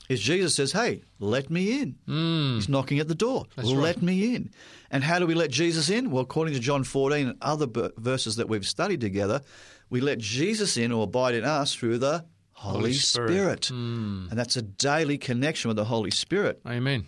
is 0.10 0.19
Jesus 0.19 0.55
says, 0.55 0.73
Hey, 0.73 1.03
let 1.19 1.49
me 1.49 1.82
in. 1.82 1.95
Hmm. 2.08 2.55
He's 2.55 2.67
knocking 2.67 2.99
at 2.99 3.08
the 3.08 3.15
door. 3.15 3.45
let 3.55 3.95
right. 3.95 4.01
me 4.01 4.36
in. 4.36 4.49
And 4.91 5.03
how 5.03 5.19
do 5.19 5.25
we 5.25 5.36
let 5.36 5.49
Jesus 5.49 5.89
in? 5.89 6.12
Well, 6.12 6.23
according 6.23 6.55
to 6.55 6.60
John 6.60 6.84
14 6.84 7.27
and 7.27 7.38
other 7.41 7.67
b- 7.67 7.89
verses 7.95 8.36
that 8.36 8.49
we've 8.49 8.67
studied 8.67 8.99
together, 8.99 9.41
we 9.89 10.01
let 10.01 10.17
Jesus 10.17 10.75
in 10.75 10.91
or 10.91 11.03
abide 11.03 11.36
in 11.36 11.45
us 11.45 11.73
through 11.73 11.99
the 11.99 12.25
Holy, 12.53 12.75
Holy 12.79 12.93
Spirit. 12.93 13.29
Spirit. 13.29 13.65
Hmm. 13.67 14.27
And 14.29 14.38
that's 14.38 14.58
a 14.58 14.62
daily 14.62 15.17
connection 15.17 15.69
with 15.69 15.77
the 15.77 15.86
Holy 15.86 16.12
Spirit. 16.12 16.60
Amen. 16.67 17.05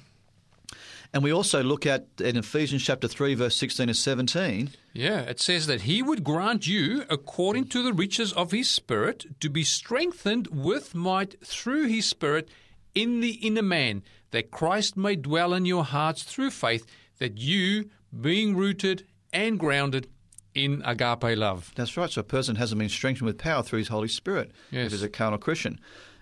And 1.13 1.23
we 1.23 1.33
also 1.33 1.61
look 1.61 1.85
at 1.85 2.07
in 2.19 2.37
Ephesians 2.37 2.83
chapter 2.83 3.07
3, 3.07 3.33
verse 3.35 3.55
16 3.57 3.89
and 3.89 3.97
17. 3.97 4.69
Yeah, 4.93 5.19
it 5.21 5.41
says 5.41 5.67
that 5.67 5.81
he 5.81 6.01
would 6.01 6.23
grant 6.23 6.67
you, 6.67 7.03
according 7.09 7.67
to 7.69 7.83
the 7.83 7.91
riches 7.93 8.31
of 8.31 8.51
his 8.51 8.69
Spirit, 8.69 9.25
to 9.41 9.49
be 9.49 9.63
strengthened 9.63 10.47
with 10.47 10.95
might 10.95 11.35
through 11.45 11.87
his 11.87 12.05
Spirit 12.05 12.47
in 12.95 13.19
the 13.19 13.31
inner 13.45 13.61
man, 13.61 14.03
that 14.31 14.51
Christ 14.51 14.95
may 14.95 15.17
dwell 15.17 15.53
in 15.53 15.65
your 15.65 15.83
hearts 15.83 16.23
through 16.23 16.51
faith, 16.51 16.85
that 17.19 17.37
you, 17.37 17.89
being 18.19 18.55
rooted 18.55 19.05
and 19.33 19.59
grounded 19.59 20.07
in 20.55 20.81
agape 20.85 21.37
love. 21.37 21.71
That's 21.75 21.95
right. 21.97 22.09
So 22.09 22.21
a 22.21 22.23
person 22.25 22.55
hasn't 22.55 22.79
been 22.79 22.89
strengthened 22.89 23.25
with 23.27 23.37
power 23.37 23.63
through 23.63 23.79
his 23.79 23.87
Holy 23.89 24.07
Spirit 24.09 24.51
Yes. 24.71 24.87
if 24.87 24.91
he's 24.93 25.03
a 25.03 25.09
carnal 25.09 25.39
Christian. 25.39 25.77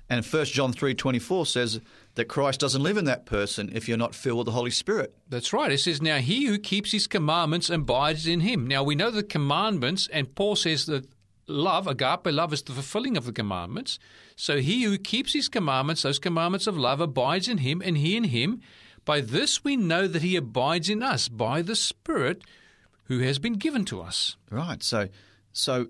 And 0.09 0.25
1 0.25 0.45
John 0.45 0.73
3.24 0.73 1.45
says 1.47 1.81
that 2.19 2.27
Christ 2.27 2.59
doesn't 2.59 2.83
live 2.83 2.97
in 2.97 3.05
that 3.05 3.25
person 3.25 3.71
if 3.73 3.87
you're 3.87 3.97
not 3.97 4.13
filled 4.13 4.39
with 4.39 4.45
the 4.45 4.51
Holy 4.51 4.71
Spirit. 4.71 5.15
That's 5.29 5.53
right. 5.53 5.71
It 5.71 5.77
says, 5.77 6.01
Now 6.01 6.17
he 6.17 6.47
who 6.47 6.59
keeps 6.59 6.91
his 6.91 7.07
commandments 7.07 7.69
abides 7.69 8.27
in 8.27 8.41
him. 8.41 8.67
Now 8.67 8.83
we 8.83 8.93
know 8.93 9.09
the 9.09 9.23
commandments, 9.23 10.09
and 10.11 10.35
Paul 10.35 10.57
says 10.57 10.85
that 10.87 11.07
love, 11.47 11.87
agape 11.87 12.25
love, 12.25 12.51
is 12.51 12.61
the 12.61 12.73
fulfilling 12.73 13.15
of 13.15 13.25
the 13.25 13.31
commandments. 13.31 13.99
So 14.35 14.57
he 14.57 14.83
who 14.83 14.97
keeps 14.97 15.31
his 15.31 15.47
commandments, 15.47 16.01
those 16.01 16.19
commandments 16.19 16.67
of 16.67 16.77
love, 16.77 16.99
abides 16.99 17.47
in 17.47 17.59
him, 17.59 17.81
and 17.83 17.97
he 17.97 18.17
in 18.17 18.25
him. 18.25 18.59
By 19.05 19.21
this 19.21 19.63
we 19.63 19.77
know 19.77 20.05
that 20.05 20.21
he 20.21 20.35
abides 20.35 20.89
in 20.89 21.01
us, 21.01 21.29
by 21.29 21.61
the 21.61 21.75
Spirit 21.75 22.43
who 23.05 23.19
has 23.19 23.39
been 23.39 23.53
given 23.53 23.85
to 23.85 24.01
us. 24.01 24.35
Right. 24.51 24.83
So, 24.83 25.07
so 25.53 25.87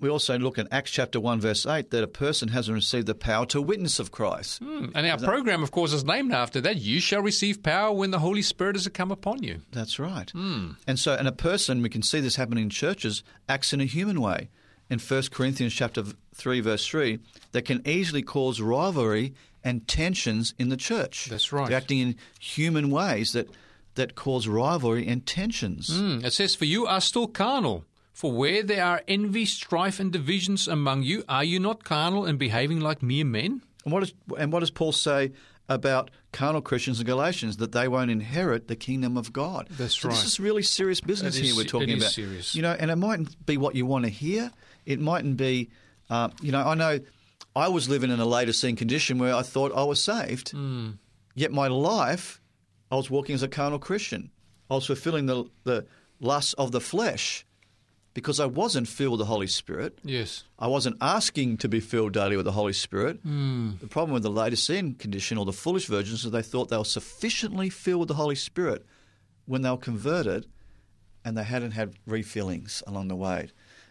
we 0.00 0.08
also 0.08 0.38
look 0.38 0.58
in 0.58 0.66
Acts 0.70 0.90
chapter 0.90 1.20
1, 1.20 1.40
verse 1.40 1.66
8, 1.66 1.90
that 1.90 2.02
a 2.02 2.08
person 2.08 2.48
hasn't 2.48 2.74
received 2.74 3.06
the 3.06 3.14
power 3.14 3.46
to 3.46 3.60
witness 3.60 3.98
of 3.98 4.10
Christ. 4.10 4.60
And 4.60 4.96
our 4.96 5.18
program, 5.18 5.62
of 5.62 5.70
course, 5.70 5.92
is 5.92 6.04
named 6.04 6.32
after 6.32 6.60
that. 6.62 6.76
You 6.76 7.00
shall 7.00 7.22
receive 7.22 7.62
power 7.62 7.92
when 7.92 8.10
the 8.10 8.18
Holy 8.18 8.42
Spirit 8.42 8.76
has 8.76 8.88
come 8.88 9.10
upon 9.10 9.42
you. 9.42 9.60
That's 9.72 9.98
right. 9.98 10.30
And 10.34 10.98
so, 10.98 11.14
and 11.14 11.28
a 11.28 11.32
person, 11.32 11.82
we 11.82 11.88
can 11.88 12.02
see 12.02 12.20
this 12.20 12.36
happening 12.36 12.64
in 12.64 12.70
churches, 12.70 13.22
acts 13.48 13.72
in 13.72 13.80
a 13.80 13.84
human 13.84 14.20
way. 14.20 14.48
In 14.88 14.98
1 14.98 15.22
Corinthians 15.30 15.72
chapter 15.72 16.02
3, 16.34 16.60
verse 16.60 16.84
3, 16.86 17.20
that 17.52 17.62
can 17.62 17.80
easily 17.86 18.22
cause 18.22 18.60
rivalry 18.60 19.34
and 19.62 19.86
tensions 19.86 20.52
in 20.58 20.68
the 20.68 20.76
church. 20.76 21.26
That's 21.26 21.52
right. 21.52 21.68
They're 21.68 21.76
acting 21.76 21.98
in 21.98 22.16
human 22.40 22.90
ways 22.90 23.32
that, 23.34 23.48
that 23.94 24.16
cause 24.16 24.48
rivalry 24.48 25.06
and 25.06 25.24
tensions. 25.24 25.90
Mm, 25.90 26.24
it 26.24 26.32
says, 26.32 26.56
For 26.56 26.64
you 26.64 26.86
are 26.86 27.00
still 27.00 27.28
carnal. 27.28 27.84
For 28.20 28.30
where 28.32 28.62
there 28.62 28.84
are 28.84 29.02
envy, 29.08 29.46
strife, 29.46 29.98
and 29.98 30.12
divisions 30.12 30.68
among 30.68 31.04
you, 31.04 31.24
are 31.26 31.42
you 31.42 31.58
not 31.58 31.84
carnal 31.84 32.26
and 32.26 32.38
behaving 32.38 32.80
like 32.80 33.02
mere 33.02 33.24
men? 33.24 33.62
And 33.84 33.92
what, 33.94 34.02
is, 34.02 34.12
and 34.38 34.52
what 34.52 34.60
does 34.60 34.70
Paul 34.70 34.92
say 34.92 35.32
about 35.70 36.10
carnal 36.30 36.60
Christians 36.60 37.00
in 37.00 37.06
Galatians? 37.06 37.56
That 37.56 37.72
they 37.72 37.88
won't 37.88 38.10
inherit 38.10 38.68
the 38.68 38.76
kingdom 38.76 39.16
of 39.16 39.32
God. 39.32 39.68
That's 39.70 39.98
so 39.98 40.08
right. 40.08 40.14
This 40.14 40.26
is 40.26 40.38
really 40.38 40.62
serious 40.62 41.00
business 41.00 41.34
It 41.36 41.40
is 41.44 41.46
here 41.48 41.56
we're 41.56 41.62
se- 41.62 41.68
talking 41.68 41.88
it 41.88 41.96
is 41.96 42.02
about. 42.04 42.12
serious. 42.12 42.54
You 42.54 42.60
know, 42.60 42.76
and 42.78 42.90
it 42.90 42.96
mightn't 42.96 43.46
be 43.46 43.56
what 43.56 43.74
you 43.74 43.86
want 43.86 44.04
to 44.04 44.10
hear. 44.10 44.52
It 44.84 45.00
mightn't 45.00 45.38
be, 45.38 45.70
uh, 46.10 46.28
you 46.42 46.52
know, 46.52 46.60
I 46.60 46.74
know 46.74 47.00
I 47.56 47.68
was 47.68 47.88
living 47.88 48.10
in 48.10 48.20
a 48.20 48.26
Laodicean 48.26 48.76
condition 48.76 49.18
where 49.18 49.34
I 49.34 49.40
thought 49.40 49.72
I 49.74 49.84
was 49.84 50.02
saved, 50.02 50.50
Hmm. 50.50 50.90
yet 51.34 51.52
my 51.52 51.68
life, 51.68 52.38
I 52.92 52.96
was 52.96 53.08
walking 53.08 53.34
as 53.34 53.42
a 53.42 53.48
carnal 53.48 53.78
Christian. 53.78 54.30
I 54.70 54.74
was 54.74 54.84
fulfilling 54.84 55.24
the, 55.24 55.44
the 55.64 55.86
lusts 56.20 56.52
of 56.54 56.70
the 56.72 56.82
flesh 56.82 57.46
because 58.14 58.40
I 58.40 58.46
wasn't 58.46 58.88
filled 58.88 59.12
with 59.12 59.20
the 59.20 59.26
Holy 59.26 59.46
Spirit. 59.46 59.98
Yes. 60.02 60.44
I 60.58 60.66
wasn't 60.66 60.96
asking 61.00 61.58
to 61.58 61.68
be 61.68 61.80
filled 61.80 62.12
daily 62.12 62.36
with 62.36 62.44
the 62.44 62.52
Holy 62.52 62.72
Spirit. 62.72 63.20
Hmm. 63.22 63.72
The 63.80 63.86
problem 63.86 64.14
with 64.14 64.22
the 64.22 64.30
Laodicean 64.30 64.94
condition 64.94 65.38
or 65.38 65.44
the 65.44 65.52
foolish 65.52 65.86
virgins 65.86 66.24
is 66.24 66.30
they 66.30 66.42
thought 66.42 66.68
they 66.68 66.76
were 66.76 66.84
sufficiently 66.84 67.70
filled 67.70 68.00
with 68.00 68.08
the 68.08 68.14
Holy 68.14 68.34
Spirit 68.34 68.84
when 69.46 69.62
they 69.62 69.70
were 69.70 69.76
converted 69.76 70.46
and 71.24 71.36
they 71.36 71.44
hadn't 71.44 71.72
had 71.72 71.94
refillings 72.08 72.82
along 72.86 73.08
the 73.08 73.16
way. 73.16 73.50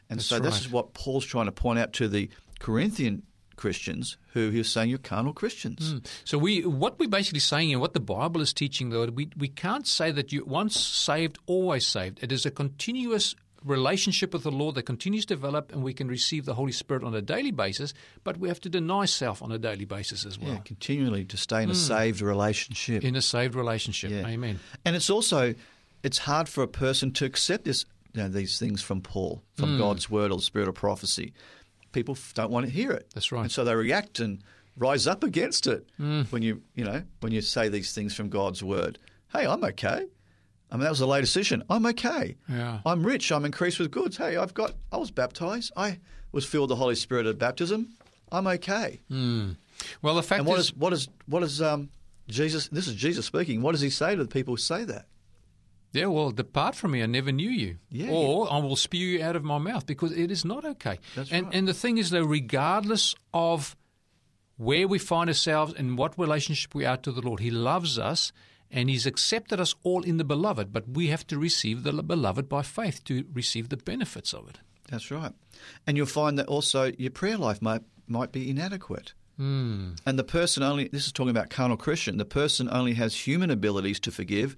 And 0.10 0.20
That's 0.20 0.28
so 0.28 0.40
this 0.40 0.54
right. 0.54 0.62
is 0.62 0.72
what 0.72 0.94
Paul's 0.94 1.26
trying 1.26 1.46
to 1.46 1.52
point 1.52 1.80
out 1.80 1.94
to 1.94 2.08
the 2.08 2.30
Corinthian 2.60 3.24
Christians 3.56 4.18
who 4.34 4.50
he 4.50 4.58
was 4.58 4.70
saying 4.70 4.90
you're 4.90 5.00
carnal 5.00 5.34
Christians. 5.34 6.02
So 6.24 6.38
we, 6.38 6.66
what 6.66 6.98
we're 6.98 7.10
basically 7.10 7.42
saying 7.42 7.72
and 7.72 7.82
what 7.82 7.94
the 7.94 8.00
Bible 8.00 8.42
is 8.42 8.54
teaching, 8.54 8.90
though, 8.90 9.06
we, 9.08 9.30
we 9.38 9.50
can't 9.50 9.86
say 9.86 10.12
that 10.12 10.32
you 10.32 10.46
once 10.46 10.80
saved, 10.80 11.38
always 11.46 11.86
saved. 11.86 12.20
It 12.24 12.32
is 12.32 12.46
a 12.46 12.52
continuous 12.52 13.36
relationship 13.64 14.34
with 14.34 14.44
the 14.44 14.52
Lord 14.52 14.76
that 14.76 14.84
continues 14.84 15.26
to 15.26 15.36
develop, 15.36 15.72
and 15.72 15.84
we 15.84 15.94
can 15.94 16.08
receive 16.08 16.46
the 16.46 16.54
Holy 16.54 16.72
Spirit 16.72 17.04
on 17.04 17.14
a 17.14 17.22
daily 17.22 17.52
basis, 17.52 17.94
but 18.24 18.38
we 18.38 18.48
have 18.48 18.60
to 18.62 18.70
deny 18.70 19.06
self 19.06 19.42
on 19.42 19.52
a 19.52 19.58
daily 19.58 19.86
basis 19.86 20.26
as 20.26 20.40
well. 20.40 20.54
Yeah, 20.54 20.60
continually 20.60 21.26
to 21.26 21.38
stay 21.38 21.64
in 21.64 21.70
a 21.70 21.74
hmm. 21.74 21.80
saved 21.80 22.22
relationship. 22.22 23.04
In 23.04 23.16
a 23.16 23.22
saved 23.22 23.56
relationship. 23.56 24.12
Yeah. 24.12 24.28
Amen. 24.28 24.60
And 24.86 24.96
it's 24.96 25.10
also 25.10 25.56
it's 26.04 26.20
hard 26.20 26.48
for 26.48 26.64
a 26.64 26.68
person 26.68 27.12
to 27.14 27.26
accept 27.26 27.66
this 27.66 27.86
you 28.14 28.24
know, 28.24 28.30
these 28.30 28.58
things 28.58 28.82
from 28.82 29.02
Paul, 29.02 29.44
from 29.56 29.74
hmm. 29.74 29.78
God's 29.78 30.10
word 30.10 30.32
or 30.32 30.38
the 30.38 30.44
spirit 30.44 30.68
of 30.68 30.76
prophecy. 30.76 31.34
People 31.92 32.18
don't 32.34 32.52
want 32.52 32.66
to 32.66 32.72
hear 32.72 32.92
it. 32.92 33.08
That's 33.14 33.32
right. 33.32 33.44
And 33.44 33.52
so 33.52 33.64
they 33.64 33.76
react 33.76 34.20
and 34.20 34.44
rise 34.78 35.08
up 35.08 35.24
against 35.24 35.68
it 35.68 35.88
hmm. 35.98 36.22
when 36.30 36.42
you 36.42 36.62
you 36.76 36.86
know 36.86 37.04
when 37.20 37.32
you 37.32 37.42
say 37.42 37.70
these 37.70 37.94
things 37.94 38.16
from 38.16 38.30
God's 38.30 38.64
word. 38.64 39.00
Hey, 39.32 39.46
I'm 39.46 39.64
okay. 39.64 40.08
I 40.72 40.76
mean 40.76 40.84
that 40.84 40.90
was 40.90 41.02
a 41.02 41.08
Laodicean. 41.08 41.64
I'm 41.70 41.86
okay. 41.88 42.36
Yeah. 42.48 42.80
I'm 42.86 43.04
rich. 43.04 43.32
I'm 43.32 43.46
increased 43.46 43.80
with 43.80 43.92
goods. 43.92 44.18
Hey, 44.18 44.38
I've 44.38 44.54
got. 44.54 44.74
I 44.92 44.98
was 44.98 45.12
baptized. 45.12 45.72
I 45.76 46.00
was 46.32 46.46
filled 46.46 46.70
with 46.70 46.78
the 46.78 46.82
Holy 46.82 46.96
Spirit 46.96 47.26
at 47.26 47.40
baptism. 47.40 47.90
I'm 48.32 48.46
okay. 48.48 49.00
Well, 50.02 50.16
the 50.16 50.24
fact 50.24 50.40
And 50.40 50.48
what 50.48 50.60
is, 50.60 50.68
is 50.68 50.76
what 50.76 50.94
is 50.94 51.10
what 51.26 51.44
is 51.44 51.62
um 51.62 51.90
Jesus? 52.28 52.68
This 52.68 52.88
is 52.88 52.96
Jesus 52.96 53.26
speaking. 53.26 53.62
What 53.62 53.72
does 53.72 53.82
he 53.82 53.90
say 53.90 54.16
to 54.16 54.24
the 54.24 54.30
people 54.30 54.54
who 54.54 54.58
say 54.58 54.84
that? 54.84 55.06
Yeah, 55.92 56.06
well, 56.06 56.30
depart 56.30 56.76
from 56.76 56.92
me, 56.92 57.02
I 57.02 57.08
never 57.08 57.32
knew 57.32 57.50
you. 57.50 57.78
Yeah. 57.90 58.12
Or 58.12 58.52
I 58.52 58.60
will 58.60 58.76
spew 58.76 59.08
you 59.08 59.24
out 59.24 59.36
of 59.36 59.44
my 59.44 59.58
mouth 59.58 59.88
because 59.88 60.12
it 60.12 60.30
is 60.30 60.46
not 60.46 60.64
okay. 60.64 61.00
That's 61.16 61.32
and 61.32 61.48
right. 61.48 61.56
and 61.56 61.68
the 61.68 61.74
thing 61.74 61.98
is 61.98 62.12
though, 62.12 62.24
regardless 62.24 63.16
of 63.34 63.76
where 64.58 64.88
we 64.88 65.00
find 65.00 65.30
ourselves 65.30 65.74
and 65.74 65.98
what 65.98 66.20
relationship 66.20 66.76
we 66.76 66.86
are 66.86 66.98
to 66.98 67.12
the 67.12 67.22
Lord. 67.22 67.40
He 67.40 67.50
loves 67.50 67.98
us 67.98 68.32
and 68.72 68.90
He's 68.90 69.06
accepted 69.06 69.60
us 69.60 69.76
all 69.84 70.04
in 70.04 70.18
the 70.18 70.24
beloved, 70.24 70.72
but 70.72 70.90
we 70.90 71.08
have 71.08 71.26
to 71.28 71.38
receive 71.38 71.84
the 71.84 71.92
beloved 72.04 72.48
by 72.48 72.62
faith 72.62 73.04
to 73.06 73.26
receive 73.34 73.70
the 73.70 73.78
benefits 73.78 74.34
of 74.34 74.48
it. 74.50 74.60
That's 74.90 75.12
right. 75.12 75.34
And 75.86 75.98
you'll 75.98 76.06
find 76.06 76.38
that 76.40 76.48
also 76.48 76.92
your 76.98 77.12
prayer 77.12 77.38
life 77.38 77.62
might, 77.62 77.82
might 78.08 78.32
be 78.32 78.50
inadequate. 78.50 79.14
Mm. 79.40 80.00
And 80.06 80.20
the 80.20 80.24
person 80.24 80.64
only, 80.64 80.88
this 80.88 81.06
is 81.06 81.12
talking 81.12 81.30
about 81.30 81.50
carnal 81.50 81.78
Christian, 81.78 82.18
the 82.18 82.26
person 82.26 82.70
only 82.72 82.94
has 82.96 83.16
human 83.16 83.52
abilities 83.52 84.00
to 84.02 84.12
forgive 84.12 84.58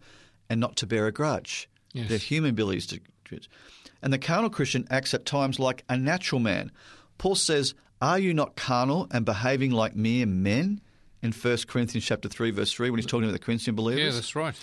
and 0.49 0.59
not 0.59 0.75
to 0.77 0.87
bear 0.87 1.07
a 1.07 1.11
grudge. 1.11 1.69
Yes. 1.93 2.09
They're 2.09 2.17
human 2.17 2.51
abilities 2.51 2.87
to. 2.87 2.99
And 4.01 4.11
the 4.11 4.17
carnal 4.17 4.49
Christian 4.49 4.87
acts 4.89 5.13
at 5.13 5.25
times 5.25 5.59
like 5.59 5.83
a 5.87 5.95
natural 5.95 6.41
man. 6.41 6.71
Paul 7.17 7.35
says, 7.35 7.73
Are 8.01 8.19
you 8.19 8.33
not 8.33 8.55
carnal 8.55 9.07
and 9.11 9.25
behaving 9.25 9.71
like 9.71 9.95
mere 9.95 10.25
men? 10.25 10.81
In 11.23 11.31
1 11.31 11.57
Corinthians 11.67 12.03
chapter 12.03 12.27
3, 12.27 12.51
verse 12.51 12.71
3, 12.71 12.89
when 12.89 12.97
he's 12.97 13.05
talking 13.05 13.25
about 13.25 13.33
the 13.33 13.45
Corinthian 13.45 13.75
believers. 13.75 14.03
Yeah, 14.03 14.11
that's 14.11 14.35
right. 14.35 14.55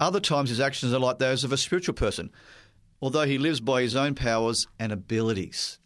Other 0.00 0.20
times 0.20 0.48
his 0.48 0.60
actions 0.60 0.94
are 0.94 0.98
like 0.98 1.18
those 1.18 1.44
of 1.44 1.52
a 1.52 1.58
spiritual 1.58 1.94
person, 1.94 2.30
although 3.02 3.26
he 3.26 3.38
lives 3.38 3.60
by 3.60 3.82
his 3.82 3.94
own 3.94 4.14
powers 4.14 4.66
and 4.78 4.92
abilities. 4.92 5.78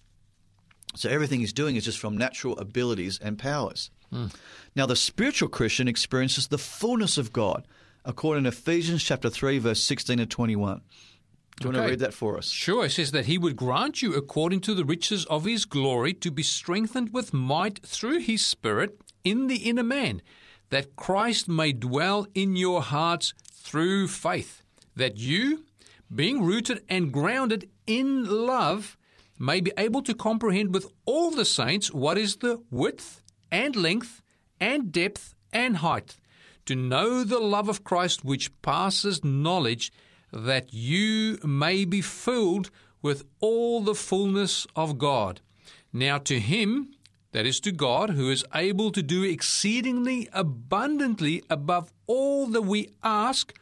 So 0.94 1.08
everything 1.08 1.40
he's 1.40 1.52
doing 1.52 1.76
is 1.76 1.84
just 1.84 1.98
from 1.98 2.16
natural 2.16 2.58
abilities 2.58 3.18
and 3.22 3.38
powers. 3.38 3.90
Mm. 4.12 4.34
Now, 4.74 4.86
the 4.86 4.96
spiritual 4.96 5.48
Christian 5.48 5.88
experiences 5.88 6.48
the 6.48 6.58
fullness 6.58 7.18
of 7.18 7.32
God, 7.32 7.66
according 8.04 8.44
to 8.44 8.48
Ephesians 8.48 9.02
chapter 9.02 9.30
3, 9.30 9.58
verse 9.58 9.82
16 9.82 10.18
to 10.18 10.26
21. 10.26 10.80
Do 11.60 11.66
you 11.66 11.70
okay. 11.70 11.78
want 11.78 11.86
to 11.86 11.90
read 11.90 12.00
that 12.00 12.14
for 12.14 12.38
us? 12.38 12.48
Sure. 12.48 12.86
It 12.86 12.90
says 12.90 13.12
that 13.12 13.26
he 13.26 13.36
would 13.36 13.54
grant 13.54 14.00
you, 14.00 14.14
according 14.14 14.60
to 14.62 14.74
the 14.74 14.84
riches 14.84 15.26
of 15.26 15.44
his 15.44 15.64
glory, 15.64 16.14
to 16.14 16.30
be 16.30 16.42
strengthened 16.42 17.12
with 17.12 17.34
might 17.34 17.84
through 17.84 18.20
his 18.20 18.44
Spirit 18.44 18.98
in 19.24 19.46
the 19.46 19.68
inner 19.68 19.82
man, 19.82 20.22
that 20.70 20.96
Christ 20.96 21.48
may 21.48 21.72
dwell 21.72 22.26
in 22.34 22.56
your 22.56 22.82
hearts 22.82 23.34
through 23.52 24.08
faith, 24.08 24.62
that 24.96 25.16
you, 25.16 25.64
being 26.14 26.42
rooted 26.42 26.82
and 26.88 27.12
grounded 27.12 27.68
in 27.86 28.24
love, 28.24 28.96
may 29.38 29.60
be 29.60 29.72
able 29.78 30.02
to 30.02 30.14
comprehend 30.14 30.74
with 30.74 30.86
all 31.06 31.30
the 31.30 31.44
saints 31.44 31.92
what 31.92 32.18
is 32.18 32.36
the 32.36 32.62
width 32.70 33.22
and 33.50 33.74
length 33.74 34.22
and 34.60 34.92
depth 34.92 35.34
and 35.52 35.78
height, 35.78 36.16
to 36.66 36.76
know 36.76 37.24
the 37.24 37.38
love 37.38 37.68
of 37.68 37.82
Christ 37.82 38.24
which 38.24 38.52
passes 38.62 39.24
knowledge, 39.24 39.92
that 40.32 40.72
you 40.72 41.38
may 41.42 41.84
be 41.84 42.00
filled 42.00 42.70
with 43.02 43.24
all 43.40 43.80
the 43.80 43.94
fullness 43.94 44.66
of 44.76 44.98
God. 44.98 45.40
Now 45.92 46.18
to 46.18 46.38
him, 46.38 46.92
that 47.32 47.46
is 47.46 47.60
to 47.60 47.72
God, 47.72 48.10
who 48.10 48.30
is 48.30 48.44
able 48.54 48.90
to 48.92 49.02
do 49.02 49.22
exceedingly 49.22 50.28
abundantly 50.32 51.42
above 51.48 51.92
all 52.06 52.46
that 52.48 52.62
we 52.62 52.90
ask 53.02 53.58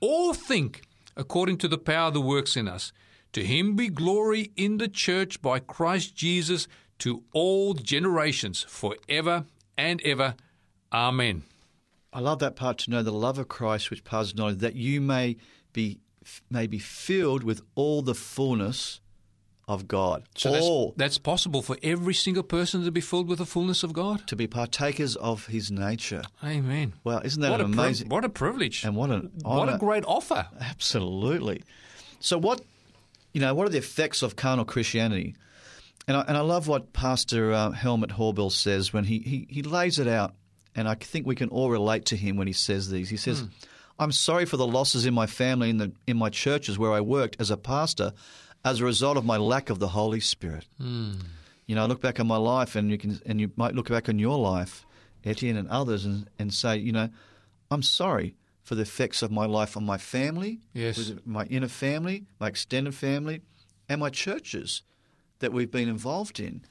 or 0.00 0.34
think, 0.34 0.82
according 1.16 1.58
to 1.58 1.68
the 1.68 1.78
power 1.78 2.10
that 2.10 2.20
works 2.20 2.56
in 2.56 2.68
us. 2.68 2.92
To 3.32 3.44
him 3.44 3.76
be 3.76 3.88
glory 3.88 4.52
in 4.56 4.78
the 4.78 4.88
church 4.88 5.42
by 5.42 5.58
Christ 5.58 6.14
Jesus 6.14 6.68
to 6.98 7.24
all 7.32 7.74
generations, 7.74 8.64
forever 8.68 9.44
and 9.76 10.00
ever. 10.02 10.34
Amen. 10.92 11.42
I 12.12 12.20
love 12.20 12.38
that 12.38 12.56
part 12.56 12.78
to 12.78 12.90
know 12.90 13.02
the 13.02 13.12
love 13.12 13.38
of 13.38 13.48
Christ 13.48 13.90
which 13.90 14.04
passes 14.04 14.34
knowledge, 14.34 14.58
that 14.58 14.76
you 14.76 15.00
may 15.00 15.36
be 15.72 16.00
may 16.50 16.66
be 16.66 16.78
filled 16.78 17.44
with 17.44 17.60
all 17.76 18.02
the 18.02 18.14
fullness 18.14 19.00
of 19.68 19.88
God. 19.88 20.22
So 20.36 20.54
all 20.54 20.94
that's, 20.96 21.16
that's, 21.16 21.18
possible 21.18 21.60
for 21.60 21.76
every 21.82 22.14
single 22.14 22.42
person 22.42 22.84
to 22.84 22.92
be 22.92 23.00
filled 23.00 23.28
with 23.28 23.38
the 23.38 23.46
fullness 23.46 23.82
of 23.82 23.92
God, 23.92 24.26
to 24.28 24.36
be 24.36 24.46
partakers 24.46 25.16
of 25.16 25.46
His 25.46 25.70
nature. 25.70 26.22
Amen. 26.44 26.92
Well, 27.02 27.20
isn't 27.20 27.40
that 27.42 27.50
what 27.50 27.60
amazing? 27.60 28.08
Pri- 28.08 28.14
what 28.14 28.24
a 28.24 28.28
privilege! 28.28 28.84
And 28.84 28.94
what 28.94 29.10
an 29.10 29.32
honor. 29.44 29.58
what 29.58 29.74
a 29.74 29.78
great 29.78 30.04
offer! 30.04 30.46
Absolutely. 30.60 31.62
So 32.20 32.38
what 32.38 32.60
you 33.32 33.40
know, 33.40 33.54
what 33.54 33.66
are 33.66 33.70
the 33.70 33.78
effects 33.78 34.22
of 34.22 34.36
carnal 34.36 34.64
Christianity? 34.64 35.34
And 36.08 36.16
I, 36.16 36.20
and 36.22 36.36
I 36.36 36.40
love 36.40 36.68
what 36.68 36.92
Pastor 36.92 37.52
uh, 37.52 37.70
Helmut 37.72 38.10
Haubeil 38.10 38.50
says 38.50 38.92
when 38.92 39.04
he, 39.04 39.18
he, 39.18 39.46
he 39.50 39.62
lays 39.62 39.98
it 39.98 40.06
out, 40.06 40.34
and 40.74 40.88
I 40.88 40.94
think 40.94 41.26
we 41.26 41.34
can 41.34 41.48
all 41.48 41.68
relate 41.68 42.06
to 42.06 42.16
him 42.16 42.36
when 42.36 42.46
he 42.46 42.52
says 42.52 42.88
these. 42.88 43.10
He 43.10 43.16
says, 43.16 43.42
mm. 43.42 43.50
I'm 43.98 44.12
sorry 44.12 44.44
for 44.44 44.56
the 44.56 44.66
losses 44.66 45.04
in 45.04 45.14
my 45.14 45.26
family 45.26 45.70
and 45.70 45.94
in 46.06 46.16
my 46.16 46.30
churches 46.30 46.78
where 46.78 46.92
I 46.92 47.00
worked 47.00 47.36
as 47.40 47.50
a 47.50 47.56
pastor 47.56 48.12
as 48.66 48.80
a 48.80 48.84
result 48.84 49.16
of 49.16 49.24
my 49.24 49.36
lack 49.36 49.70
of 49.70 49.78
the 49.78 49.88
Holy 49.88 50.18
Spirit. 50.18 50.66
Mm. 50.82 51.22
You 51.66 51.76
know, 51.76 51.84
I 51.84 51.86
look 51.86 52.00
back 52.00 52.18
on 52.18 52.26
my 52.26 52.36
life, 52.36 52.74
and 52.74 52.90
you 52.90 52.98
can, 52.98 53.20
and 53.24 53.40
you 53.40 53.52
might 53.56 53.74
look 53.76 53.88
back 53.88 54.08
on 54.08 54.18
your 54.18 54.36
life, 54.36 54.84
Etienne 55.24 55.56
and 55.56 55.68
others, 55.68 56.04
and, 56.04 56.28
and 56.38 56.52
say, 56.52 56.76
you 56.76 56.90
know, 56.90 57.08
I'm 57.70 57.82
sorry 57.82 58.34
for 58.64 58.74
the 58.74 58.82
effects 58.82 59.22
of 59.22 59.30
my 59.30 59.46
life 59.46 59.76
on 59.76 59.86
my 59.86 59.98
family, 59.98 60.58
yes. 60.74 61.12
my 61.24 61.44
inner 61.44 61.68
family, 61.68 62.24
my 62.40 62.48
extended 62.48 62.94
family, 62.94 63.40
and 63.88 64.00
my 64.00 64.10
churches 64.10 64.82
that 65.38 65.52
we've 65.52 65.70
been 65.70 65.88
involved 65.88 66.40
in 66.40 66.62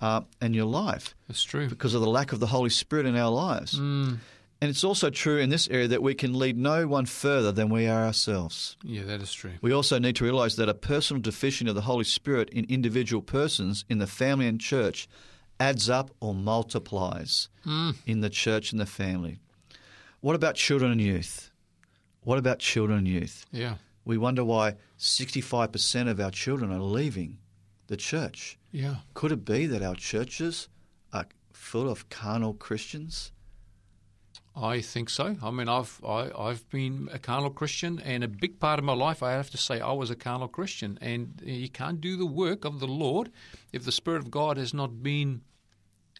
uh, 0.00 0.20
and 0.40 0.54
your 0.54 0.66
life. 0.66 1.16
That's 1.26 1.42
true. 1.42 1.68
Because 1.68 1.94
of 1.94 2.00
the 2.00 2.08
lack 2.08 2.32
of 2.32 2.38
the 2.38 2.46
Holy 2.46 2.70
Spirit 2.70 3.06
in 3.06 3.16
our 3.16 3.30
lives. 3.30 3.78
Mm. 3.78 4.18
And 4.62 4.70
it's 4.70 4.84
also 4.84 5.10
true 5.10 5.38
in 5.38 5.50
this 5.50 5.66
area 5.70 5.88
that 5.88 6.04
we 6.04 6.14
can 6.14 6.38
lead 6.38 6.56
no 6.56 6.86
one 6.86 7.04
further 7.04 7.50
than 7.50 7.68
we 7.68 7.88
are 7.88 8.04
ourselves. 8.04 8.76
Yeah, 8.84 9.02
that 9.02 9.20
is 9.20 9.32
true. 9.32 9.54
We 9.60 9.72
also 9.72 9.98
need 9.98 10.14
to 10.16 10.24
realize 10.24 10.54
that 10.54 10.68
a 10.68 10.74
personal 10.74 11.20
deficiency 11.20 11.68
of 11.68 11.74
the 11.74 11.80
Holy 11.80 12.04
Spirit 12.04 12.48
in 12.50 12.66
individual 12.68 13.22
persons 13.22 13.84
in 13.88 13.98
the 13.98 14.06
family 14.06 14.46
and 14.46 14.60
church 14.60 15.08
adds 15.58 15.90
up 15.90 16.12
or 16.20 16.32
multiplies 16.32 17.48
mm. 17.66 17.96
in 18.06 18.20
the 18.20 18.30
church 18.30 18.70
and 18.70 18.80
the 18.80 18.86
family. 18.86 19.40
What 20.20 20.36
about 20.36 20.54
children 20.54 20.92
and 20.92 21.00
youth? 21.00 21.50
What 22.22 22.38
about 22.38 22.60
children 22.60 22.98
and 22.98 23.08
youth? 23.08 23.44
Yeah. 23.50 23.74
We 24.04 24.16
wonder 24.16 24.44
why 24.44 24.76
65% 24.96 26.08
of 26.08 26.20
our 26.20 26.30
children 26.30 26.70
are 26.70 26.78
leaving 26.78 27.38
the 27.88 27.96
church. 27.96 28.60
Yeah. 28.70 28.98
Could 29.14 29.32
it 29.32 29.44
be 29.44 29.66
that 29.66 29.82
our 29.82 29.96
churches 29.96 30.68
are 31.12 31.26
full 31.52 31.90
of 31.90 32.08
carnal 32.10 32.54
Christians? 32.54 33.32
I 34.54 34.82
think 34.82 35.08
so. 35.08 35.36
I 35.42 35.50
mean, 35.50 35.68
I've 35.68 35.98
I, 36.06 36.24
have 36.24 36.36
i 36.36 36.48
have 36.48 36.68
been 36.68 37.08
a 37.12 37.18
carnal 37.18 37.50
Christian, 37.50 37.98
and 38.00 38.22
a 38.22 38.28
big 38.28 38.60
part 38.60 38.78
of 38.78 38.84
my 38.84 38.92
life, 38.92 39.22
I 39.22 39.32
have 39.32 39.50
to 39.50 39.58
say, 39.58 39.80
I 39.80 39.92
was 39.92 40.10
a 40.10 40.16
carnal 40.16 40.48
Christian. 40.48 40.98
And 41.00 41.42
uh, 41.42 41.50
you 41.50 41.70
can't 41.70 42.00
do 42.00 42.16
the 42.16 42.26
work 42.26 42.64
of 42.64 42.80
the 42.80 42.86
Lord 42.86 43.30
if 43.72 43.84
the 43.84 43.92
Spirit 43.92 44.18
of 44.18 44.30
God 44.30 44.58
has 44.58 44.74
not 44.74 45.02
been 45.02 45.42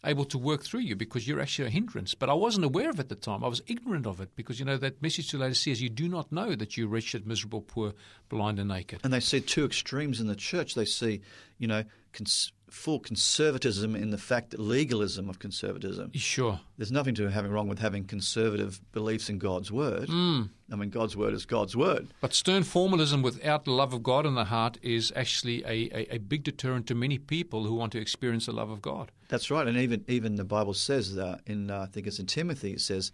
able 0.05 0.25
to 0.25 0.39
work 0.39 0.65
through 0.65 0.81
you 0.81 0.97
because 0.97 1.29
you're 1.29 1.41
actually 1.41 1.69
a 1.69 1.71
hindrance. 1.71 2.15
But 2.15 2.29
I 2.29 2.35
wasn't 2.35 2.65
aware 2.65 2.91
of 2.91 2.99
it 2.99 3.03
at 3.03 3.09
the 3.09 3.15
time. 3.15 3.45
I 3.45 3.49
was 3.49 3.63
ignorant 3.67 4.07
of 4.07 4.21
it 4.21 4.35
because, 4.35 4.59
you 4.59 4.65
know, 4.65 4.77
that 4.79 5.01
message 5.03 5.29
to 5.31 5.39
Laodicea 5.39 5.75
says 5.75 5.83
you 5.83 5.91
do 5.91 6.09
not 6.09 6.33
know 6.33 6.55
that 6.55 6.77
you're 6.77 6.89
wretched, 6.89 7.27
miserable, 7.27 7.61
poor, 7.61 7.93
blind, 8.29 8.59
and 8.59 8.69
naked. 8.69 9.01
And 9.05 9.13
they 9.13 9.21
see 9.21 9.41
two 9.41 9.65
extremes 9.65 10.21
in 10.21 10.27
the 10.27 10.35
church. 10.35 10.75
They 10.75 10.87
see, 10.87 11.21
you 11.59 11.69
know, 11.69 11.85
cons- 12.13 12.53
full 12.73 12.99
conservatism 12.99 13.95
in 13.95 14.11
the 14.11 14.19
fact 14.19 14.51
that 14.51 14.59
legalism 14.59 15.29
of 15.29 15.39
conservatism. 15.39 16.11
Sure. 16.15 16.59
There's 16.79 16.91
nothing 16.91 17.15
to 17.17 17.31
having 17.31 17.51
wrong 17.53 17.69
with 17.69 17.79
having 17.79 18.05
conservative 18.05 18.81
beliefs 18.93 19.29
in 19.29 19.39
God's 19.39 19.71
word. 19.71 20.09
Mm. 20.09 20.49
I 20.71 20.77
mean, 20.77 20.89
God's 20.89 21.15
word 21.15 21.35
is 21.35 21.45
God's 21.45 21.77
word. 21.77 22.09
But 22.23 22.33
stern 22.33 22.63
formalism 22.63 23.21
without 23.21 23.67
the 23.67 23.73
love 23.73 23.93
of 23.93 24.03
God 24.03 24.25
in 24.25 24.35
the 24.35 24.47
heart 24.47 24.79
is 24.83 25.13
actually 25.15 25.63
a, 25.65 25.91
a, 25.95 26.15
a, 26.15 26.19
big 26.19 26.45
deterrent 26.45 26.87
to 26.87 26.95
many 26.95 27.19
people 27.19 27.65
who 27.65 27.75
want 27.75 27.93
to 27.93 28.01
experience 28.01 28.47
the 28.47 28.53
love 28.53 28.71
of 28.71 28.81
God. 28.81 29.13
That's 29.29 29.51
right. 29.51 29.67
And 29.67 29.77
even 29.77 30.05
even 30.09 30.37
the 30.37 30.45
Bible 30.45 30.75
says 30.75 31.15
that 31.17 31.41
in 31.47 31.71
uh, 31.71 31.81
I 31.81 31.87
think 31.87 32.07
it's 32.07 32.19
in 32.19 32.27
Timothy 32.27 32.73
it 32.73 32.81
says, 32.81 33.13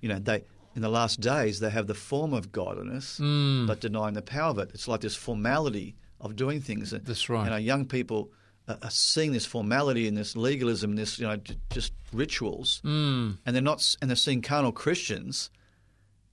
you 0.00 0.08
know, 0.08 0.20
they 0.20 0.44
in 0.76 0.82
the 0.82 0.88
last 0.88 1.20
days 1.20 1.58
they 1.58 1.70
have 1.70 1.88
the 1.88 1.94
form 1.94 2.32
of 2.32 2.52
godliness 2.52 3.18
mm. 3.20 3.66
but 3.66 3.80
denying 3.80 4.14
the 4.14 4.22
power 4.22 4.50
of 4.50 4.58
it. 4.58 4.70
It's 4.72 4.86
like 4.86 5.00
this 5.00 5.16
formality 5.16 5.96
of 6.20 6.36
doing 6.36 6.60
things. 6.60 6.92
That's 6.92 7.28
right. 7.28 7.44
And 7.44 7.52
our 7.52 7.60
young 7.60 7.86
people 7.86 8.30
are 8.66 8.90
seeing 8.90 9.32
this 9.32 9.44
formality 9.44 10.08
and 10.08 10.16
this 10.16 10.36
legalism, 10.36 10.96
this 10.96 11.18
you 11.18 11.26
know 11.26 11.36
just 11.70 11.92
rituals, 12.12 12.80
mm. 12.84 13.36
and 13.44 13.54
they're 13.54 13.62
not 13.62 13.96
and 14.00 14.08
they're 14.08 14.16
seeing 14.16 14.40
carnal 14.40 14.72
Christians, 14.72 15.50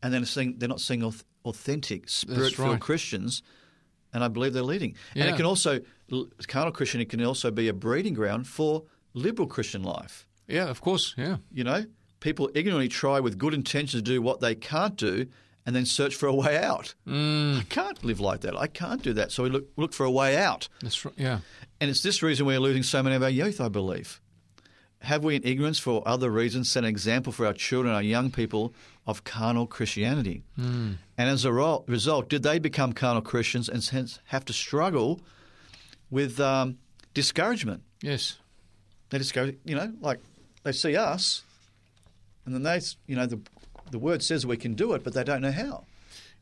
and 0.02 0.14
then 0.14 0.26
seeing 0.26 0.58
they're 0.58 0.70
not 0.70 0.80
seeing 0.80 1.04
authentic 1.44 2.08
spirit-filled 2.08 2.70
right. 2.70 2.80
Christians, 2.80 3.44
and 4.14 4.24
I 4.24 4.28
believe 4.30 4.54
they're 4.54 4.64
leading. 4.64 4.96
Yeah. 5.14 5.24
And 5.26 5.34
it 5.34 5.38
can 5.38 5.46
also 5.46 5.82
carnal 6.48 6.72
Christian. 6.72 7.02
It 7.02 7.10
can 7.10 7.24
also 7.24 7.52
be 7.52 7.68
a 7.68 7.74
breeding 7.74 8.14
ground 8.14 8.48
for 8.48 8.84
liberal 9.14 9.48
Christian 9.48 9.84
life. 9.84 10.26
Yeah, 10.48 10.70
of 10.70 10.80
course. 10.82 11.14
Yeah, 11.18 11.38
you 11.52 11.64
know, 11.64 11.86
people 12.22 12.50
ignorantly 12.56 12.88
try 12.88 13.20
with 13.20 13.38
good 13.38 13.54
intentions 13.54 14.02
to 14.04 14.10
do 14.10 14.22
what 14.22 14.40
they 14.40 14.56
can't 14.56 14.96
do, 14.96 15.28
and 15.66 15.76
then 15.76 15.86
search 15.86 16.16
for 16.16 16.28
a 16.28 16.34
way 16.34 16.58
out. 16.58 16.96
Mm. 17.08 17.60
I 17.60 17.64
can't 17.64 18.04
live 18.04 18.20
like 18.20 18.42
that. 18.42 18.58
I 18.58 18.68
can't 18.68 19.04
do 19.04 19.14
that. 19.14 19.32
So 19.32 19.44
we 19.44 19.50
look 19.50 19.68
look 19.76 19.94
for 19.94 20.06
a 20.06 20.12
way 20.12 20.38
out. 20.38 20.70
That's 20.82 21.04
right. 21.06 21.14
Yeah. 21.18 21.40
And 21.82 21.90
it's 21.90 22.04
this 22.04 22.22
reason 22.22 22.46
we're 22.46 22.60
losing 22.60 22.84
so 22.84 23.02
many 23.02 23.16
of 23.16 23.24
our 23.24 23.30
youth, 23.30 23.60
I 23.60 23.68
believe. 23.68 24.22
Have 25.00 25.24
we, 25.24 25.36
in 25.36 25.42
ignorance 25.44 25.80
for 25.80 26.08
other 26.08 26.30
reasons, 26.30 26.70
set 26.70 26.84
an 26.84 26.90
example 26.90 27.34
for 27.34 27.48
our 27.48 27.54
children, 27.54 27.92
our 27.92 28.04
young 28.04 28.30
people, 28.30 28.76
of 29.08 29.24
carnal 29.24 29.66
Christianity? 29.66 30.44
Mm. 30.60 30.98
And 31.18 31.30
as 31.30 31.44
a 31.44 31.52
result, 31.52 32.30
did 32.30 32.44
they 32.44 32.60
become 32.60 32.94
carnal 32.94 33.24
Christians 33.24 33.68
and 33.68 33.84
hence 33.84 34.20
have 34.26 34.46
to 34.46 34.54
struggle 34.54 35.22
with 36.12 36.40
um, 36.40 36.78
discouragement? 37.16 37.82
Yes. 38.04 38.38
They 39.10 39.18
discourage, 39.18 39.58
you 39.66 39.74
know, 39.74 39.92
like 40.02 40.20
they 40.62 40.74
see 40.74 40.96
us, 40.96 41.42
and 42.46 42.54
then 42.54 42.62
they, 42.62 42.80
you 43.08 43.16
know, 43.16 43.26
the 43.26 43.40
the 43.90 44.00
word 44.00 44.22
says 44.24 44.46
we 44.46 44.56
can 44.56 44.76
do 44.76 44.94
it, 44.94 45.04
but 45.04 45.14
they 45.14 45.24
don't 45.24 45.42
know 45.42 45.52
how. 45.52 45.84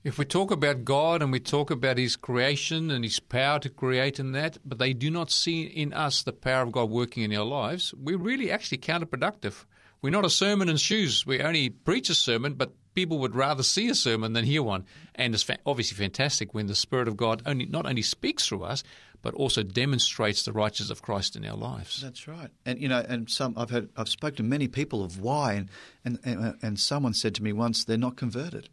If 0.02 0.18
we 0.18 0.24
talk 0.24 0.50
about 0.50 0.86
God 0.86 1.22
and 1.22 1.30
we 1.30 1.42
talk 1.42 1.70
about 1.70 1.98
His 1.98 2.16
creation 2.16 2.90
and 2.90 3.04
His 3.04 3.20
power 3.20 3.60
to 3.60 3.70
create 3.70 4.18
and 4.18 4.34
that, 4.34 4.58
but 4.64 4.80
they 4.80 4.94
do 4.94 5.12
not 5.12 5.30
see 5.30 5.64
in 5.64 5.92
us 5.92 6.24
the 6.24 6.32
power 6.32 6.64
of 6.64 6.72
God 6.72 6.90
working 6.90 7.24
in 7.24 7.36
our 7.36 7.44
lives, 7.44 7.94
we're 7.94 8.18
really 8.18 8.50
actually 8.50 8.78
counterproductive. 8.78 9.66
We're 10.02 10.12
not 10.12 10.24
a 10.24 10.30
sermon 10.30 10.70
in 10.70 10.78
shoes. 10.78 11.26
We 11.26 11.42
only 11.42 11.70
preach 11.70 12.10
a 12.10 12.16
sermon, 12.16 12.54
but 12.54 12.72
people 12.96 13.20
would 13.20 13.36
rather 13.36 13.62
see 13.62 13.90
a 13.90 13.96
sermon 13.96 14.32
than 14.32 14.46
hear 14.46 14.64
one. 14.64 14.86
And 15.16 15.34
it's 15.34 15.44
fa- 15.44 15.58
obviously 15.66 15.98
fantastic 15.98 16.54
when 16.54 16.68
the 16.68 16.76
Spirit 16.76 17.10
of 17.10 17.18
God 17.18 17.44
only 17.46 17.66
not 17.66 17.86
only 17.86 18.02
speaks 18.02 18.48
through 18.48 18.64
us, 18.64 18.86
but 19.22 19.34
also 19.34 19.64
demonstrates 19.64 20.44
the 20.44 20.54
righteousness 20.54 20.92
of 20.92 21.02
Christ 21.02 21.36
in 21.36 21.46
our 21.46 21.58
lives. 21.58 22.02
That's 22.02 22.26
right. 22.26 22.52
And 22.66 22.80
you 22.80 22.88
know, 22.88 23.04
and 23.06 23.30
some 23.30 23.54
I've 23.58 23.70
heard 23.70 23.90
I've 23.98 24.08
spoken 24.08 24.38
to 24.38 24.44
many 24.44 24.70
people 24.70 25.04
of 25.04 25.20
why, 25.20 25.56
and 25.56 25.70
and 26.06 26.20
and, 26.24 26.58
and 26.62 26.80
someone 26.80 27.14
said 27.14 27.36
to 27.36 27.44
me 27.44 27.52
once 27.52 27.84
they're 27.84 27.98
not 27.98 28.16
converted. 28.16 28.70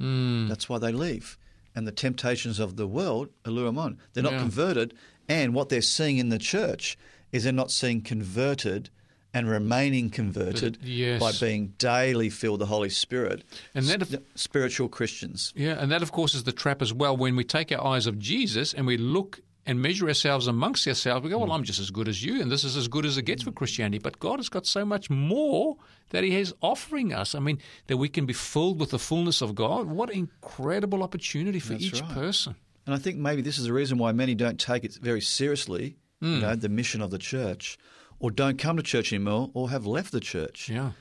Hmm. 0.00 0.48
That's 0.48 0.68
why 0.68 0.78
they 0.78 0.92
leave. 0.92 1.36
And 1.74 1.86
the 1.86 1.92
temptations 1.92 2.58
of 2.58 2.76
the 2.76 2.86
world 2.86 3.28
allure 3.44 3.66
them 3.66 3.78
on. 3.78 3.98
They're 4.12 4.22
not 4.24 4.32
Yeah. 4.32 4.38
converted, 4.40 4.94
and 5.28 5.54
what 5.54 5.68
they're 5.68 5.82
seeing 5.82 6.18
in 6.18 6.30
the 6.30 6.38
church 6.38 6.96
is 7.32 7.44
they're 7.44 7.52
not 7.52 7.70
seeing 7.70 8.00
converted 8.02 8.90
and 9.32 9.48
remaining 9.48 10.10
converted 10.10 10.78
Yes. 10.82 11.20
by 11.20 11.30
being 11.46 11.74
daily 11.78 12.28
filled 12.30 12.54
with 12.58 12.66
the 12.68 12.74
Holy 12.74 12.90
Spirit. 12.90 13.44
And 13.74 13.86
that- 13.86 14.22
spiritual 14.34 14.88
Christians. 14.88 15.52
Yeah, 15.54 15.80
and 15.80 15.92
that, 15.92 16.02
of 16.02 16.10
course, 16.10 16.34
is 16.34 16.42
the 16.42 16.50
trap 16.52 16.82
as 16.82 16.92
well. 16.92 17.16
When 17.16 17.36
we 17.36 17.44
take 17.44 17.70
our 17.70 17.84
eyes 17.86 18.08
of 18.08 18.18
Jesus 18.18 18.74
and 18.74 18.86
we 18.88 18.96
look 18.96 19.40
and 19.66 19.80
measure 19.80 20.08
ourselves 20.08 20.46
amongst 20.46 20.86
ourselves, 20.88 21.22
we 21.24 21.30
go, 21.30 21.38
Well, 21.38 21.52
I'm 21.52 21.64
just 21.64 21.80
as 21.80 21.90
good 21.90 22.08
as 22.08 22.24
you, 22.24 22.40
and 22.40 22.50
this 22.50 22.64
is 22.64 22.76
as 22.76 22.88
good 22.88 23.04
as 23.06 23.18
it 23.18 23.22
gets 23.22 23.42
for 23.42 23.52
Christianity. 23.52 23.98
But 23.98 24.18
God 24.18 24.38
has 24.38 24.48
got 24.48 24.66
so 24.66 24.84
much 24.84 25.10
more 25.10 25.76
that 26.10 26.24
He 26.24 26.36
is 26.36 26.54
offering 26.62 27.12
us. 27.12 27.34
I 27.34 27.40
mean, 27.40 27.58
that 27.86 27.96
we 27.98 28.08
can 28.08 28.26
be 28.26 28.32
filled 28.32 28.80
with 28.80 28.90
the 28.90 28.98
fullness 28.98 29.42
of 29.42 29.54
God. 29.54 29.86
What 29.86 30.10
incredible 30.10 31.02
opportunity 31.02 31.60
for 31.60 31.74
That's 31.74 31.84
each 31.84 32.00
right. 32.02 32.10
person. 32.12 32.54
And 32.86 32.94
I 32.94 32.98
think 32.98 33.18
maybe 33.18 33.42
this 33.42 33.58
is 33.58 33.64
the 33.66 33.72
reason 33.72 33.98
why 33.98 34.12
many 34.12 34.34
don't 34.34 34.58
take 34.58 34.84
it 34.84 34.94
very 35.00 35.20
seriously, 35.20 35.96
Hmm. 36.20 36.34
you 36.34 36.40
know, 36.40 36.54
the 36.56 36.68
mission 36.68 37.00
of 37.02 37.10
the 37.10 37.18
church, 37.18 37.78
or 38.18 38.30
don't 38.30 38.58
come 38.58 38.76
to 38.76 38.82
church 38.82 39.12
anymore, 39.12 39.50
or 39.54 39.70
have 39.70 39.86
left 39.86 40.12
the 40.12 40.20
church. 40.20 40.68
Yeah. 40.68 40.92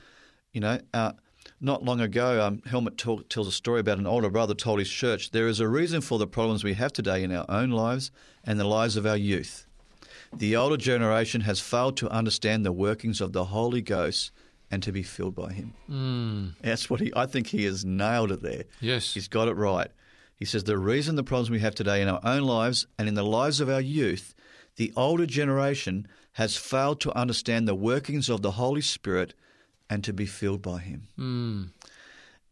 You 0.53 0.61
know, 0.61 0.79
uh, 0.93 1.13
not 1.61 1.83
long 1.83 1.99
ago, 1.99 2.41
um, 2.41 2.61
Helmut 2.65 2.97
tells 2.97 3.47
a 3.47 3.51
story 3.51 3.79
about 3.79 3.97
an 3.97 4.07
older 4.07 4.29
brother 4.29 4.53
told 4.53 4.79
his 4.79 4.89
church 4.89 5.31
there 5.31 5.47
is 5.47 5.59
a 5.59 5.67
reason 5.67 6.01
for 6.01 6.17
the 6.17 6.27
problems 6.27 6.63
we 6.63 6.73
have 6.73 6.93
today 6.93 7.23
in 7.23 7.31
our 7.31 7.45
own 7.49 7.71
lives 7.71 8.11
and 8.43 8.59
the 8.59 8.65
lives 8.65 8.95
of 8.95 9.05
our 9.05 9.17
youth. 9.17 9.65
The 10.31 10.55
older 10.55 10.77
generation 10.77 11.41
has 11.41 11.59
failed 11.59 11.97
to 11.97 12.09
understand 12.09 12.65
the 12.65 12.71
workings 12.71 13.19
of 13.19 13.33
the 13.33 13.45
Holy 13.45 13.81
Ghost 13.81 14.31
and 14.71 14.83
to 14.83 14.91
be 14.91 15.03
filled 15.03 15.35
by 15.35 15.51
Him. 15.51 15.73
Mm. 15.89 16.53
That's 16.61 16.89
what 16.89 16.99
he. 16.99 17.11
I 17.15 17.25
think 17.25 17.47
he 17.47 17.65
has 17.65 17.83
nailed 17.83 18.31
it 18.31 18.41
there. 18.41 18.65
Yes. 18.79 19.13
He's 19.13 19.27
got 19.27 19.47
it 19.47 19.55
right. 19.55 19.89
He 20.35 20.45
says 20.45 20.63
the 20.63 20.77
reason 20.77 21.15
the 21.15 21.23
problems 21.23 21.49
we 21.49 21.59
have 21.59 21.75
today 21.75 22.01
in 22.01 22.07
our 22.07 22.21
own 22.23 22.43
lives 22.43 22.87
and 22.97 23.07
in 23.07 23.15
the 23.15 23.25
lives 23.25 23.59
of 23.59 23.69
our 23.69 23.81
youth, 23.81 24.35
the 24.77 24.93
older 24.95 25.25
generation 25.25 26.07
has 26.33 26.55
failed 26.55 27.01
to 27.01 27.17
understand 27.17 27.67
the 27.67 27.75
workings 27.75 28.29
of 28.29 28.41
the 28.41 28.51
Holy 28.51 28.81
Spirit 28.81 29.33
and 29.89 30.03
to 30.03 30.13
be 30.13 30.25
filled 30.25 30.61
by 30.61 30.79
Him. 30.79 31.07
Hmm. 31.15 31.63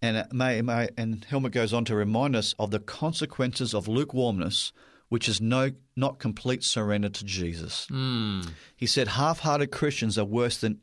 And 0.01 0.17
uh, 0.17 0.25
may, 0.31 0.61
may, 0.61 0.89
and 0.97 1.25
Helmut 1.25 1.51
goes 1.51 1.73
on 1.73 1.85
to 1.85 1.95
remind 1.95 2.35
us 2.35 2.53
of 2.59 2.71
the 2.71 2.79
consequences 2.79 3.73
of 3.73 3.87
lukewarmness, 3.87 4.71
which 5.09 5.27
is 5.27 5.41
no 5.41 5.71
not 5.95 6.19
complete 6.19 6.63
surrender 6.63 7.09
to 7.09 7.25
Jesus. 7.25 7.87
Hmm. 7.89 8.41
He 8.75 8.85
said 8.85 9.07
half-hearted 9.09 9.71
Christians 9.71 10.17
are 10.17 10.25
worse 10.25 10.57
than 10.57 10.81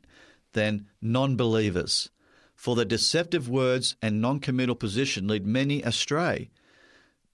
than 0.53 0.87
non-believers, 1.01 2.09
for 2.55 2.75
their 2.75 2.85
deceptive 2.85 3.49
words 3.49 3.95
and 4.01 4.21
non-committal 4.21 4.75
position 4.75 5.27
lead 5.27 5.45
many 5.45 5.81
astray. 5.81 6.49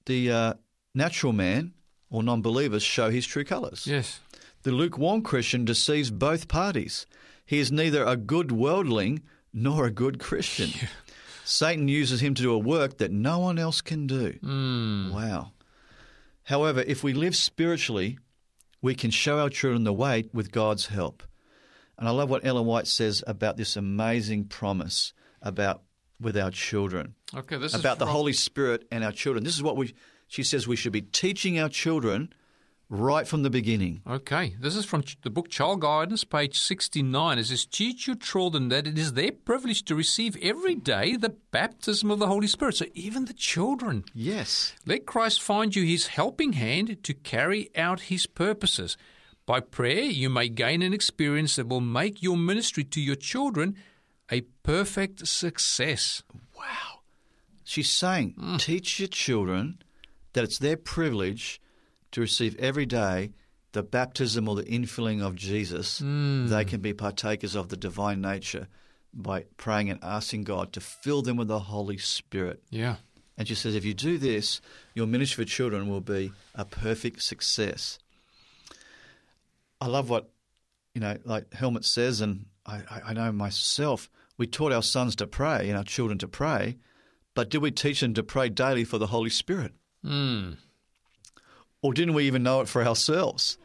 The 0.05 0.31
uh, 0.31 0.53
natural 0.95 1.31
man 1.31 1.73
or 2.09 2.23
non-believers 2.23 2.83
show 2.83 3.09
his 3.09 3.25
true 3.25 3.43
colours. 3.45 3.85
Yes. 3.87 4.19
The 4.63 4.71
lukewarm 4.71 5.21
Christian 5.21 5.65
deceives 5.65 6.11
both 6.11 6.47
parties. 6.47 7.05
He 7.51 7.59
is 7.59 7.69
neither 7.69 8.05
a 8.05 8.15
good 8.15 8.49
worldling 8.49 9.23
nor 9.51 9.85
a 9.85 9.91
good 9.91 10.19
Christian. 10.19 10.69
Satan 11.43 11.89
uses 11.89 12.21
him 12.21 12.33
to 12.35 12.41
do 12.41 12.53
a 12.53 12.57
work 12.57 12.97
that 12.99 13.11
no 13.11 13.39
one 13.39 13.59
else 13.59 13.81
can 13.81 14.07
do. 14.07 14.37
Hmm. 14.41 15.11
Wow. 15.13 15.51
However, 16.43 16.79
if 16.87 17.03
we 17.03 17.11
live 17.11 17.35
spiritually, 17.35 18.17
we 18.81 18.95
can 18.95 19.11
show 19.11 19.37
our 19.37 19.49
children 19.49 19.83
the 19.83 19.91
way 19.91 20.29
with 20.31 20.53
God's 20.53 20.85
help. 20.85 21.23
And 21.97 22.07
I 22.07 22.11
love 22.11 22.29
what 22.29 22.45
Ellen 22.45 22.65
White 22.65 22.87
says 22.87 23.21
about 23.27 23.57
this 23.57 23.75
amazing 23.75 24.45
promise 24.45 25.11
about 25.41 25.81
with 26.21 26.37
our 26.37 26.51
children 26.51 27.15
Okay, 27.35 27.57
this 27.57 27.73
about 27.73 27.95
is 27.95 27.99
the 27.99 28.05
from- 28.05 28.15
Holy 28.15 28.31
Spirit 28.33 28.87
and 28.93 29.03
our 29.03 29.11
children. 29.11 29.43
This 29.43 29.55
is 29.55 29.61
what 29.63 29.75
we 29.75 29.93
she 30.29 30.43
says 30.43 30.69
we 30.69 30.77
should 30.77 30.93
be 30.93 31.01
teaching 31.01 31.59
our 31.59 31.67
children 31.67 32.31
right 32.91 33.25
from 33.25 33.41
the 33.41 33.49
beginning. 33.49 34.01
Okay, 34.05 34.55
this 34.59 34.75
is 34.75 34.85
from 34.85 35.03
the 35.23 35.29
book 35.29 35.49
Child 35.49 35.81
Guidance, 35.81 36.23
page 36.25 36.59
69. 36.59 37.39
It 37.39 37.45
says, 37.45 37.65
Teach 37.65 38.05
your 38.05 38.17
children 38.17 38.67
that 38.67 38.85
it 38.85 38.97
is 38.97 39.13
their 39.13 39.31
privilege 39.31 39.83
to 39.85 39.95
receive 39.95 40.37
every 40.41 40.75
day 40.75 41.15
the 41.15 41.35
baptism 41.51 42.11
of 42.11 42.19
the 42.19 42.27
Holy 42.27 42.47
Spirit. 42.47 42.75
So 42.75 42.85
even 42.93 43.25
the 43.25 43.33
children. 43.33 44.03
Yes. 44.13 44.73
Let 44.85 45.05
Christ 45.05 45.41
find 45.41 45.75
you 45.75 45.83
his 45.83 46.07
helping 46.07 46.53
hand 46.53 47.01
to 47.03 47.13
carry 47.13 47.69
out 47.75 48.01
his 48.01 48.27
purposes. 48.27 48.97
By 49.45 49.61
prayer, 49.61 50.03
you 50.03 50.29
may 50.29 50.49
gain 50.49 50.81
an 50.81 50.93
experience 50.93 51.55
that 51.55 51.69
will 51.69 51.81
make 51.81 52.21
your 52.21 52.37
ministry 52.37 52.83
to 52.83 53.01
your 53.01 53.15
children 53.15 53.75
a 54.29 54.41
perfect 54.63 55.27
success. 55.27 56.23
Wow. 56.57 56.99
She's 57.63 57.89
saying 57.89 58.35
hmm. 58.37 58.57
teach 58.57 58.99
your 58.99 59.07
children 59.07 59.81
that 60.33 60.43
it's 60.43 60.57
their 60.57 60.77
privilege 60.77 61.60
to 62.11 62.21
receive 62.21 62.55
every 62.57 62.85
day 62.85 63.31
the 63.73 63.83
baptism 63.83 64.49
or 64.49 64.55
the 64.55 64.63
infilling 64.63 65.21
of 65.21 65.35
Jesus. 65.35 65.99
They 65.99 66.65
can 66.65 66.81
be 66.81 66.93
partakers 66.93 67.55
of 67.55 67.69
the 67.69 67.77
divine 67.77 68.19
nature 68.21 68.67
by 69.13 69.45
praying 69.57 69.89
and 69.89 69.99
asking 70.03 70.43
God 70.43 70.73
to 70.73 70.81
fill 70.81 71.21
them 71.21 71.37
with 71.37 71.47
the 71.47 71.59
Holy 71.59 71.97
Spirit. 71.97 72.61
Yeah. 72.69 72.97
And 73.37 73.47
she 73.47 73.55
says, 73.55 73.75
if 73.75 73.85
you 73.85 73.93
do 73.93 74.17
this, 74.17 74.61
your 74.93 75.07
ministry 75.07 75.45
for 75.45 75.49
children 75.49 75.89
will 75.89 76.01
be 76.01 76.31
a 76.53 76.65
perfect 76.65 77.23
success. 77.23 77.97
I 79.79 79.87
love 79.87 80.09
what, 80.09 80.29
you 80.93 81.01
know, 81.01 81.17
like 81.25 81.53
Helmut 81.53 81.85
says, 81.85 82.21
and 82.21 82.45
I, 82.65 82.81
I- 82.89 83.01
I 83.07 83.13
know 83.13 83.31
myself, 83.31 84.09
we 84.37 84.47
taught 84.47 84.71
our 84.71 84.83
sons 84.83 85.15
to 85.17 85.27
pray 85.27 85.69
and 85.69 85.77
our 85.77 85.83
children 85.83 86.17
to 86.19 86.27
pray, 86.27 86.77
but 87.33 87.49
did 87.49 87.59
we 87.61 87.71
teach 87.71 88.01
them 88.01 88.13
to 88.15 88.23
pray 88.23 88.49
daily 88.49 88.83
for 88.83 88.97
the 88.97 89.07
Holy 89.07 89.29
Spirit? 89.29 89.73
Mm. 90.05 90.57
Or 91.81 91.93
didn't 91.93 92.13
we 92.13 92.25
even 92.25 92.43
know 92.43 92.61
it 92.61 92.67
for 92.67 92.83
ourselves? 92.85 93.57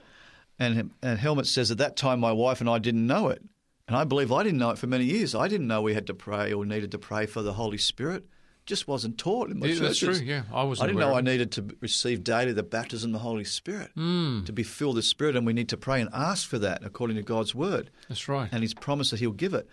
And, 0.58 0.90
and 1.02 1.18
Helmut 1.18 1.46
says, 1.46 1.70
at 1.70 1.78
that 1.78 1.96
time, 1.96 2.18
my 2.20 2.32
wife 2.32 2.60
and 2.60 2.70
I 2.70 2.78
didn't 2.78 3.06
know 3.06 3.28
it. 3.28 3.42
And 3.88 3.96
I 3.96 4.04
believe 4.04 4.32
I 4.32 4.42
didn't 4.42 4.58
know 4.58 4.70
it 4.70 4.78
for 4.78 4.86
many 4.86 5.04
years. 5.04 5.34
I 5.34 5.48
didn't 5.48 5.66
know 5.68 5.82
we 5.82 5.94
had 5.94 6.06
to 6.08 6.14
pray 6.14 6.52
or 6.52 6.64
needed 6.64 6.90
to 6.92 6.98
pray 6.98 7.26
for 7.26 7.42
the 7.42 7.52
Holy 7.52 7.78
Spirit. 7.78 8.24
Just 8.64 8.88
wasn't 8.88 9.16
taught 9.16 9.50
in 9.50 9.60
my 9.60 9.66
Yeah, 9.66 9.80
that's 9.80 9.98
churches. 9.98 10.18
true. 10.18 10.26
Yeah, 10.26 10.42
I 10.52 10.64
was. 10.64 10.80
I 10.80 10.86
didn't 10.86 10.98
know 10.98 11.14
I 11.14 11.20
needed 11.20 11.52
to 11.52 11.68
receive 11.80 12.24
daily 12.24 12.52
the 12.52 12.64
baptism 12.64 13.10
of 13.10 13.12
the 13.12 13.18
Holy 13.20 13.44
Spirit, 13.44 13.92
Hmm. 13.94 14.42
to 14.42 14.52
be 14.52 14.64
filled 14.64 14.96
with 14.96 15.04
the 15.04 15.08
Spirit, 15.08 15.36
and 15.36 15.46
we 15.46 15.52
need 15.52 15.68
to 15.68 15.76
pray 15.76 16.00
and 16.00 16.10
ask 16.12 16.48
for 16.48 16.58
that 16.58 16.84
according 16.84 17.14
to 17.16 17.22
God's 17.22 17.54
word 17.54 17.90
That's 18.08 18.26
right. 18.26 18.48
and 18.50 18.62
His 18.62 18.74
promise 18.74 19.10
that 19.10 19.20
He'll 19.20 19.30
give 19.30 19.54
it. 19.54 19.68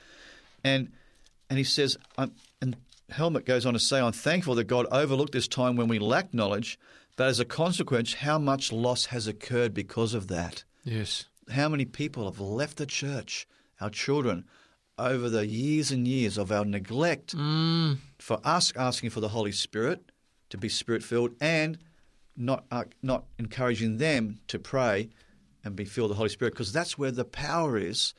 And 0.63 0.91
and 1.49 1.57
He 1.57 1.63
says, 1.63 1.97
I'm, 2.19 2.33
and 2.61 2.75
Helmut 3.09 3.45
goes 3.47 3.65
on 3.65 3.73
to 3.73 3.79
say, 3.79 3.99
I'm 3.99 4.11
thankful 4.11 4.53
that 4.55 4.65
God 4.65 4.85
overlooked 4.91 5.33
this 5.33 5.47
time 5.47 5.75
when 5.75 5.87
we 5.87 5.97
lacked 5.97 6.35
knowledge, 6.35 6.77
but 7.15 7.27
as 7.27 7.39
a 7.39 7.45
consequence, 7.45 8.15
how 8.15 8.37
much 8.39 8.71
loss 8.71 9.05
has 9.07 9.27
occurred 9.27 9.73
because 9.73 10.13
of 10.13 10.27
that? 10.27 10.63
yes. 10.83 11.25
How 11.51 11.67
many 11.67 11.83
people 11.83 12.23
have 12.23 12.39
left 12.39 12.77
the 12.77 12.85
church, 12.85 13.45
our 13.81 13.89
children, 13.89 14.45
over 14.97 15.27
the 15.29 15.45
years 15.45 15.91
and 15.91 16.07
years 16.07 16.37
of 16.37 16.51
our 16.53 16.63
neglect 16.63 17.35
Mm. 17.35 17.97
for 18.17 18.39
us 18.45 18.71
asking 18.77 19.09
for 19.09 19.19
the 19.19 19.29
Holy 19.29 19.51
Spirit 19.51 20.11
to 20.51 20.57
be 20.57 20.69
spirit 20.69 21.03
filled 21.03 21.31
and 21.41 21.77
not 22.37 22.63
uh, 22.71 22.85
not 23.01 23.25
encouraging 23.37 23.97
them 23.97 24.39
to 24.47 24.57
pray 24.57 25.09
and 25.65 25.75
be 25.75 25.83
filled 25.83 26.09
with 26.09 26.15
the 26.15 26.19
Holy 26.19 26.29
Spirit 26.29 26.53
because 26.53 26.71
that's 26.71 26.97
where 26.97 27.11
the 27.11 27.25
power 27.25 27.77
is 27.77 28.13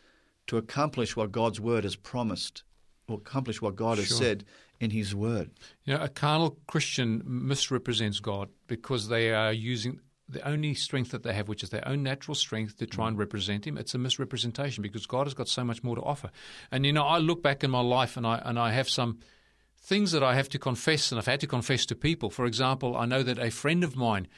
to 0.49 0.57
accomplish 0.59 1.16
what 1.16 1.32
God's 1.32 1.61
word 1.61 1.84
has 1.84 1.97
promised 1.97 2.62
or 3.09 3.16
accomplish 3.16 3.62
what 3.62 3.74
God 3.76 3.97
has 3.99 4.14
said 4.14 4.45
in 4.80 4.90
His 4.90 5.14
word. 5.14 5.50
You 5.84 5.94
know, 5.94 6.02
a 6.02 6.08
carnal 6.08 6.58
Christian 6.66 7.22
misrepresents 7.24 8.20
God 8.20 8.48
because 8.66 9.08
they 9.08 9.32
are 9.32 9.52
using 9.52 10.00
the 10.28 10.46
only 10.48 10.74
strength 10.74 11.10
that 11.10 11.22
they 11.22 11.34
have, 11.34 11.48
which 11.48 11.62
is 11.62 11.70
their 11.70 11.86
own 11.86 12.02
natural 12.02 12.34
strength, 12.34 12.78
to 12.78 12.86
try 12.86 13.08
and 13.08 13.18
represent 13.18 13.66
Him. 13.66 13.76
It's 13.76 13.94
a 13.94 13.98
misrepresentation 13.98 14.82
because 14.82 15.06
God 15.06 15.26
has 15.26 15.34
got 15.34 15.48
so 15.48 15.64
much 15.64 15.82
more 15.82 15.96
to 15.96 16.02
offer. 16.02 16.30
And 16.70 16.86
you 16.86 16.92
know, 16.92 17.04
I 17.04 17.18
look 17.18 17.42
back 17.42 17.62
in 17.62 17.70
my 17.70 17.80
life 17.80 18.16
and 18.16 18.26
I 18.26 18.40
and 18.44 18.58
I 18.58 18.72
have 18.72 18.88
some 18.88 19.18
things 19.80 20.12
that 20.12 20.22
I 20.22 20.34
have 20.34 20.48
to 20.50 20.58
confess, 20.58 21.12
and 21.12 21.18
I've 21.18 21.26
had 21.26 21.40
to 21.40 21.46
confess 21.46 21.84
to 21.86 21.94
people. 21.94 22.30
For 22.30 22.46
example, 22.46 22.96
I 22.96 23.04
know 23.04 23.22
that 23.22 23.38
a 23.38 23.50
friend 23.50 23.84
of 23.84 23.96
mine 23.96 24.28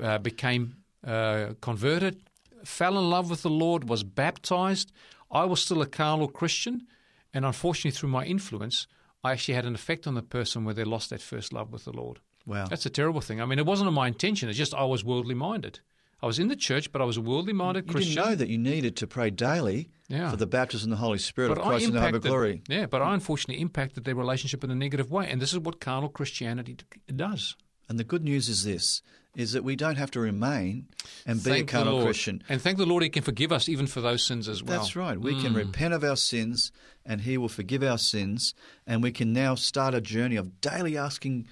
uh, 0.00 0.18
became 0.18 0.76
uh, 1.04 1.54
converted 1.60 2.22
fell 2.66 2.98
in 2.98 3.08
love 3.08 3.30
with 3.30 3.42
the 3.42 3.50
Lord, 3.50 3.88
was 3.88 4.02
baptized. 4.02 4.92
I 5.30 5.44
was 5.44 5.62
still 5.62 5.82
a 5.82 5.86
carnal 5.86 6.28
Christian, 6.28 6.86
and 7.32 7.44
unfortunately, 7.44 7.92
through 7.92 8.10
my 8.10 8.24
influence, 8.24 8.86
actually 9.32 9.54
had 9.54 9.64
an 9.66 9.74
effect 9.74 10.06
on 10.06 10.14
the 10.14 10.22
person 10.22 10.64
where 10.64 10.74
they 10.74 10.84
lost 10.84 11.10
that 11.10 11.20
first 11.22 11.52
love 11.52 11.72
with 11.72 11.84
the 11.84 11.92
Lord. 11.92 12.20
Wow. 12.46 12.66
That's 12.66 12.86
a 12.86 12.90
terrible 12.90 13.20
thing. 13.20 13.40
I 13.40 13.44
mean, 13.46 13.58
it 13.58 13.66
wasn't 13.66 13.92
my 13.92 14.06
intention. 14.06 14.48
It's 14.48 14.58
just 14.58 14.74
I 14.74 14.84
was 14.84 15.04
worldly 15.04 15.34
minded. 15.34 15.80
I 16.22 16.26
was 16.26 16.38
in 16.38 16.48
the 16.48 16.56
church, 16.56 16.92
but 16.92 17.02
I 17.02 17.04
was 17.04 17.16
a 17.18 17.20
worldly 17.20 17.52
minded 17.52 17.86
You 17.88 18.00
didn't 18.00 18.14
know 18.14 18.34
that 18.34 18.48
you 18.48 18.56
needed 18.56 18.96
to 18.96 19.06
pray 19.06 19.28
daily 19.30 19.90
Yeah. 20.08 20.30
for 20.30 20.36
the 20.36 20.46
baptism 20.46 20.90
of 20.92 20.98
the 20.98 21.04
Holy 21.04 21.18
Spirit 21.18 21.48
but 21.48 21.58
of 21.58 21.64
I 21.64 21.68
Christ 21.68 21.86
in 21.86 21.92
the 21.92 22.00
hope 22.00 22.14
of 22.14 22.22
glory. 22.22 22.62
yeah, 22.68 22.86
but 22.86 23.02
I 23.02 23.12
unfortunately 23.12 23.60
impacted 23.60 24.04
their 24.04 24.14
relationship 24.14 24.64
in 24.64 24.70
a 24.70 24.74
negative 24.74 25.10
way, 25.10 25.28
and 25.30 25.42
this 25.42 25.52
is 25.52 25.58
what 25.58 25.80
carnal 25.80 26.08
Christianity 26.08 26.76
does. 27.14 27.56
And 27.88 27.98
the 27.98 28.04
good 28.04 28.24
news 28.24 28.48
is 28.48 28.64
this: 28.64 29.02
is 29.36 29.52
that 29.52 29.62
we 29.62 29.76
don't 29.76 29.96
have 29.96 30.10
to 30.10 30.18
remain 30.18 30.86
and 31.26 31.38
be 31.44 31.50
Thank 31.50 31.70
a 31.70 31.72
carnal 31.76 32.02
Christian. 32.02 32.42
and 32.48 32.60
thank 32.60 32.78
the 32.78 32.86
Lord, 32.86 33.02
He 33.04 33.10
can 33.10 33.22
forgive 33.22 33.52
us 33.52 33.68
even 33.68 33.86
for 33.86 34.00
those 34.00 34.24
sins 34.26 34.48
as 34.48 34.62
well. 34.64 34.80
That's 34.80 34.96
right. 34.96 35.20
We 35.20 35.34
Mm. 35.34 35.42
can 35.42 35.54
repent 35.54 35.92
of 35.94 36.02
our 36.02 36.16
sins 36.16 36.72
and 37.04 37.20
He 37.20 37.36
will 37.38 37.48
forgive 37.50 37.82
our 37.84 37.98
sins. 37.98 38.54
And 38.86 39.02
we 39.02 39.12
can 39.12 39.32
now 39.32 39.54
start 39.54 39.94
a 39.94 40.00
journey 40.00 40.36
of 40.36 40.60
daily 40.60 40.96
asking 40.96 41.46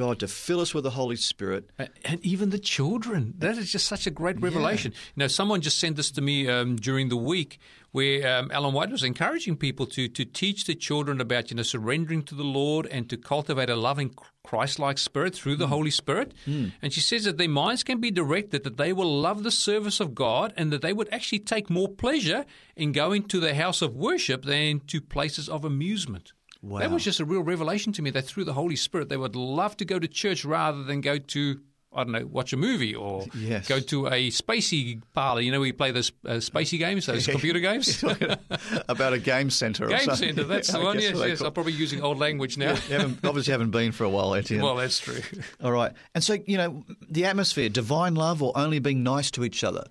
God 0.00 0.18
to 0.20 0.28
fill 0.28 0.60
us 0.60 0.72
with 0.72 0.84
the 0.84 0.90
Holy 0.90 1.16
Spirit. 1.16 1.68
And 2.04 2.24
even 2.24 2.48
the 2.50 2.58
children. 2.58 3.34
That 3.38 3.58
is 3.58 3.70
just 3.70 3.86
such 3.86 4.06
a 4.06 4.10
great 4.10 4.40
revelation. 4.40 4.92
You 5.14 5.20
know, 5.20 5.28
someone 5.28 5.60
just 5.60 5.78
sent 5.78 5.96
this 5.96 6.10
to 6.12 6.22
me 6.22 6.48
um, 6.48 6.76
during 6.76 7.10
the 7.10 7.16
week 7.18 7.58
where 7.92 8.38
um, 8.38 8.50
Ellen 8.50 8.72
White 8.72 8.90
was 8.90 9.04
encouraging 9.04 9.56
people 9.56 9.84
to, 9.86 10.08
to 10.08 10.24
teach 10.24 10.64
the 10.64 10.74
children 10.74 11.20
about, 11.20 11.50
you 11.50 11.56
know, 11.56 11.62
surrendering 11.62 12.22
to 12.22 12.34
the 12.34 12.44
Lord 12.44 12.86
and 12.86 13.10
to 13.10 13.16
cultivate 13.16 13.68
a 13.68 13.76
loving 13.76 14.14
Christ-like 14.42 14.96
spirit 14.96 15.34
through 15.34 15.56
the 15.56 15.66
Holy 15.66 15.90
Spirit. 15.90 16.32
And 16.80 16.92
she 16.92 17.00
says 17.00 17.24
that 17.24 17.36
their 17.36 17.48
minds 17.48 17.82
can 17.82 18.00
be 18.00 18.10
directed 18.10 18.64
that 18.64 18.78
they 18.78 18.92
will 18.92 19.20
love 19.20 19.42
the 19.42 19.50
service 19.50 20.00
of 20.00 20.14
God 20.14 20.54
and 20.56 20.72
that 20.72 20.82
they 20.82 20.94
would 20.94 21.12
actually 21.12 21.40
take 21.40 21.68
more 21.68 21.88
pleasure 21.88 22.46
in 22.74 22.92
going 22.92 23.24
to 23.24 23.40
the 23.40 23.54
house 23.54 23.82
of 23.82 23.96
worship 23.96 24.44
than 24.44 24.80
to 24.86 25.00
places 25.00 25.48
of 25.48 25.64
amusement. 25.64 26.32
Wow. 26.62 26.80
That 26.80 26.90
was 26.90 27.02
just 27.04 27.20
a 27.20 27.24
real 27.24 27.42
revelation 27.42 27.92
to 27.94 28.02
me 28.02 28.10
that 28.10 28.26
through 28.26 28.44
the 28.44 28.52
Holy 28.52 28.76
Spirit 28.76 29.08
they 29.08 29.16
would 29.16 29.34
love 29.36 29.76
to 29.78 29.84
go 29.84 29.98
to 29.98 30.06
church 30.08 30.44
rather 30.44 30.82
than 30.84 31.00
go 31.00 31.18
to 31.18 31.60
I 31.92 32.04
don't 32.04 32.12
know 32.12 32.24
watch 32.26 32.52
a 32.52 32.56
movie 32.56 32.94
or 32.94 33.26
Yes. 33.34 33.66
go 33.66 33.80
to 33.80 34.06
a 34.06 34.30
spacey 34.30 35.02
parlor. 35.12 35.40
You 35.40 35.50
know, 35.50 35.58
we 35.58 35.72
play 35.72 35.90
those 35.90 36.12
uh, 36.24 36.34
spacey 36.34 36.78
games, 36.78 37.06
those 37.06 37.26
computer 37.26 37.58
games. 37.58 38.04
About 38.88 39.12
a 39.12 39.18
game 39.18 39.50
centre. 39.50 39.86
or 39.86 39.88
Game 39.88 40.00
something. 40.00 40.28
center. 40.36 40.44
That's 40.44 40.72
I 40.74 40.78
the 40.78 40.84
one. 40.84 41.00
Yes, 41.00 41.16
yes. 41.16 41.38
call- 41.38 41.48
I'm 41.48 41.52
probably 41.52 41.72
using 41.72 42.00
old 42.02 42.18
language 42.18 42.56
now. 42.56 42.74
You 42.88 42.96
haven't, 42.96 43.24
obviously 43.24 43.50
haven't 43.52 43.70
been 43.72 43.90
for 43.90 44.04
a 44.04 44.08
while, 44.08 44.34
Etienne. 44.36 44.62
well, 44.62 44.76
that's 44.76 45.00
true. 45.00 45.20
All 45.64 45.72
right. 45.72 45.92
And 46.14 46.22
so, 46.22 46.36
you 46.46 46.58
know, 46.58 46.84
the 47.08 47.24
atmosphere, 47.24 47.68
divine 47.68 48.14
love 48.14 48.40
or 48.42 48.52
only 48.56 48.78
being 48.78 49.02
nice 49.02 49.30
to 49.32 49.44
each 49.44 49.64
other? 49.64 49.84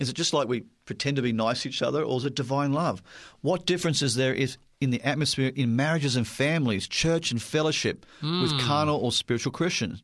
Is 0.00 0.08
it 0.08 0.14
just 0.14 0.32
like 0.32 0.46
we 0.48 0.64
pretend 0.84 1.16
to 1.16 1.22
be 1.22 1.32
nice 1.32 1.62
to 1.62 1.68
each 1.68 1.82
other 1.82 2.02
or 2.04 2.16
is 2.18 2.24
it 2.24 2.34
divine 2.34 2.72
love? 2.72 3.02
What 3.40 3.66
difference 3.66 4.02
is 4.02 4.14
there 4.16 4.34
if 4.34 4.56
in 4.80 4.90
the 4.90 5.02
atmosphere 5.02 5.52
in 5.54 5.76
marriages 5.76 6.16
and 6.16 6.26
families, 6.26 6.88
church 6.88 7.30
and 7.30 7.40
fellowship 7.40 8.06
with 8.22 8.52
hmm. 8.52 8.58
carnal 8.60 8.98
or 8.98 9.12
spiritual 9.12 9.52
Christians? 9.52 10.02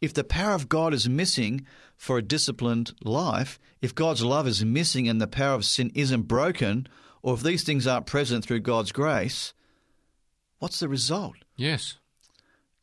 If 0.00 0.14
the 0.14 0.24
power 0.24 0.54
of 0.54 0.68
God 0.68 0.92
is 0.92 1.08
missing 1.08 1.66
for 1.96 2.18
a 2.18 2.22
disciplined 2.22 2.92
life, 3.04 3.58
if 3.80 3.94
God's 3.94 4.22
love 4.22 4.46
is 4.46 4.64
missing 4.64 5.08
and 5.08 5.20
the 5.20 5.26
power 5.26 5.54
of 5.54 5.64
sin 5.64 5.90
isn't 5.94 6.22
broken, 6.22 6.88
or 7.22 7.34
if 7.34 7.42
these 7.42 7.64
things 7.64 7.86
aren't 7.86 8.06
present 8.06 8.44
through 8.44 8.60
God's 8.60 8.92
grace, 8.92 9.54
what's 10.58 10.80
the 10.80 10.88
result? 10.88 11.36
yes. 11.56 11.98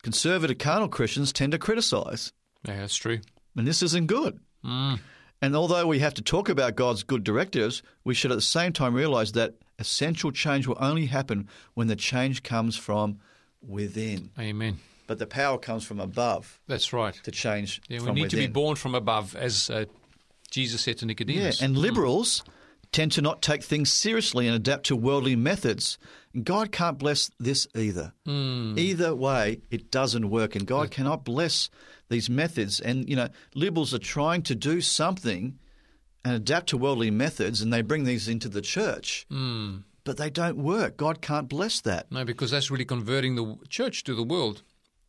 Conservative 0.02 0.58
carnal 0.58 0.88
Christians 0.88 1.34
tend 1.34 1.52
to 1.52 1.58
criticize. 1.58 2.32
Yeah, 2.66 2.78
that's 2.78 2.96
true. 2.96 3.20
And 3.58 3.68
this 3.68 3.84
isn't 3.84 4.08
good. 4.08 4.40
Hmm. 4.64 4.96
And 5.42 5.56
although 5.56 5.88
we 5.88 6.00
have 6.00 6.14
to 6.16 6.22
talk 6.22 6.48
about 6.48 6.76
God's 6.76 7.04
good 7.04 7.24
directives, 7.24 7.84
we 8.04 8.14
should 8.14 8.32
at 8.32 8.36
the 8.36 8.42
same 8.42 8.74
time 8.74 8.94
realize 8.94 9.34
that 9.34 9.56
essential 9.80 10.32
change 10.32 10.68
will 10.68 10.78
only 10.80 11.08
happen 11.08 11.48
when 11.74 11.88
the 11.88 11.96
change 11.96 12.44
comes 12.44 12.76
from 12.78 13.20
within. 13.68 14.30
Amen. 14.40 14.80
But 15.08 15.18
the 15.20 15.26
power 15.26 15.58
comes 15.58 15.84
from 15.84 16.00
above 16.00 16.60
That's 16.68 16.94
right. 16.94 17.14
to 17.24 17.32
change 17.32 17.82
Yeah, 17.90 18.02
we 18.02 18.12
need 18.12 18.22
within. 18.24 18.30
to 18.30 18.48
be 18.48 18.48
born 18.48 18.76
from 18.76 18.94
above, 18.94 19.36
as 19.36 19.70
uh, 19.70 19.86
Jesus 20.52 20.82
said 20.82 20.98
to 21.00 21.06
Nicodemus. 21.06 21.60
Yeah, 21.62 21.66
and 21.66 21.76
liberals 21.78 22.44
tend 22.92 23.12
to 23.14 23.22
not 23.22 23.42
take 23.42 23.64
things 23.64 23.92
seriously 23.92 24.48
and 24.48 24.56
adapt 24.56 24.86
to 24.88 24.96
worldly 24.96 25.36
methods. 25.36 25.98
And 26.34 26.44
God 26.46 26.72
can't 26.72 26.98
bless 27.00 27.32
this 27.40 27.68
either. 27.76 28.14
Either 28.28 29.16
way, 29.16 29.62
it 29.72 29.90
doesn't 29.92 30.30
work, 30.30 30.56
and 30.56 30.66
God 30.68 30.92
cannot 30.92 31.24
bless 31.26 31.70
these 32.10 32.30
methods. 32.30 32.80
And 32.80 33.08
you 33.10 33.16
know, 33.16 33.30
liberals 33.56 33.94
are 33.94 34.00
trying 34.00 34.44
to 34.44 34.56
do 34.56 34.80
something 34.82 35.58
and 36.24 36.34
adapt 36.34 36.68
to 36.70 36.78
worldly 36.78 37.12
methods, 37.12 37.62
and 37.62 37.72
they 37.72 37.82
bring 37.82 38.04
these 38.04 38.28
into 38.28 38.50
the 38.50 38.62
church, 38.62 39.26
hmm. 39.30 39.78
but 40.04 40.18
they 40.18 40.30
don't 40.30 40.58
work. 40.58 40.98
God 40.98 41.22
can't 41.22 41.48
bless 41.48 41.82
that. 41.82 42.12
no, 42.12 42.26
because 42.26 42.52
that's 42.52 42.70
really 42.70 42.86
converting 42.86 43.36
the 43.36 43.58
church 43.70 44.04
to 44.06 44.16
the 44.16 44.24
world. 44.24 44.64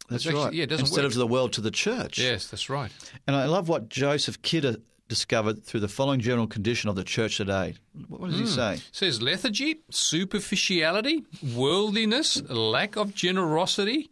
That's 0.08 0.26
actually- 0.26 0.44
right. 0.44 0.52
yeah, 0.52 0.64
it 0.64 0.70
doesn't 0.70 0.86
Instead 0.86 1.04
work. 1.04 1.12
of 1.12 1.18
the 1.18 1.26
world 1.26 1.52
to 1.54 1.60
the 1.60 1.70
church. 1.70 2.18
Yes, 2.18 2.48
that's 2.48 2.68
right. 2.68 2.90
And 3.26 3.36
I 3.36 3.46
love 3.46 3.68
what 3.68 3.88
Joseph 3.88 4.42
Kidder 4.42 4.68
uh, 4.68 4.76
discovered 5.08 5.64
through 5.64 5.80
the 5.80 5.88
following 5.88 6.20
general 6.20 6.46
condition 6.46 6.88
of 6.88 6.96
the 6.96 7.04
church 7.04 7.36
today. 7.36 7.74
What 8.08 8.30
does 8.30 8.38
he 8.38 8.44
hmm. 8.44 8.50
say? 8.50 8.74
It 8.74 8.88
says 8.92 9.22
lethargy, 9.22 9.82
superficiality, 9.90 11.24
worldliness, 11.54 12.42
lack 12.48 12.96
of 12.96 13.14
generosity. 13.14 14.10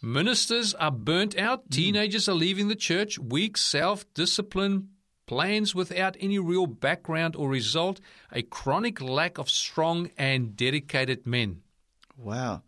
Ministers 0.00 0.74
are 0.74 0.90
burnt 0.90 1.38
out. 1.38 1.60
Hmm. 1.60 1.70
Teenagers 1.70 2.28
are 2.28 2.34
leaving 2.34 2.68
the 2.68 2.76
church. 2.76 3.18
Weak 3.18 3.56
self 3.56 4.04
discipline. 4.14 4.88
Plans 5.32 5.74
without 5.74 6.14
any 6.20 6.38
real 6.38 6.66
background 6.66 7.36
or 7.36 7.48
result. 7.48 8.02
A 8.32 8.42
chronic 8.42 9.00
lack 9.00 9.38
of 9.38 9.48
strong 9.48 10.10
and 10.18 10.54
dedicated 10.54 11.26
men. 11.26 11.62
Wow. 12.18 12.60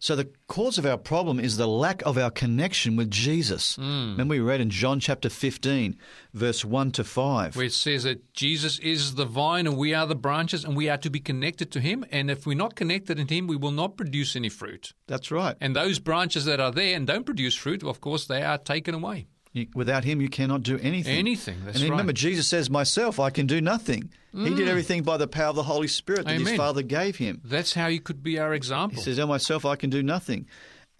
So 0.00 0.16
the 0.16 0.28
cause 0.48 0.76
of 0.76 0.86
our 0.86 0.96
problem 0.98 1.38
is 1.38 1.56
the 1.56 1.68
lack 1.68 2.02
of 2.02 2.18
our 2.18 2.32
connection 2.32 2.96
with 2.96 3.12
Jesus. 3.12 3.76
Hmm. 3.76 4.10
Remember 4.10 4.32
we 4.32 4.40
read 4.40 4.60
in 4.60 4.70
John 4.70 4.98
chapter 4.98 5.28
15, 5.28 5.96
verse 6.34 6.64
1 6.64 6.90
to 6.92 7.04
5. 7.04 7.54
Where 7.54 7.66
it 7.66 7.72
says 7.72 8.02
that 8.02 8.34
Jesus 8.34 8.80
is 8.80 9.14
the 9.14 9.24
vine 9.24 9.68
and 9.68 9.76
we 9.76 9.94
are 9.94 10.08
the 10.08 10.16
branches 10.16 10.64
and 10.64 10.76
we 10.76 10.88
are 10.88 10.98
to 10.98 11.10
be 11.10 11.20
connected 11.20 11.70
to 11.70 11.80
him. 11.80 12.04
And 12.10 12.28
if 12.28 12.44
we're 12.44 12.56
not 12.56 12.74
connected 12.74 13.20
in 13.20 13.28
him, 13.28 13.46
we 13.46 13.54
will 13.54 13.70
not 13.70 13.96
produce 13.96 14.34
any 14.34 14.48
fruit. 14.48 14.94
That's 15.06 15.30
right. 15.30 15.56
And 15.60 15.76
those 15.76 16.00
branches 16.00 16.44
that 16.46 16.58
are 16.58 16.72
there 16.72 16.96
and 16.96 17.06
don't 17.06 17.24
produce 17.24 17.54
fruit, 17.54 17.84
of 17.84 18.00
course, 18.00 18.26
they 18.26 18.42
are 18.42 18.58
taken 18.58 18.96
away. 18.96 19.28
You- 19.52 19.66
Without 19.74 20.04
him, 20.04 20.20
you 20.20 20.28
cannot 20.28 20.62
do 20.62 20.78
anything. 20.78 21.18
Anything, 21.18 21.58
that's 21.64 21.80
and 21.80 21.90
remember, 21.90 22.10
right. 22.10 22.16
Jesus 22.16 22.46
says, 22.48 22.70
Myself, 22.70 23.18
I 23.18 23.30
can 23.30 23.46
do 23.46 23.60
nothing. 23.60 24.10
He 24.32 24.54
did 24.54 24.68
everything 24.68 25.02
by 25.02 25.16
the 25.16 25.26
power 25.26 25.48
of 25.48 25.56
the 25.56 25.64
Holy 25.64 25.88
Spirit 25.88 26.26
that 26.26 26.38
his 26.38 26.56
Father 26.56 26.82
gave 26.82 27.16
him. 27.16 27.40
That's 27.44 27.74
how 27.74 27.88
you 27.88 28.00
could 28.00 28.22
be 28.22 28.38
our 28.38 28.54
example. 28.54 28.98
He 28.98 29.02
says, 29.02 29.18
Oh, 29.18 29.26
myself, 29.26 29.64
I 29.64 29.74
can 29.74 29.90
do 29.90 30.02
nothing. 30.04 30.46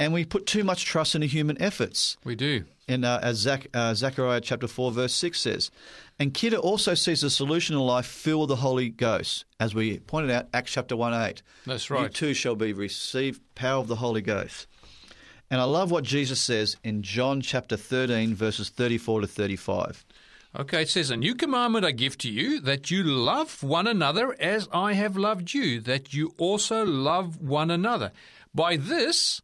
And 0.01 0.13
we 0.13 0.25
put 0.25 0.47
too 0.47 0.65
much 0.65 0.85
trust 0.85 1.15
in 1.15 1.21
the 1.21 1.27
human 1.29 1.61
efforts. 1.63 2.17
we 2.25 2.35
do. 2.35 2.65
And 2.89 3.05
uh, 3.05 3.21
as 3.23 3.37
Zach, 3.37 3.69
uh, 3.73 3.95
Zechariah 3.95 4.41
chapter 4.41 4.67
4, 4.67 4.91
verse 4.91 5.15
6 5.15 5.39
says. 5.39 5.71
And 6.19 6.35
Kidder 6.35 6.57
also 6.57 6.95
sees 6.95 7.21
the 7.21 7.31
solution 7.31 7.77
in 7.77 7.83
life 7.83 8.07
filled 8.07 8.41
with 8.41 8.49
the 8.49 8.57
Holy 8.63 8.89
Ghost. 8.89 9.45
As 9.61 9.77
we 9.77 10.01
pointed 10.01 10.33
out, 10.33 10.49
Acts 10.53 10.73
chapter 10.73 10.97
1 10.97 11.15
8. 11.15 11.43
That's 11.67 11.89
right. 11.89 12.03
You 12.05 12.09
too 12.09 12.35
shall 12.35 12.57
be 12.57 12.73
received 12.73 13.41
power 13.55 13.79
of 13.81 13.87
the 13.87 13.97
Holy 13.97 14.23
Ghost. 14.23 14.67
And 15.51 15.61
I 15.61 15.65
love 15.65 15.91
what 15.91 16.05
Jesus 16.05 16.41
says 16.41 16.77
in 16.85 17.03
John 17.03 17.41
chapter 17.41 17.77
13, 17.77 18.35
verses 18.35 18.69
34 18.69 19.23
to 19.23 19.27
35. 19.27 20.05
Okay, 20.59 20.83
it 20.83 20.89
says, 20.89 21.11
A 21.11 21.17
new 21.17 21.35
commandment 21.35 21.85
I 21.85 21.91
give 21.93 22.17
to 22.19 22.31
you, 22.31 22.61
that 22.61 22.91
you 22.91 23.03
love 23.03 23.63
one 23.63 23.87
another 23.87 24.37
as 24.41 24.69
I 24.73 24.93
have 24.95 25.17
loved 25.17 25.53
you, 25.55 25.81
that 25.81 26.13
you 26.15 26.35
also 26.39 26.85
love 26.85 27.41
one 27.41 27.71
another. 27.71 28.13
By 28.55 28.77
this, 28.77 29.43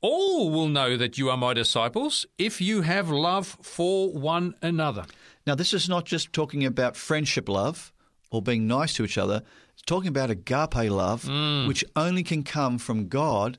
all 0.00 0.50
will 0.50 0.68
know 0.68 0.96
that 0.96 1.18
you 1.18 1.28
are 1.30 1.36
my 1.36 1.54
disciples, 1.54 2.26
if 2.38 2.60
you 2.60 2.82
have 2.82 3.10
love 3.10 3.56
for 3.62 4.12
one 4.12 4.54
another. 4.62 5.06
Now, 5.46 5.54
this 5.54 5.72
is 5.74 5.88
not 5.88 6.04
just 6.04 6.32
talking 6.32 6.64
about 6.64 6.96
friendship 6.96 7.48
love 7.48 7.92
or 8.30 8.42
being 8.42 8.66
nice 8.66 8.94
to 8.94 9.04
each 9.04 9.18
other. 9.18 9.42
It's 9.72 9.82
talking 9.82 10.08
about 10.08 10.30
agape 10.30 10.90
love, 10.90 11.24
Mm. 11.24 11.66
which 11.68 11.84
only 11.96 12.22
can 12.22 12.42
come 12.44 12.78
from 12.78 13.08
God 13.08 13.58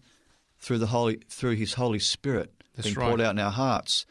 through 0.66 0.80
the 0.80 0.88
Holy 0.88 1.20
through 1.30 1.56
His 1.56 1.74
Holy 1.76 2.00
Spirit 2.00 2.52
That's 2.76 2.88
being 2.88 2.98
right. 2.98 3.08
poured 3.08 3.22
out 3.22 3.36
in 3.36 3.40
our 3.40 3.52
hearts. 3.52 4.08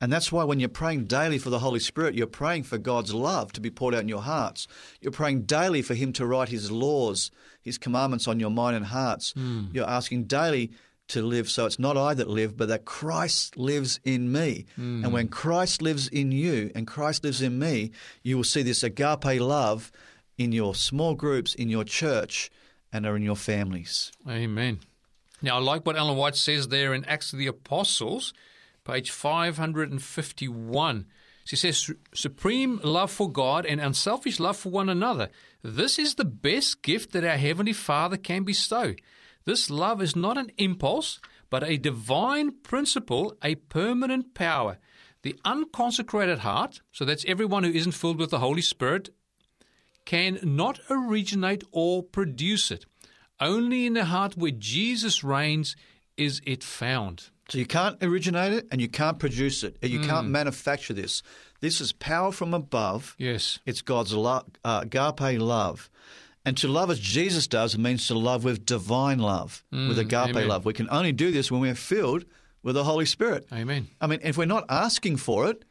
And 0.00 0.12
that's 0.12 0.32
why 0.32 0.42
when 0.42 0.58
you're 0.58 0.68
praying 0.68 1.04
daily 1.04 1.38
for 1.38 1.48
the 1.48 1.60
Holy 1.60 1.78
Spirit, 1.78 2.16
you're 2.16 2.26
praying 2.26 2.64
for 2.64 2.76
God's 2.76 3.14
love 3.14 3.52
to 3.52 3.60
be 3.60 3.70
poured 3.70 3.94
out 3.94 4.00
in 4.00 4.08
your 4.08 4.22
hearts. 4.22 4.66
You're 5.00 5.12
praying 5.12 5.42
daily 5.42 5.80
for 5.80 5.94
Him 5.94 6.12
to 6.14 6.26
write 6.26 6.48
His 6.48 6.72
laws, 6.72 7.30
His 7.60 7.78
commandments 7.78 8.26
on 8.26 8.40
your 8.40 8.50
mind 8.50 8.74
and 8.74 8.86
hearts. 8.86 9.30
Hmm. 9.30 9.66
You're 9.72 9.88
asking 9.88 10.24
daily 10.24 10.72
to 11.06 11.22
live 11.22 11.48
so 11.48 11.66
it's 11.66 11.78
not 11.78 11.96
I 11.96 12.14
that 12.14 12.28
live, 12.28 12.56
but 12.56 12.66
that 12.66 12.84
Christ 12.84 13.56
lives 13.56 14.00
in 14.02 14.32
me. 14.32 14.66
Hmm. 14.74 15.04
And 15.04 15.12
when 15.12 15.28
Christ 15.28 15.80
lives 15.80 16.08
in 16.08 16.32
you 16.32 16.72
and 16.74 16.84
Christ 16.84 17.22
lives 17.22 17.40
in 17.40 17.60
me, 17.60 17.92
you 18.24 18.36
will 18.36 18.44
see 18.44 18.62
this 18.62 18.82
agape 18.82 19.40
love 19.40 19.92
in 20.36 20.50
your 20.50 20.74
small 20.74 21.14
groups, 21.14 21.54
in 21.54 21.68
your 21.68 21.84
church, 21.84 22.50
and 22.92 23.06
are 23.06 23.14
in 23.14 23.22
your 23.22 23.36
families. 23.36 24.10
Amen. 24.28 24.80
Now, 25.42 25.56
I 25.56 25.60
like 25.60 25.84
what 25.84 25.96
Ellen 25.96 26.16
White 26.16 26.36
says 26.36 26.68
there 26.68 26.94
in 26.94 27.04
Acts 27.04 27.32
of 27.32 27.38
the 27.40 27.48
Apostles, 27.48 28.32
page 28.84 29.10
551. 29.10 31.06
She 31.44 31.56
says, 31.56 31.90
supreme 32.14 32.80
love 32.84 33.10
for 33.10 33.30
God 33.30 33.66
and 33.66 33.80
unselfish 33.80 34.38
love 34.38 34.56
for 34.56 34.70
one 34.70 34.88
another. 34.88 35.30
This 35.62 35.98
is 35.98 36.14
the 36.14 36.24
best 36.24 36.82
gift 36.82 37.12
that 37.12 37.24
our 37.24 37.36
Heavenly 37.36 37.72
Father 37.72 38.16
can 38.16 38.44
bestow. 38.44 38.94
This 39.44 39.68
love 39.68 40.00
is 40.00 40.14
not 40.14 40.38
an 40.38 40.52
impulse, 40.58 41.18
but 41.50 41.64
a 41.64 41.76
divine 41.76 42.52
principle, 42.62 43.36
a 43.42 43.56
permanent 43.56 44.34
power. 44.34 44.78
The 45.22 45.36
unconsecrated 45.44 46.38
heart, 46.40 46.80
so 46.92 47.04
that's 47.04 47.24
everyone 47.26 47.64
who 47.64 47.72
isn't 47.72 47.92
filled 47.92 48.18
with 48.18 48.30
the 48.30 48.38
Holy 48.38 48.62
Spirit, 48.62 49.10
can 50.04 50.38
not 50.42 50.78
originate 50.88 51.64
or 51.72 52.02
produce 52.04 52.70
it. 52.70 52.86
Only 53.42 53.86
in 53.86 53.94
the 53.94 54.04
heart 54.04 54.36
where 54.36 54.52
Jesus 54.52 55.24
reigns 55.24 55.74
is 56.16 56.40
it 56.46 56.62
found. 56.62 57.30
So 57.48 57.58
you 57.58 57.66
can't 57.66 58.02
originate 58.02 58.52
it 58.52 58.68
and 58.70 58.80
you 58.80 58.88
can't 58.88 59.18
produce 59.18 59.64
it. 59.64 59.76
You 59.82 59.98
hmm. 59.98 60.06
can't 60.06 60.28
manufacture 60.28 60.94
this. 60.94 61.22
This 61.60 61.80
is 61.80 61.92
power 61.92 62.30
from 62.30 62.54
above. 62.54 63.16
Yes. 63.18 63.58
It's 63.66 63.82
God's 63.82 64.14
love, 64.14 64.46
uh, 64.64 64.80
agape 64.84 65.40
love. 65.40 65.90
And 66.44 66.56
to 66.58 66.68
love 66.68 66.90
as 66.90 67.00
Jesus 67.00 67.46
does 67.48 67.76
means 67.76 68.06
to 68.06 68.14
love 68.14 68.44
with 68.44 68.64
divine 68.64 69.18
love, 69.18 69.64
hmm. 69.72 69.88
with 69.88 69.98
agape 69.98 70.30
amen. 70.30 70.48
love. 70.48 70.64
We 70.64 70.72
can 70.72 70.88
only 70.90 71.12
do 71.12 71.32
this 71.32 71.50
when 71.50 71.60
we're 71.60 71.74
filled 71.74 72.24
with 72.62 72.76
the 72.76 72.84
Holy 72.84 73.06
Spirit. 73.06 73.46
Amen. 73.52 73.88
I 74.00 74.06
mean, 74.06 74.20
if 74.22 74.38
we're 74.38 74.44
not 74.44 74.66
asking 74.68 75.16
for 75.16 75.48
it, 75.48 75.64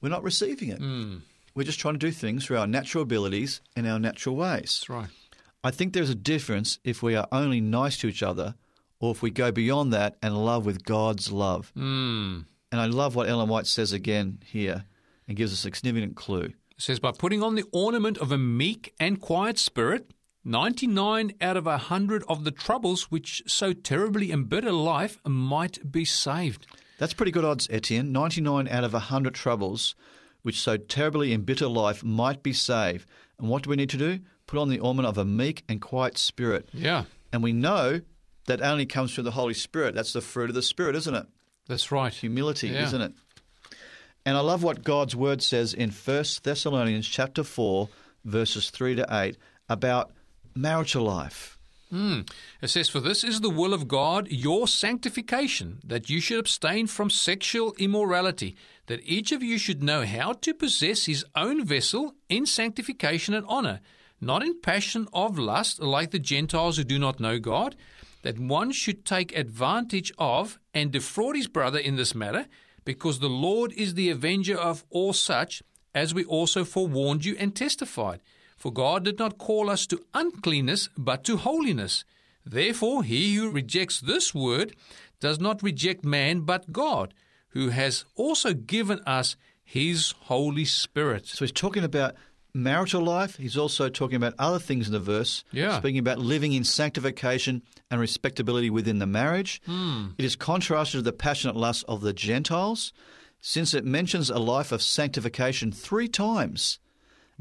we're 0.00 0.08
not 0.08 0.22
receiving 0.22 0.68
it. 0.68 0.78
Hmm. 0.78 1.18
We're 1.54 1.64
just 1.64 1.78
trying 1.78 1.94
to 1.94 1.98
do 1.98 2.10
things 2.10 2.46
through 2.46 2.58
our 2.58 2.66
natural 2.66 3.02
abilities 3.02 3.60
and 3.76 3.86
our 3.86 3.98
natural 3.98 4.34
ways. 4.34 4.80
That's 4.80 4.88
right. 4.88 5.08
I 5.64 5.70
think 5.70 5.94
there's 5.94 6.10
a 6.10 6.14
difference 6.14 6.78
if 6.84 7.02
we 7.02 7.16
are 7.16 7.26
only 7.32 7.60
nice 7.60 7.96
to 7.98 8.06
each 8.06 8.22
other 8.22 8.54
or 9.00 9.10
if 9.12 9.22
we 9.22 9.30
go 9.30 9.50
beyond 9.50 9.92
that 9.94 10.16
and 10.22 10.44
love 10.44 10.66
with 10.66 10.84
God's 10.84 11.32
love. 11.32 11.72
Mm. 11.74 12.44
And 12.70 12.80
I 12.80 12.86
love 12.86 13.14
what 13.14 13.28
Ellen 13.28 13.48
White 13.48 13.66
says 13.66 13.92
again 13.92 14.40
here 14.44 14.84
and 15.26 15.36
gives 15.36 15.52
us 15.52 15.60
a 15.60 15.74
significant 15.74 16.16
clue. 16.16 16.52
It 16.70 16.82
says, 16.82 17.00
by 17.00 17.12
putting 17.12 17.42
on 17.42 17.54
the 17.54 17.64
ornament 17.72 18.18
of 18.18 18.30
a 18.30 18.38
meek 18.38 18.94
and 19.00 19.20
quiet 19.20 19.58
spirit, 19.58 20.10
99 20.44 21.32
out 21.40 21.56
of 21.56 21.66
a 21.66 21.70
100 21.70 22.24
of 22.28 22.44
the 22.44 22.50
troubles 22.50 23.10
which 23.10 23.42
so 23.46 23.72
terribly 23.72 24.30
embitter 24.30 24.72
life 24.72 25.18
might 25.24 25.90
be 25.90 26.04
saved. 26.04 26.66
That's 26.98 27.14
pretty 27.14 27.32
good 27.32 27.44
odds, 27.44 27.68
Etienne. 27.70 28.12
99 28.12 28.68
out 28.68 28.84
of 28.84 28.92
a 28.92 29.08
100 29.08 29.34
troubles 29.34 29.94
which 30.42 30.60
so 30.60 30.76
terribly 30.76 31.32
embitter 31.32 31.68
life 31.68 32.04
might 32.04 32.42
be 32.42 32.52
saved. 32.52 33.08
And 33.38 33.48
what 33.48 33.62
do 33.62 33.70
we 33.70 33.76
need 33.76 33.90
to 33.90 33.96
do? 33.96 34.20
Put 34.46 34.58
on 34.58 34.68
the 34.68 34.80
ornament 34.80 35.08
of 35.08 35.18
a 35.18 35.24
meek 35.24 35.64
and 35.68 35.80
quiet 35.80 36.18
spirit. 36.18 36.68
Yeah, 36.72 37.04
And 37.32 37.42
we 37.42 37.52
know 37.52 38.00
that 38.46 38.60
only 38.60 38.84
comes 38.86 39.14
through 39.14 39.24
the 39.24 39.30
Holy 39.32 39.54
Spirit. 39.54 39.94
That's 39.94 40.12
the 40.12 40.20
fruit 40.20 40.50
of 40.50 40.54
the 40.54 40.62
Spirit, 40.62 40.96
isn't 40.96 41.14
it? 41.14 41.26
that's 41.66 41.90
right. 41.90 42.12
Humility, 42.12 42.68
Yeah. 42.68 42.84
isn't 42.84 43.00
it? 43.00 43.12
And 44.26 44.36
I 44.36 44.40
love 44.40 44.62
what 44.62 44.84
God's 44.84 45.16
word 45.16 45.42
says 45.42 45.72
in 45.72 45.90
1 45.90 46.24
Thessalonians 46.42 47.08
chapter 47.08 47.42
4 47.42 47.88
verses 48.24 48.68
3 48.70 48.96
to 48.96 49.06
8 49.10 49.36
about 49.68 50.10
marital 50.54 51.04
life. 51.04 51.58
Mm. 51.92 52.28
It 52.62 52.68
says, 52.68 52.88
For 52.90 53.00
this 53.00 53.22
is 53.24 53.40
the 53.40 53.50
will 53.50 53.72
of 53.74 53.86
God, 53.88 54.28
your 54.30 54.66
sanctification, 54.68 55.78
that 55.84 56.08
you 56.10 56.20
should 56.20 56.38
abstain 56.38 56.86
from 56.86 57.08
sexual 57.10 57.74
immorality, 57.78 58.56
that 58.86 59.00
each 59.04 59.32
of 59.32 59.42
you 59.42 59.58
should 59.58 59.82
know 59.82 60.04
how 60.04 60.32
to 60.34 60.52
possess 60.54 61.04
his 61.06 61.24
own 61.36 61.64
vessel 61.64 62.14
in 62.28 62.46
sanctification 62.46 63.32
and 63.34 63.46
honor, 63.48 63.80
not 64.24 64.42
in 64.42 64.60
passion 64.60 65.06
of 65.12 65.38
lust 65.38 65.80
like 65.80 66.10
the 66.10 66.18
Gentiles 66.18 66.76
who 66.76 66.84
do 66.84 66.98
not 66.98 67.20
know 67.20 67.38
God, 67.38 67.76
that 68.22 68.38
one 68.38 68.72
should 68.72 69.04
take 69.04 69.36
advantage 69.36 70.10
of 70.18 70.58
and 70.72 70.90
defraud 70.90 71.36
his 71.36 71.46
brother 71.46 71.78
in 71.78 71.96
this 71.96 72.14
matter, 72.14 72.46
because 72.84 73.18
the 73.18 73.28
Lord 73.28 73.72
is 73.74 73.94
the 73.94 74.10
avenger 74.10 74.56
of 74.56 74.84
all 74.90 75.12
such, 75.12 75.62
as 75.94 76.12
we 76.12 76.24
also 76.24 76.64
forewarned 76.64 77.24
you 77.24 77.36
and 77.38 77.54
testified. 77.54 78.20
For 78.56 78.72
God 78.72 79.04
did 79.04 79.18
not 79.18 79.38
call 79.38 79.68
us 79.70 79.86
to 79.86 80.02
uncleanness, 80.14 80.88
but 80.96 81.22
to 81.24 81.36
holiness. 81.36 82.04
Therefore, 82.46 83.04
he 83.04 83.34
who 83.34 83.50
rejects 83.50 84.00
this 84.00 84.34
word 84.34 84.74
does 85.20 85.38
not 85.38 85.62
reject 85.62 86.04
man, 86.04 86.40
but 86.40 86.72
God, 86.72 87.14
who 87.50 87.68
has 87.68 88.04
also 88.16 88.52
given 88.52 89.00
us 89.06 89.36
his 89.62 90.14
Holy 90.22 90.64
Spirit. 90.64 91.26
So 91.26 91.44
he's 91.44 91.52
talking 91.52 91.84
about 91.84 92.14
marital 92.54 93.02
life. 93.02 93.36
He's 93.36 93.56
also 93.56 93.88
talking 93.88 94.16
about 94.16 94.34
other 94.38 94.58
things 94.60 94.86
in 94.86 94.92
the 94.92 95.00
verse, 95.00 95.42
Yeah. 95.52 95.76
speaking 95.78 95.98
about 95.98 96.20
living 96.20 96.52
in 96.52 96.62
sanctification 96.64 97.62
and 97.90 98.00
respectability 98.00 98.70
within 98.70 99.00
the 99.00 99.06
marriage. 99.06 99.60
Hmm. 99.66 100.08
It 100.16 100.24
is 100.24 100.36
contrasted 100.36 100.98
to 101.00 101.02
the 101.02 101.12
passionate 101.12 101.56
lust 101.56 101.84
of 101.88 102.00
the 102.00 102.12
Gentiles, 102.12 102.92
since 103.40 103.74
it 103.74 103.84
mentions 103.84 104.30
a 104.30 104.38
life 104.38 104.72
of 104.72 104.80
sanctification 104.82 105.72
three 105.72 106.08
times. 106.08 106.78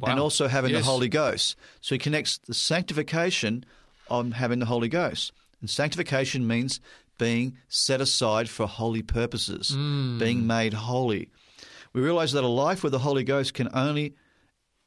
And 0.01 0.19
also 0.19 0.47
having 0.47 0.71
Yes. 0.71 0.81
the 0.83 0.89
Holy 0.91 1.07
Ghost. 1.07 1.55
So 1.79 1.93
he 1.93 1.99
connects 1.99 2.39
the 2.39 2.55
sanctification 2.55 3.63
on 4.09 4.31
having 4.31 4.57
the 4.57 4.65
Holy 4.65 4.89
Ghost. 4.89 5.31
And 5.61 5.69
sanctification 5.69 6.47
means 6.47 6.79
being 7.19 7.57
set 7.69 8.01
aside 8.01 8.49
for 8.49 8.65
holy 8.67 9.03
purposes, 9.03 9.69
Hmm. 9.69 10.17
being 10.17 10.47
made 10.47 10.73
holy. 10.73 11.29
We 11.93 12.01
realize 12.01 12.31
that 12.31 12.43
a 12.43 12.47
life 12.47 12.81
with 12.83 12.91
the 12.91 12.99
Holy 12.99 13.23
Ghost 13.23 13.53
can 13.53 13.69
only 13.71 14.15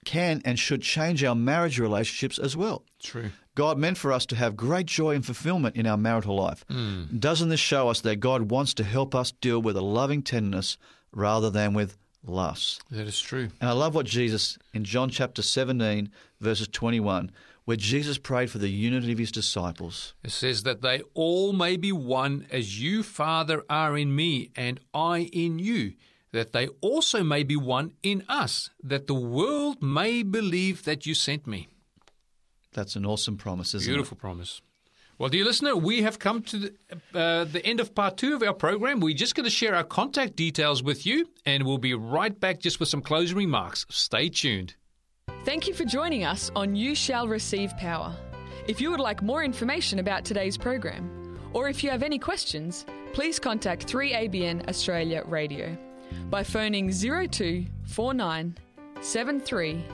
can 0.07 0.41
and 0.45 0.59
should 0.59 0.81
change 0.81 1.23
our 1.23 1.35
marriage 1.35 1.79
relationships 1.79 2.39
as 2.39 2.57
well. 2.57 2.85
True. 3.03 3.31
God 3.55 3.79
meant 3.79 3.99
for 3.99 4.13
us 4.13 4.27
to 4.27 4.37
have 4.37 4.57
great 4.57 4.87
joy 4.87 5.15
and 5.15 5.25
fulfillment 5.25 5.77
in 5.77 5.87
our 5.87 5.97
marital 5.97 6.37
life. 6.37 6.65
Mm. 6.71 7.19
Doesn't 7.19 7.49
this 7.49 7.61
show 7.61 7.89
us 7.89 8.01
that 8.03 8.17
God 8.17 8.51
wants 8.51 8.75
to 8.75 8.85
help 8.85 9.15
us 9.15 9.33
deal 9.33 9.61
with 9.61 9.77
a 9.77 9.83
loving 9.83 10.23
tenderness 10.23 10.79
rather 11.13 11.51
than 11.51 11.75
with 11.75 11.97
lust? 12.23 12.83
That 12.91 13.07
is 13.07 13.21
true. 13.21 13.49
And 13.61 13.69
I 13.69 13.73
love 13.73 13.95
what 13.95 14.07
Jesus 14.07 14.59
in 14.75 14.85
John 14.85 15.09
chapter 15.09 15.43
17, 15.43 16.11
verses 16.41 16.69
21, 16.69 17.31
where 17.65 17.77
Jesus 17.79 18.19
prayed 18.19 18.51
for 18.51 18.59
the 18.59 18.69
unity 18.69 19.13
of 19.13 19.19
his 19.19 19.33
disciples. 19.33 20.15
It 20.23 20.33
says 20.33 20.63
that 20.65 20.83
they 20.83 21.01
all 21.15 21.53
may 21.55 21.77
be 21.77 21.93
one 21.93 22.47
as 22.51 22.81
you, 22.81 23.03
Father, 23.03 23.65
are 23.71 23.97
in 23.97 24.15
me 24.15 24.51
and 24.55 24.81
I 24.93 25.31
in 25.33 25.59
you, 25.59 25.95
that 26.33 26.53
they 26.53 26.69
also 26.81 27.23
may 27.23 27.43
be 27.43 27.57
one 27.57 27.93
in 28.03 28.25
us, 28.29 28.71
that 28.83 29.07
the 29.07 29.15
world 29.15 29.83
may 29.83 30.23
believe 30.23 30.85
that 30.85 31.07
you 31.07 31.15
sent 31.15 31.47
me. 31.47 31.69
That's 32.73 32.97
an 32.97 33.07
awesome 33.07 33.37
promise, 33.37 33.75
isn't 33.75 33.91
Beautiful 33.91 34.17
promise. 34.17 34.61
Well, 35.19 35.31
dear 35.31 35.47
listener, 35.47 35.75
we 35.75 36.03
have 36.03 36.19
come 36.19 36.43
to 36.43 36.59
the, 36.59 36.75
uh, 37.15 37.45
the 37.45 37.65
end 37.65 37.81
of 37.81 37.95
part 37.95 38.19
two 38.19 38.35
of 38.35 38.43
our 38.43 38.53
program. 38.53 39.01
We're 39.01 39.15
just 39.15 39.35
going 39.35 39.45
to 39.45 39.51
share 39.51 39.75
our 39.75 39.85
contact 39.85 40.37
details 40.37 40.83
with 40.83 41.07
you, 41.07 41.31
and 41.47 41.65
we'll 41.65 41.79
be 41.79 41.95
right 41.95 42.39
back 42.39 42.61
just 42.61 42.81
with 42.81 42.91
some 42.91 43.01
closing 43.01 43.39
remarks. 43.39 43.87
Stay 43.89 44.29
tuned. 44.29 44.75
Thank 45.45 45.67
you 45.67 45.73
for 45.73 45.87
joining 45.87 46.25
us 46.25 46.51
on 46.55 46.77
You 46.77 46.95
Shall 46.95 47.29
Receive 47.29 47.75
Power. 47.79 48.15
If 48.69 48.79
you 48.79 48.91
would 48.91 49.01
like 49.01 49.23
more 49.23 49.43
information 49.43 50.01
about 50.01 50.27
today's 50.27 50.59
program, 50.59 51.41
or 51.55 51.71
if 51.71 51.83
you 51.83 51.89
have 51.89 52.03
any 52.03 52.19
questions, 52.19 52.85
please 53.15 53.39
contact 53.39 53.87
3ABN 53.87 54.69
Australia 54.69 55.23
Radio 55.25 55.79
by 56.31 56.43
phoning 56.43 56.91
0249 56.91 58.57
73 59.01 59.85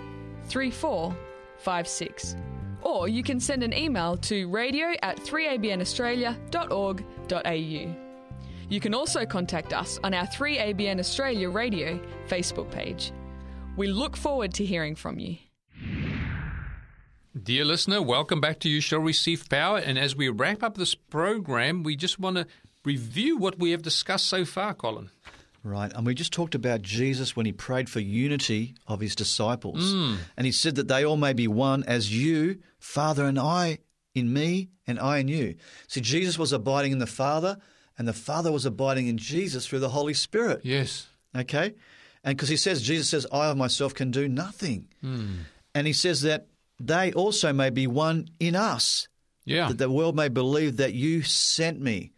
3456. 0.48 2.36
Or 2.82 3.08
you 3.08 3.22
can 3.22 3.40
send 3.40 3.62
an 3.62 3.72
email 3.72 4.16
to 4.18 4.48
radio 4.48 4.92
at 5.02 5.16
3abnaustralia.org.au. 5.18 7.96
You 8.68 8.80
can 8.80 8.94
also 8.94 9.26
contact 9.26 9.72
us 9.72 10.00
on 10.02 10.14
our 10.14 10.26
3ABN 10.26 10.98
Australia 10.98 11.48
Radio 11.50 12.00
Facebook 12.26 12.70
page. 12.70 13.12
We 13.76 13.88
look 13.88 14.16
forward 14.16 14.54
to 14.54 14.64
hearing 14.64 14.96
from 14.96 15.18
you. 15.18 15.36
Dear 17.40 17.64
listener, 17.64 18.02
welcome 18.02 18.40
back 18.40 18.60
to 18.60 18.68
You 18.68 18.80
Shall 18.80 19.00
Receive 19.00 19.48
Power. 19.48 19.78
And 19.78 19.98
as 19.98 20.14
we 20.14 20.28
wrap 20.28 20.62
up 20.62 20.76
this 20.76 20.94
program, 20.94 21.82
we 21.82 21.96
just 21.96 22.18
want 22.18 22.36
to 22.36 22.46
review 22.84 23.38
what 23.38 23.58
we 23.58 23.70
have 23.70 23.82
discussed 23.82 24.26
so 24.26 24.44
far, 24.44 24.74
Colin. 24.74 25.10
Right. 25.64 25.92
And 25.92 26.04
we 26.04 26.14
just 26.14 26.32
talked 26.32 26.54
about 26.54 26.82
Jesus 26.82 27.36
when 27.36 27.46
he 27.46 27.52
prayed 27.52 27.88
for 27.88 28.00
unity 28.00 28.74
of 28.86 29.00
his 29.00 29.14
disciples. 29.14 29.94
Mm. 29.94 30.16
And 30.36 30.44
he 30.46 30.52
said 30.52 30.74
that 30.74 30.88
they 30.88 31.04
all 31.04 31.16
may 31.16 31.32
be 31.32 31.46
one 31.46 31.84
as 31.84 32.12
you, 32.14 32.58
Father, 32.78 33.24
and 33.26 33.38
I 33.38 33.78
in 34.14 34.32
me, 34.32 34.70
and 34.86 34.98
I 34.98 35.18
in 35.18 35.28
you. 35.28 35.54
See, 35.86 36.00
Jesus 36.00 36.36
was 36.38 36.52
abiding 36.52 36.92
in 36.92 36.98
the 36.98 37.06
Father, 37.06 37.58
and 37.96 38.06
the 38.08 38.12
Father 38.12 38.50
was 38.50 38.66
abiding 38.66 39.06
in 39.06 39.16
Jesus 39.18 39.66
through 39.66 39.78
the 39.78 39.88
Holy 39.90 40.14
Spirit. 40.14 40.60
Yes. 40.64 41.06
Okay? 41.34 41.74
And 42.24 42.36
because 42.36 42.48
he 42.48 42.56
says, 42.56 42.82
Jesus 42.82 43.08
says, 43.08 43.26
I 43.32 43.46
of 43.46 43.56
myself 43.56 43.94
can 43.94 44.10
do 44.10 44.28
nothing. 44.28 44.88
Mm. 45.02 45.36
And 45.74 45.86
he 45.86 45.92
says 45.92 46.22
that 46.22 46.48
they 46.78 47.12
also 47.12 47.52
may 47.52 47.70
be 47.70 47.86
one 47.86 48.28
in 48.40 48.56
us, 48.56 49.08
Yeah. 49.44 49.68
that 49.68 49.78
the 49.78 49.90
world 49.90 50.16
may 50.16 50.28
believe 50.28 50.76
that 50.78 50.92
you 50.94 51.22
sent 51.22 51.80
me. 51.80 52.12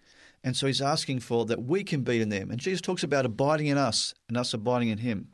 And 0.44 0.54
so 0.54 0.66
he's 0.66 0.82
asking 0.82 1.20
for 1.20 1.46
that 1.46 1.64
we 1.64 1.82
can 1.82 2.02
be 2.02 2.20
in 2.20 2.28
them. 2.28 2.50
And 2.50 2.60
Jesus 2.60 2.82
talks 2.82 3.02
about 3.02 3.24
abiding 3.24 3.66
in 3.66 3.78
us 3.78 4.14
and 4.28 4.36
us 4.36 4.52
abiding 4.52 4.88
in 4.88 4.98
him. 4.98 5.28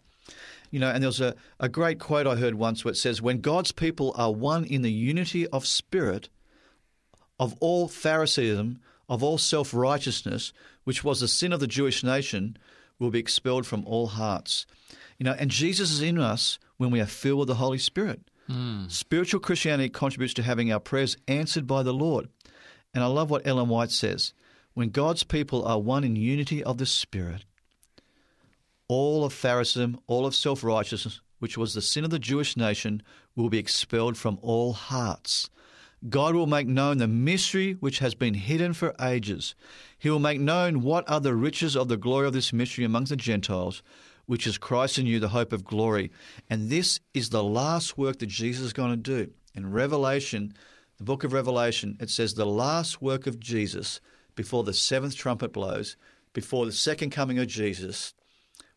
You 0.70 0.78
know, 0.78 0.88
and 0.88 1.02
there 1.02 1.08
was 1.08 1.20
a, 1.20 1.34
a 1.58 1.68
great 1.68 1.98
quote 1.98 2.28
I 2.28 2.36
heard 2.36 2.54
once 2.54 2.84
where 2.84 2.92
it 2.92 2.96
says, 2.96 3.20
When 3.20 3.40
God's 3.40 3.72
people 3.72 4.14
are 4.16 4.32
one 4.32 4.64
in 4.64 4.82
the 4.82 4.92
unity 4.92 5.48
of 5.48 5.66
spirit, 5.66 6.28
of 7.40 7.56
all 7.58 7.88
Pharisaism, 7.88 8.78
of 9.08 9.24
all 9.24 9.36
self 9.36 9.74
righteousness, 9.74 10.52
which 10.84 11.02
was 11.02 11.20
the 11.20 11.26
sin 11.26 11.52
of 11.52 11.58
the 11.58 11.66
Jewish 11.66 12.04
nation, 12.04 12.56
will 13.00 13.10
be 13.10 13.18
expelled 13.18 13.66
from 13.66 13.84
all 13.86 14.06
hearts. 14.06 14.64
You 15.18 15.24
know, 15.24 15.34
and 15.36 15.50
Jesus 15.50 15.90
is 15.90 16.02
in 16.02 16.20
us 16.20 16.60
when 16.76 16.92
we 16.92 17.00
are 17.00 17.06
filled 17.06 17.40
with 17.40 17.48
the 17.48 17.56
Holy 17.56 17.78
Spirit. 17.78 18.20
Hmm. 18.46 18.86
Spiritual 18.86 19.40
Christianity 19.40 19.88
contributes 19.88 20.34
to 20.34 20.42
having 20.44 20.72
our 20.72 20.80
prayers 20.80 21.16
answered 21.26 21.66
by 21.66 21.82
the 21.82 21.92
Lord. 21.92 22.28
And 22.94 23.02
I 23.02 23.08
love 23.08 23.30
what 23.30 23.46
Ellen 23.46 23.68
White 23.68 23.90
says 23.90 24.34
when 24.74 24.90
God's 24.90 25.24
people 25.24 25.64
are 25.64 25.80
one 25.80 26.04
in 26.04 26.16
unity 26.16 26.62
of 26.62 26.78
the 26.78 26.86
Spirit, 26.86 27.44
all 28.88 29.24
of 29.24 29.32
Pharisaism, 29.32 29.98
all 30.06 30.26
of 30.26 30.34
self 30.34 30.64
righteousness, 30.64 31.20
which 31.38 31.56
was 31.56 31.74
the 31.74 31.82
sin 31.82 32.04
of 32.04 32.10
the 32.10 32.18
Jewish 32.18 32.56
nation, 32.56 33.02
will 33.34 33.48
be 33.48 33.58
expelled 33.58 34.16
from 34.16 34.38
all 34.42 34.72
hearts. 34.72 35.48
God 36.08 36.34
will 36.34 36.46
make 36.46 36.66
known 36.66 36.98
the 36.98 37.06
mystery 37.06 37.74
which 37.74 37.98
has 37.98 38.14
been 38.14 38.34
hidden 38.34 38.72
for 38.72 38.94
ages. 39.00 39.54
He 39.98 40.08
will 40.08 40.18
make 40.18 40.40
known 40.40 40.80
what 40.80 41.08
are 41.10 41.20
the 41.20 41.34
riches 41.34 41.76
of 41.76 41.88
the 41.88 41.98
glory 41.98 42.26
of 42.26 42.32
this 42.32 42.52
mystery 42.52 42.84
amongst 42.84 43.10
the 43.10 43.16
Gentiles, 43.16 43.82
which 44.24 44.46
is 44.46 44.56
Christ 44.56 44.98
in 44.98 45.04
you, 45.04 45.20
the 45.20 45.28
hope 45.28 45.52
of 45.52 45.64
glory. 45.64 46.10
And 46.48 46.70
this 46.70 47.00
is 47.12 47.28
the 47.28 47.44
last 47.44 47.98
work 47.98 48.18
that 48.20 48.26
Jesus 48.26 48.64
is 48.64 48.72
going 48.72 48.90
to 48.90 48.96
do. 48.96 49.30
In 49.54 49.72
Revelation, 49.72 50.54
the 50.96 51.04
book 51.04 51.22
of 51.22 51.34
Revelation, 51.34 51.98
it 52.00 52.08
says 52.08 52.32
the 52.32 52.46
last 52.46 53.02
work 53.02 53.26
of 53.26 53.38
Jesus 53.38 54.00
before 54.34 54.64
the 54.64 54.74
seventh 54.74 55.16
trumpet 55.16 55.52
blows, 55.52 55.96
before 56.32 56.66
the 56.66 56.72
second 56.72 57.10
coming 57.10 57.38
of 57.38 57.48
Jesus, 57.48 58.14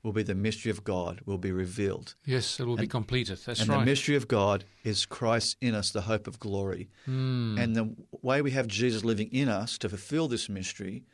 will 0.04 0.12
be 0.12 0.24
the 0.24 0.36
mystery 0.36 0.70
of 0.70 0.84
God, 0.84 1.22
will 1.26 1.38
be 1.38 1.52
revealed. 1.52 2.16
Yes, 2.26 2.60
it 2.60 2.66
will 2.66 2.76
be 2.76 2.88
completed. 2.88 3.40
That's 3.46 3.62
and 3.62 3.70
right. 3.70 3.80
the 3.80 3.86
mystery 3.86 4.16
of 4.16 4.28
God 4.28 4.66
is 4.84 5.06
Christ 5.06 5.56
in 5.62 5.74
us, 5.74 5.92
the 5.92 6.02
hope 6.02 6.28
of 6.28 6.40
glory. 6.40 6.90
Hmm. 7.06 7.58
And 7.58 7.76
the 7.76 7.96
way 8.22 8.42
we 8.42 8.52
have 8.52 8.68
Jesus 8.68 9.06
living 9.06 9.30
in 9.32 9.48
us 9.48 9.78
to 9.80 9.90
fulfill 9.90 10.28
this 10.28 10.50
mystery 10.50 11.06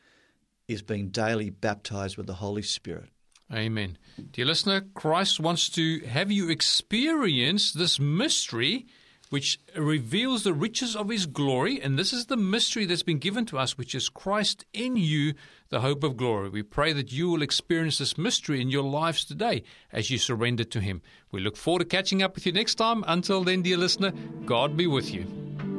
is 0.68 0.82
being 0.82 1.10
daily 1.10 1.52
baptized 1.52 2.18
with 2.18 2.26
the 2.26 2.36
Holy 2.36 2.64
Spirit. 2.64 3.10
Amen. 3.54 3.98
Dear 4.32 4.46
listener, 4.46 4.82
Christ 4.94 5.40
wants 5.40 5.70
to 5.70 6.00
have 6.02 6.32
you 6.32 6.50
experience 6.50 7.72
this 7.72 8.00
mystery 8.00 8.88
which 9.30 9.60
reveals 9.76 10.44
the 10.44 10.54
riches 10.54 10.96
of 10.96 11.10
his 11.10 11.26
glory. 11.26 11.82
And 11.82 11.98
this 11.98 12.14
is 12.14 12.26
the 12.26 12.38
mystery 12.38 12.86
that's 12.86 13.04
been 13.04 13.20
given 13.20 13.46
to 13.48 13.58
us, 13.58 13.78
which 13.78 13.96
is 13.96 14.10
Christ 14.10 14.66
in 14.74 14.96
you, 14.96 15.34
the 15.70 15.82
hope 15.82 16.04
of 16.04 16.18
glory. 16.18 16.50
We 16.50 16.64
pray 16.64 16.94
that 16.94 17.12
you 17.12 17.30
will 17.30 17.42
experience 17.42 17.98
this 17.98 18.18
mystery 18.18 18.62
in 18.62 18.70
your 18.70 18.84
lives 18.84 19.24
today 19.24 19.64
as 19.92 20.10
you 20.10 20.18
surrender 20.18 20.64
to 20.66 20.80
him. 20.80 21.02
We 21.32 21.42
look 21.42 21.58
forward 21.58 21.80
to 21.80 21.86
catching 21.86 22.24
up 22.24 22.36
with 22.36 22.46
you 22.46 22.52
next 22.52 22.76
time. 22.76 23.04
Until 23.08 23.44
then, 23.44 23.62
dear 23.62 23.78
listener, 23.78 24.12
God 24.46 24.76
be 24.76 24.88
with 24.88 25.14
you. 25.14 25.79